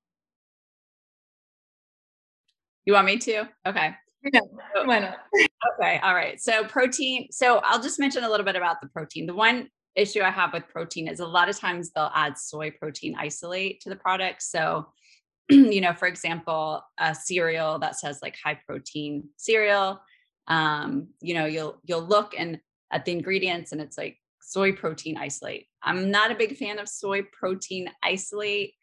You 2.86 2.94
want 2.94 3.06
me 3.06 3.18
to? 3.20 3.48
Okay. 3.68 3.96
Yeah, 4.34 4.42
why 4.86 5.00
not? 5.00 5.50
Okay, 5.74 6.00
all 6.04 6.14
right. 6.14 6.40
So 6.42 6.64
protein. 6.66 7.28
So 7.32 7.62
I'll 7.64 7.82
just 7.82 8.00
mention 8.00 8.24
a 8.24 8.30
little 8.30 8.46
bit 8.46 8.56
about 8.56 8.82
the 8.82 8.88
protein. 8.88 9.26
The 9.26 9.34
one 9.34 9.70
issue 9.96 10.22
I 10.22 10.30
have 10.30 10.54
with 10.54 10.68
protein 10.70 11.08
is 11.08 11.20
a 11.20 11.26
lot 11.26 11.50
of 11.50 11.60
times 11.60 11.92
they'll 11.92 12.12
add 12.16 12.38
soy 12.38 12.72
protein 12.72 13.16
isolate 13.18 13.82
to 13.82 13.90
the 13.90 13.96
product. 13.96 14.42
So 14.42 14.88
you 15.50 15.82
know, 15.82 15.94
for 15.94 16.08
example, 16.08 16.82
a 16.98 17.14
cereal 17.14 17.80
that 17.80 18.00
says 18.00 18.20
like 18.22 18.38
high 18.42 18.60
protein 18.66 19.30
cereal, 19.38 20.02
um, 20.48 21.08
you 21.20 21.34
know, 21.34 21.46
you'll 21.46 21.80
you'll 21.84 22.06
look 22.06 22.34
and 22.38 22.60
at 22.92 23.06
the 23.06 23.12
ingredients 23.12 23.72
and 23.72 23.82
it's 23.82 23.98
like 23.98 24.18
soy 24.42 24.72
protein 24.72 25.18
isolate. 25.18 25.68
I'm 25.84 26.12
not 26.12 26.32
a 26.32 26.36
big 26.36 26.58
fan 26.58 26.80
of 26.80 26.88
soy 26.88 27.24
protein 27.24 27.90
isolate. 28.04 28.74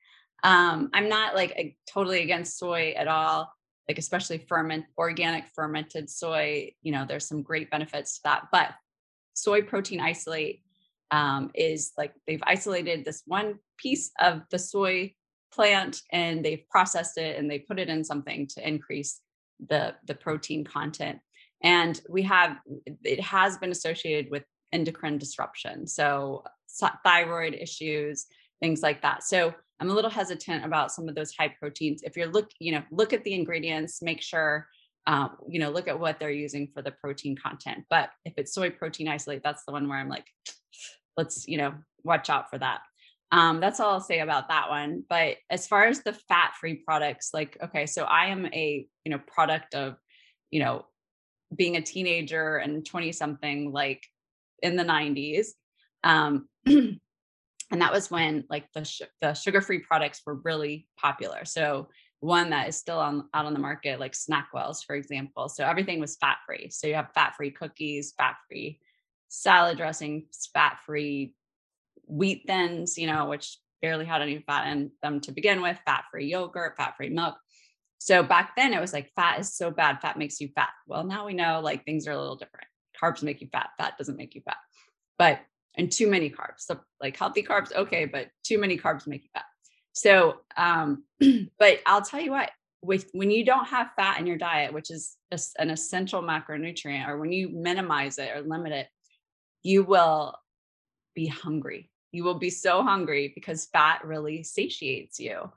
Um, 0.44 0.90
I'm 0.92 1.08
not 1.08 1.34
like 1.34 1.50
a, 1.56 1.76
totally 1.90 2.22
against 2.22 2.58
soy 2.58 2.94
at 2.96 3.08
all, 3.08 3.52
like 3.88 3.98
especially 3.98 4.38
ferment 4.38 4.85
organic 4.96 5.46
fermented 5.55 6.11
soy. 6.11 6.72
You 6.83 6.92
know, 6.92 7.05
there's 7.07 7.27
some 7.27 7.42
great 7.42 7.70
benefits 7.70 8.16
to 8.16 8.20
that, 8.24 8.48
but 8.53 8.70
soy 9.35 9.62
protein 9.62 10.01
isolate 10.01 10.62
um, 11.11 11.51
is 11.55 11.92
like 11.96 12.12
they've 12.27 12.42
isolated 12.46 13.05
this 13.05 13.22
one 13.27 13.59
piece 13.79 14.11
of 14.20 14.42
the 14.51 14.59
soy 14.59 15.14
plant 15.53 16.03
and 16.12 16.44
they've 16.44 16.68
processed 16.68 17.16
it 17.16 17.38
and 17.38 17.51
they 17.51 17.59
put 17.59 17.79
it 17.79 17.88
in 17.88 18.05
something 18.05 18.46
to 18.46 18.66
increase 18.66 19.20
the 19.68 19.94
the 20.07 20.14
protein 20.14 20.64
content 20.64 21.18
and 21.62 22.01
we 22.09 22.22
have 22.22 22.59
it 23.03 23.20
has 23.20 23.57
been 23.59 23.70
associated 23.70 24.31
with 24.31 24.44
endocrine 24.72 25.18
disruption 25.18 25.87
so 25.87 26.44
thyroid 27.03 27.55
issues 27.55 28.27
things 28.61 28.83
like 28.83 29.03
that 29.03 29.24
so 29.24 29.53
i'm 29.80 29.90
a 29.90 29.94
little 29.94 30.10
hesitant 30.10 30.64
about 30.64 30.92
some 30.92 31.08
of 31.08 31.14
those 31.14 31.34
high 31.34 31.52
proteins 31.60 32.02
if 32.02 32.16
you're 32.16 32.28
look 32.28 32.50
you 32.58 32.72
know 32.72 32.82
look 32.90 33.12
at 33.12 33.24
the 33.24 33.34
ingredients 33.34 34.02
make 34.02 34.22
sure 34.22 34.66
um, 35.06 35.36
you 35.48 35.58
know 35.58 35.70
look 35.70 35.88
at 35.88 35.98
what 35.98 36.18
they're 36.18 36.30
using 36.30 36.68
for 36.74 36.82
the 36.82 36.90
protein 36.90 37.36
content 37.36 37.84
but 37.88 38.10
if 38.24 38.34
it's 38.36 38.52
soy 38.52 38.70
protein 38.70 39.08
isolate 39.08 39.42
that's 39.42 39.64
the 39.64 39.72
one 39.72 39.88
where 39.88 39.98
i'm 39.98 40.08
like 40.08 40.26
let's 41.16 41.48
you 41.48 41.56
know 41.58 41.74
watch 42.04 42.30
out 42.30 42.50
for 42.50 42.58
that 42.58 42.80
um, 43.30 43.60
that's 43.60 43.78
all 43.78 43.92
I'll 43.92 44.00
say 44.00 44.20
about 44.20 44.48
that 44.48 44.70
one. 44.70 45.04
But 45.08 45.36
as 45.50 45.66
far 45.66 45.86
as 45.86 46.00
the 46.00 46.12
fat-free 46.12 46.76
products, 46.76 47.30
like, 47.34 47.58
okay, 47.62 47.86
so 47.86 48.04
I 48.04 48.26
am 48.26 48.46
a, 48.46 48.86
you 49.04 49.10
know, 49.10 49.18
product 49.18 49.74
of, 49.74 49.96
you 50.50 50.60
know, 50.60 50.86
being 51.54 51.76
a 51.76 51.82
teenager 51.82 52.56
and 52.56 52.84
20 52.84 53.12
something 53.12 53.72
like 53.72 54.04
in 54.62 54.76
the 54.76 54.84
90s. 54.84 55.48
Um, 56.04 56.48
and 57.71 57.81
that 57.83 57.92
was 57.92 58.10
when 58.10 58.44
like 58.48 58.66
the, 58.73 58.85
sh- 58.85 59.02
the 59.21 59.35
sugar-free 59.35 59.81
products 59.81 60.23
were 60.25 60.40
really 60.44 60.88
popular. 60.96 61.44
So 61.44 61.88
one 62.21 62.50
that 62.50 62.69
is 62.69 62.77
still 62.77 62.98
on 62.98 63.29
out 63.35 63.46
on 63.46 63.52
the 63.52 63.60
market, 63.60 64.00
like 64.00 64.12
Snackwells, 64.12 64.85
for 64.85 64.96
example. 64.96 65.48
So 65.48 65.64
everything 65.64 66.00
was 66.00 66.16
fat-free. 66.16 66.71
So 66.71 66.87
you 66.87 66.94
have 66.94 67.12
fat-free 67.12 67.52
cookies, 67.52 68.14
fat-free 68.16 68.81
salad 69.29 69.77
dressings, 69.77 70.48
fat-free 70.52 71.35
wheat 72.06 72.44
thins, 72.46 72.96
you 72.98 73.06
know, 73.06 73.27
which 73.27 73.58
barely 73.83 74.04
had 74.04 74.23
any 74.23 74.42
fat 74.46 74.66
in 74.73 74.90
them 75.02 75.21
to 75.21 75.33
begin 75.33 75.62
with, 75.62 75.79
fat 75.87 76.04
free 76.10 76.27
yogurt, 76.27 76.77
fat 76.77 76.96
free 76.96 77.10
milk. 77.10 77.37
So 77.98 78.23
back 78.23 78.56
then 78.56 78.73
it 78.73 78.81
was 78.81 78.92
like 78.92 79.12
fat 79.14 79.40
is 79.40 79.54
so 79.54 79.71
bad, 79.71 80.00
fat 80.00 80.19
makes 80.19 80.40
you 80.40 80.48
fat. 80.54 80.71
Well, 80.87 81.04
now 81.04 81.27
we 81.27 81.35
know 81.35 81.60
like 81.60 81.85
things 81.85 82.06
are 82.06 82.12
a 82.12 82.19
little 82.19 82.37
different. 82.37 82.66
Carbs 83.00 83.23
make 83.23 83.40
you 83.40 83.48
fat, 83.52 83.71
fat 83.79 83.98
doesn't 83.98 84.16
make 84.16 84.35
you 84.35 84.40
fat. 84.40 84.56
But 85.19 85.40
and 85.79 85.90
too 85.90 86.08
many 86.08 86.29
carbs. 86.29 86.58
So 86.60 86.81
like 87.00 87.16
healthy 87.16 87.42
carbs, 87.42 87.74
okay, 87.74 88.04
but 88.04 88.29
too 88.42 88.58
many 88.58 88.76
carbs 88.76 89.06
make 89.06 89.22
you 89.22 89.31
fat. 89.33 89.44
So 89.92 90.40
um, 90.56 91.04
but 91.58 91.81
I'll 91.87 92.02
tell 92.02 92.20
you 92.20 92.33
what, 92.33 92.50
with 92.83 93.08
when 93.12 93.31
you 93.31 93.44
don't 93.44 93.66
have 93.66 93.90
fat 93.96 94.20
in 94.20 94.26
your 94.26 94.37
diet, 94.37 94.72
which 94.72 94.90
is 94.90 95.16
an 95.58 95.70
essential 95.70 96.22
macronutrient, 96.22 97.08
or 97.08 97.18
when 97.18 97.33
you 97.33 97.48
minimize 97.48 98.18
it 98.18 98.31
or 98.37 98.42
limit 98.42 98.72
it, 98.72 98.88
you 99.62 99.83
will 99.83 100.35
be 101.14 101.26
hungry. 101.26 101.90
You 102.12 102.24
will 102.24 102.38
be 102.38 102.50
so 102.50 102.83
hungry 102.83 103.33
because 103.35 103.66
fat 103.66 104.04
really 104.04 104.42
satiates 104.42 105.18
you. 105.18 105.50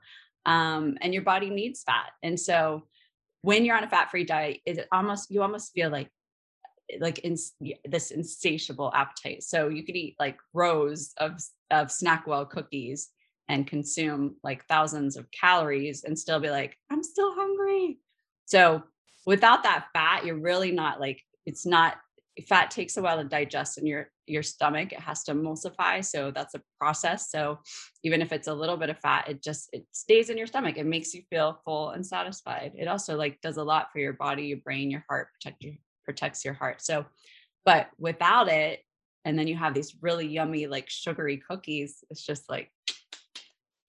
Um, 0.44 0.98
and 1.00 1.14
your 1.14 1.22
body 1.22 1.50
needs 1.50 1.84
fat. 1.84 2.10
And 2.22 2.38
so 2.38 2.88
when 3.42 3.64
you're 3.64 3.76
on 3.76 3.84
a 3.84 3.88
fat-free 3.88 4.24
diet, 4.24 4.60
it 4.66 4.88
almost 4.90 5.30
you 5.30 5.42
almost 5.42 5.72
feel 5.72 5.90
like 5.90 6.08
like 7.00 7.18
in 7.20 7.36
this 7.84 8.10
insatiable 8.10 8.92
appetite. 8.94 9.42
So 9.42 9.68
you 9.68 9.84
could 9.84 9.96
eat 9.96 10.16
like 10.18 10.38
rows 10.52 11.12
of 11.18 11.40
of 11.70 11.88
Snackwell 11.88 12.48
cookies 12.48 13.10
and 13.48 13.66
consume 13.66 14.36
like 14.42 14.64
thousands 14.66 15.16
of 15.16 15.30
calories 15.30 16.04
and 16.04 16.18
still 16.18 16.40
be 16.40 16.50
like, 16.50 16.76
I'm 16.90 17.02
still 17.02 17.34
hungry. 17.34 17.98
So 18.46 18.82
without 19.26 19.62
that 19.64 19.86
fat, 19.92 20.24
you're 20.24 20.38
really 20.38 20.72
not 20.72 21.00
like 21.00 21.22
it's 21.46 21.66
not 21.66 21.96
fat 22.48 22.70
takes 22.70 22.96
a 22.96 23.02
while 23.02 23.18
to 23.18 23.24
digest 23.24 23.78
in 23.78 23.86
your 23.86 24.10
your 24.26 24.42
stomach. 24.42 24.92
It 24.92 25.00
has 25.00 25.22
to 25.24 25.34
emulsify 25.34 26.04
so 26.04 26.30
that's 26.30 26.54
a 26.54 26.62
process. 26.78 27.30
So 27.30 27.58
even 28.04 28.22
if 28.22 28.32
it's 28.32 28.48
a 28.48 28.54
little 28.54 28.76
bit 28.76 28.90
of 28.90 28.98
fat 29.00 29.28
it 29.28 29.42
just 29.42 29.68
it 29.72 29.84
stays 29.92 30.30
in 30.30 30.38
your 30.38 30.46
stomach. 30.46 30.78
It 30.78 30.86
makes 30.86 31.12
you 31.12 31.22
feel 31.28 31.60
full 31.64 31.90
and 31.90 32.06
satisfied. 32.06 32.72
It 32.76 32.88
also 32.88 33.16
like 33.16 33.40
does 33.42 33.58
a 33.58 33.64
lot 33.64 33.88
for 33.92 33.98
your 33.98 34.14
body 34.14 34.44
your 34.44 34.58
brain 34.58 34.90
your 34.90 35.04
heart 35.08 35.28
protect 35.34 35.62
your 35.62 35.74
protects 36.04 36.44
your 36.44 36.54
heart. 36.54 36.82
So 36.82 37.06
but 37.64 37.88
without 37.98 38.48
it 38.48 38.80
and 39.24 39.38
then 39.38 39.46
you 39.46 39.56
have 39.56 39.74
these 39.74 39.94
really 40.00 40.26
yummy 40.26 40.66
like 40.66 40.90
sugary 40.90 41.36
cookies 41.36 42.02
it's 42.10 42.24
just 42.24 42.48
like 42.50 42.70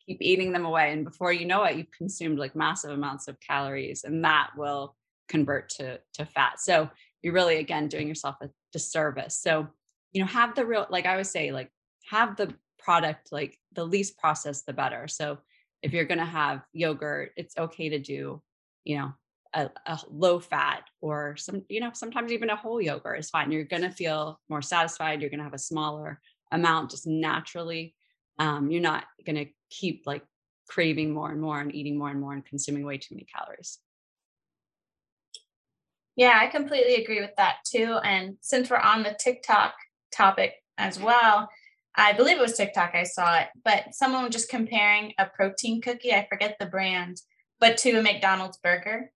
keep 0.05 0.21
eating 0.21 0.51
them 0.51 0.65
away. 0.65 0.91
And 0.91 1.05
before 1.05 1.31
you 1.31 1.45
know 1.45 1.63
it 1.63 1.77
you've 1.77 1.91
consumed 1.91 2.39
like 2.39 2.55
massive 2.55 2.91
amounts 2.91 3.27
of 3.27 3.39
calories 3.39 4.03
and 4.03 4.23
that 4.25 4.51
will 4.57 4.95
convert 5.29 5.69
to 5.69 5.99
to 6.13 6.25
fat. 6.25 6.59
So 6.59 6.89
you're 7.21 7.33
really 7.33 7.57
again 7.57 7.87
doing 7.87 8.07
yourself 8.07 8.35
a 8.41 8.49
disservice. 8.71 9.37
So 9.37 9.67
you 10.11 10.21
know 10.21 10.27
have 10.27 10.55
the 10.55 10.65
real 10.65 10.85
like 10.89 11.05
i 11.05 11.15
would 11.15 11.27
say 11.27 11.51
like 11.51 11.71
have 12.09 12.35
the 12.35 12.53
product 12.77 13.31
like 13.31 13.57
the 13.71 13.83
least 13.83 14.17
processed 14.17 14.65
the 14.65 14.73
better. 14.73 15.07
So 15.07 15.39
if 15.81 15.93
you're 15.93 16.05
going 16.05 16.19
to 16.19 16.25
have 16.25 16.61
yogurt 16.73 17.31
it's 17.35 17.57
okay 17.57 17.89
to 17.89 17.99
do 17.99 18.41
you 18.83 18.97
know 18.97 19.13
a, 19.53 19.69
a, 19.85 19.99
low 20.09 20.39
fat 20.39 20.83
or 21.01 21.35
some 21.37 21.63
you 21.69 21.79
know 21.79 21.91
sometimes 21.93 22.31
even 22.31 22.49
a 22.49 22.55
whole 22.55 22.81
yogurt 22.81 23.19
is 23.19 23.29
fine 23.29 23.51
you're 23.51 23.63
going 23.63 23.81
to 23.81 23.91
feel 23.91 24.39
more 24.49 24.61
satisfied 24.61 25.21
you're 25.21 25.29
going 25.29 25.39
to 25.39 25.43
have 25.43 25.53
a 25.53 25.59
smaller 25.59 26.19
amount 26.51 26.91
just 26.91 27.07
naturally 27.07 27.95
um, 28.39 28.71
you're 28.71 28.81
not 28.81 29.05
going 29.25 29.35
to 29.35 29.45
keep 29.69 30.03
like 30.05 30.23
craving 30.67 31.13
more 31.13 31.29
and 31.29 31.41
more 31.41 31.59
and 31.59 31.75
eating 31.75 31.97
more 31.97 32.09
and 32.09 32.19
more 32.19 32.33
and 32.33 32.45
consuming 32.45 32.85
way 32.85 32.97
too 32.97 33.13
many 33.15 33.25
calories 33.25 33.79
yeah, 36.15 36.37
I 36.39 36.47
completely 36.47 36.95
agree 36.95 37.21
with 37.21 37.35
that 37.37 37.57
too. 37.65 37.97
And 38.03 38.37
since 38.41 38.69
we're 38.69 38.77
on 38.77 39.03
the 39.03 39.15
TikTok 39.19 39.73
topic 40.11 40.53
as 40.77 40.99
well, 40.99 41.49
I 41.95 42.13
believe 42.13 42.37
it 42.37 42.41
was 42.41 42.57
TikTok 42.57 42.91
I 42.93 43.03
saw 43.03 43.37
it, 43.39 43.47
but 43.63 43.93
someone 43.93 44.23
was 44.23 44.31
just 44.31 44.49
comparing 44.49 45.13
a 45.17 45.25
protein 45.25 45.81
cookie, 45.81 46.13
I 46.13 46.27
forget 46.29 46.57
the 46.59 46.65
brand, 46.65 47.17
but 47.59 47.77
to 47.79 47.97
a 47.97 48.01
McDonald's 48.01 48.57
burger. 48.57 49.11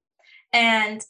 And 0.54 1.02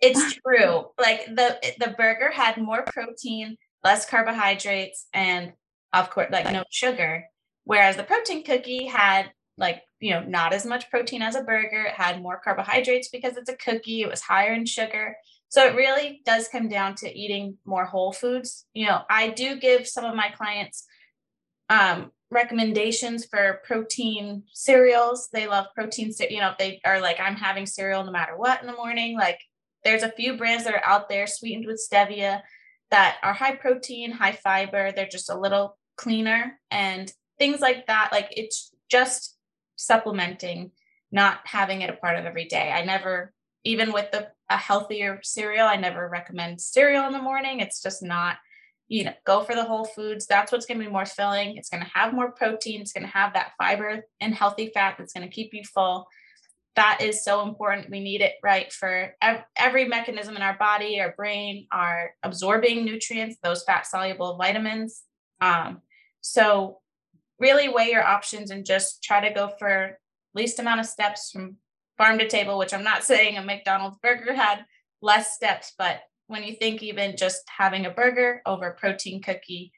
it's 0.00 0.34
true. 0.46 0.86
Like 0.98 1.26
the 1.26 1.58
the 1.78 1.94
burger 1.96 2.30
had 2.30 2.56
more 2.58 2.84
protein, 2.86 3.56
less 3.84 4.08
carbohydrates, 4.08 5.06
and 5.12 5.52
of 5.92 6.10
course, 6.10 6.28
like 6.30 6.50
no 6.52 6.64
sugar. 6.70 7.24
Whereas 7.64 7.96
the 7.96 8.04
protein 8.04 8.44
cookie 8.44 8.86
had 8.86 9.30
like 9.58 9.82
you 10.00 10.10
know 10.10 10.22
not 10.22 10.52
as 10.52 10.66
much 10.66 10.90
protein 10.90 11.22
as 11.22 11.36
a 11.36 11.42
burger. 11.42 11.84
It 11.84 11.94
had 11.94 12.22
more 12.22 12.40
carbohydrates 12.42 13.08
because 13.08 13.36
it's 13.36 13.50
a 13.50 13.56
cookie. 13.56 14.02
It 14.02 14.10
was 14.10 14.20
higher 14.20 14.52
in 14.52 14.66
sugar. 14.66 15.16
So 15.48 15.64
it 15.64 15.76
really 15.76 16.22
does 16.26 16.48
come 16.48 16.68
down 16.68 16.96
to 16.96 17.18
eating 17.18 17.56
more 17.64 17.84
whole 17.84 18.12
foods. 18.12 18.66
You 18.74 18.86
know, 18.86 19.02
I 19.08 19.30
do 19.30 19.58
give 19.58 19.86
some 19.86 20.04
of 20.04 20.16
my 20.16 20.28
clients 20.36 20.84
um, 21.68 22.10
recommendations 22.30 23.24
for 23.24 23.60
protein 23.64 24.42
cereals. 24.52 25.28
They 25.32 25.46
love 25.46 25.66
protein, 25.74 26.12
you 26.30 26.40
know, 26.40 26.54
they 26.58 26.80
are 26.84 27.00
like, 27.00 27.20
I'm 27.20 27.36
having 27.36 27.66
cereal 27.66 28.04
no 28.04 28.10
matter 28.10 28.36
what 28.36 28.60
in 28.60 28.66
the 28.66 28.72
morning. 28.72 29.16
Like 29.16 29.40
there's 29.84 30.02
a 30.02 30.12
few 30.12 30.36
brands 30.36 30.64
that 30.64 30.74
are 30.74 30.84
out 30.84 31.08
there 31.08 31.26
sweetened 31.26 31.66
with 31.66 31.84
stevia 31.92 32.40
that 32.90 33.16
are 33.22 33.32
high 33.32 33.54
protein, 33.54 34.12
high 34.12 34.32
fiber. 34.32 34.92
They're 34.92 35.06
just 35.06 35.30
a 35.30 35.38
little 35.38 35.76
cleaner 35.96 36.58
and 36.70 37.12
things 37.38 37.60
like 37.60 37.86
that. 37.86 38.10
Like 38.12 38.28
it's 38.36 38.72
just 38.90 39.36
supplementing, 39.76 40.72
not 41.12 41.40
having 41.44 41.82
it 41.82 41.90
a 41.90 41.94
part 41.94 42.18
of 42.18 42.24
every 42.24 42.46
day. 42.46 42.72
I 42.72 42.84
never, 42.84 43.32
even 43.64 43.92
with 43.92 44.10
the 44.10 44.28
a 44.48 44.56
healthier 44.56 45.20
cereal. 45.22 45.66
I 45.66 45.76
never 45.76 46.08
recommend 46.08 46.60
cereal 46.60 47.06
in 47.06 47.12
the 47.12 47.22
morning. 47.22 47.60
It's 47.60 47.82
just 47.82 48.02
not, 48.02 48.36
you 48.88 49.04
know, 49.04 49.12
go 49.24 49.42
for 49.42 49.54
the 49.54 49.64
whole 49.64 49.84
foods. 49.84 50.26
That's 50.26 50.52
what's 50.52 50.66
going 50.66 50.78
to 50.78 50.84
be 50.84 50.90
more 50.90 51.06
filling. 51.06 51.56
It's 51.56 51.68
going 51.68 51.82
to 51.82 51.90
have 51.94 52.12
more 52.12 52.30
protein. 52.30 52.80
It's 52.80 52.92
going 52.92 53.04
to 53.04 53.12
have 53.12 53.34
that 53.34 53.52
fiber 53.58 54.04
and 54.20 54.34
healthy 54.34 54.70
fat 54.72 54.96
that's 54.98 55.12
going 55.12 55.26
to 55.26 55.34
keep 55.34 55.52
you 55.52 55.64
full. 55.64 56.06
That 56.76 57.00
is 57.00 57.24
so 57.24 57.42
important. 57.42 57.90
We 57.90 58.00
need 58.00 58.20
it 58.20 58.34
right 58.42 58.72
for 58.72 59.14
every 59.56 59.86
mechanism 59.86 60.36
in 60.36 60.42
our 60.42 60.56
body, 60.58 61.00
our 61.00 61.12
brain, 61.16 61.66
our 61.72 62.10
absorbing 62.22 62.84
nutrients, 62.84 63.38
those 63.42 63.64
fat 63.64 63.86
soluble 63.86 64.36
vitamins. 64.36 65.02
Um, 65.40 65.80
so, 66.20 66.80
really 67.38 67.68
weigh 67.68 67.90
your 67.90 68.06
options 68.06 68.50
and 68.50 68.64
just 68.64 69.02
try 69.02 69.26
to 69.26 69.34
go 69.34 69.52
for 69.58 69.98
least 70.34 70.58
amount 70.58 70.80
of 70.80 70.86
steps 70.86 71.30
from 71.30 71.56
farm 71.98 72.18
to 72.18 72.28
table, 72.28 72.58
which 72.58 72.74
I'm 72.74 72.84
not 72.84 73.04
saying 73.04 73.36
a 73.36 73.42
McDonald's 73.42 73.98
burger 74.02 74.34
had 74.34 74.64
less 75.00 75.34
steps, 75.34 75.72
but 75.78 76.00
when 76.26 76.42
you 76.42 76.54
think 76.56 76.82
even 76.82 77.16
just 77.16 77.42
having 77.56 77.86
a 77.86 77.90
burger 77.90 78.42
over 78.46 78.68
a 78.68 78.74
protein 78.74 79.22
cookie, 79.22 79.72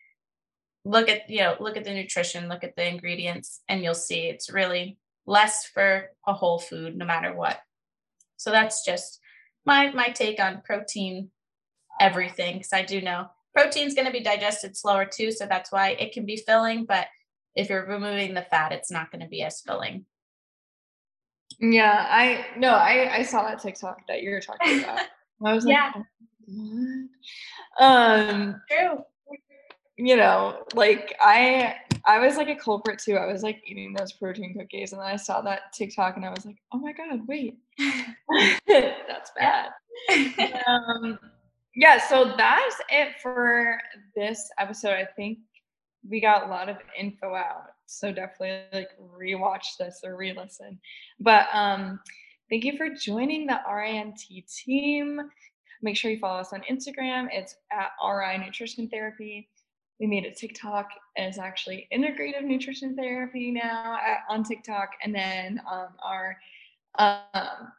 look 0.84 1.09
at 1.09 1.28
you 1.28 1.40
know 1.40 1.57
look 1.61 1.76
at 1.76 1.84
the 1.84 1.92
nutrition, 1.92 2.49
look 2.49 2.64
at 2.64 2.76
the 2.76 2.86
ingredients, 2.86 3.61
and 3.68 3.82
you'll 3.82 3.94
see 3.94 4.28
it's 4.28 4.53
really 4.53 4.99
less 5.26 5.66
for 5.66 6.11
a 6.26 6.32
whole 6.32 6.59
food, 6.59 6.96
no 6.96 7.05
matter 7.05 7.34
what. 7.34 7.59
So 8.36 8.51
that's 8.51 8.84
just 8.84 9.20
my 9.64 9.90
my 9.92 10.09
take 10.09 10.40
on 10.40 10.62
protein 10.64 11.30
everything 12.01 12.59
because 12.59 12.72
I 12.72 12.82
do 12.82 13.01
know 13.01 13.26
protein's 13.55 13.94
going 13.94 14.07
to 14.07 14.12
be 14.12 14.20
digested 14.20 14.76
slower 14.76 15.05
too, 15.05 15.32
so 15.32 15.46
that's 15.46 15.72
why 15.72 15.90
it 15.90 16.12
can 16.12 16.24
be 16.24 16.36
filling. 16.36 16.84
But 16.84 17.07
if 17.55 17.68
you're 17.68 17.86
removing 17.86 18.34
the 18.34 18.42
fat, 18.42 18.72
it's 18.72 18.90
not 18.90 19.11
going 19.11 19.22
to 19.22 19.28
be 19.28 19.42
as 19.42 19.61
filling. 19.61 20.07
Yeah, 21.59 22.07
I 22.09 22.46
no, 22.57 22.70
I 22.70 23.16
I 23.16 23.22
saw 23.22 23.42
that 23.42 23.61
TikTok 23.61 24.07
that 24.07 24.22
you 24.22 24.30
were 24.30 24.40
talking 24.40 24.84
about. 24.84 25.01
I 25.44 25.53
was 25.55 25.64
like, 25.64 25.74
yeah. 25.74 25.92
Oh, 25.96 26.03
Oh, 26.51 27.09
um, 27.80 28.61
true. 28.70 29.05
You 29.96 30.16
know, 30.16 30.64
like 30.74 31.14
I 31.20 31.74
I 32.07 32.18
was 32.20 32.36
like 32.36 32.49
a 32.49 32.55
culprit 32.55 33.01
too. 33.01 33.16
I 33.16 33.26
was 33.26 33.42
like 33.42 33.61
eating 33.66 33.92
those 33.92 34.12
protein 34.12 34.55
cookies, 34.57 34.92
and 34.92 35.01
then 35.01 35.09
I 35.09 35.16
saw 35.16 35.40
that 35.42 35.72
TikTok, 35.72 36.16
and 36.16 36.24
I 36.24 36.30
was 36.30 36.46
like, 36.46 36.59
oh 36.72 36.78
my 36.78 36.92
god, 36.92 37.26
wait, 37.26 37.59
that's 38.68 39.32
bad. 39.36 39.70
um, 40.68 41.18
yeah, 41.74 41.99
so 41.99 42.34
that's 42.36 42.76
it 42.90 43.16
for 43.20 43.80
this 44.14 44.49
episode. 44.59 44.92
I 44.92 45.07
think 45.16 45.38
we 46.09 46.20
got 46.20 46.46
a 46.46 46.51
lot 46.51 46.68
of 46.68 46.76
info 46.96 47.34
out 47.34 47.70
so 47.88 48.12
definitely 48.12 48.61
like 48.72 48.90
rewatch 49.18 49.76
this 49.78 50.01
or 50.05 50.16
re-listen. 50.16 50.78
But 51.18 51.46
um, 51.53 51.99
thank 52.51 52.64
you 52.64 52.76
for 52.76 52.88
joining 52.90 53.46
the 53.46 53.61
RINT 53.68 54.20
team. 54.64 55.20
Make 55.83 55.97
sure 55.97 56.11
you 56.11 56.18
follow 56.18 56.41
us 56.41 56.53
on 56.53 56.62
Instagram. 56.70 57.29
It's 57.33 57.57
at 57.72 57.93
RI 58.05 58.37
Nutrition 58.39 58.89
Therapy. 58.89 59.49
We 60.01 60.07
made 60.07 60.24
a 60.24 60.33
TikTok 60.33 60.89
and 61.16 61.26
it's 61.26 61.39
actually 61.39 61.89
integrative 61.93 62.45
nutrition 62.45 62.95
therapy 62.95 63.51
now 63.51 63.97
at, 63.97 64.18
on 64.29 64.45
TikTok. 64.45 64.91
And 65.03 65.12
then 65.14 65.61
um, 65.70 65.89
our 66.05 66.39
um, 66.99 67.72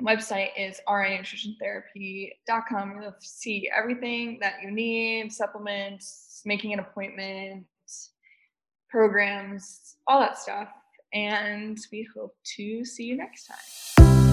website 0.00 0.50
is 0.56 0.80
rinutritiontherapy.com. 0.88 3.02
You'll 3.02 3.16
see 3.18 3.68
everything 3.76 4.38
that 4.40 4.62
you 4.62 4.70
need, 4.70 5.32
supplements, 5.32 6.40
making 6.44 6.72
an 6.72 6.78
appointment, 6.78 7.66
programs, 8.88 9.96
all 10.06 10.20
that 10.20 10.38
stuff. 10.38 10.68
And 11.12 11.76
we 11.90 12.06
hope 12.14 12.36
to 12.56 12.84
see 12.84 13.02
you 13.04 13.16
next 13.16 13.46
time. 13.46 14.25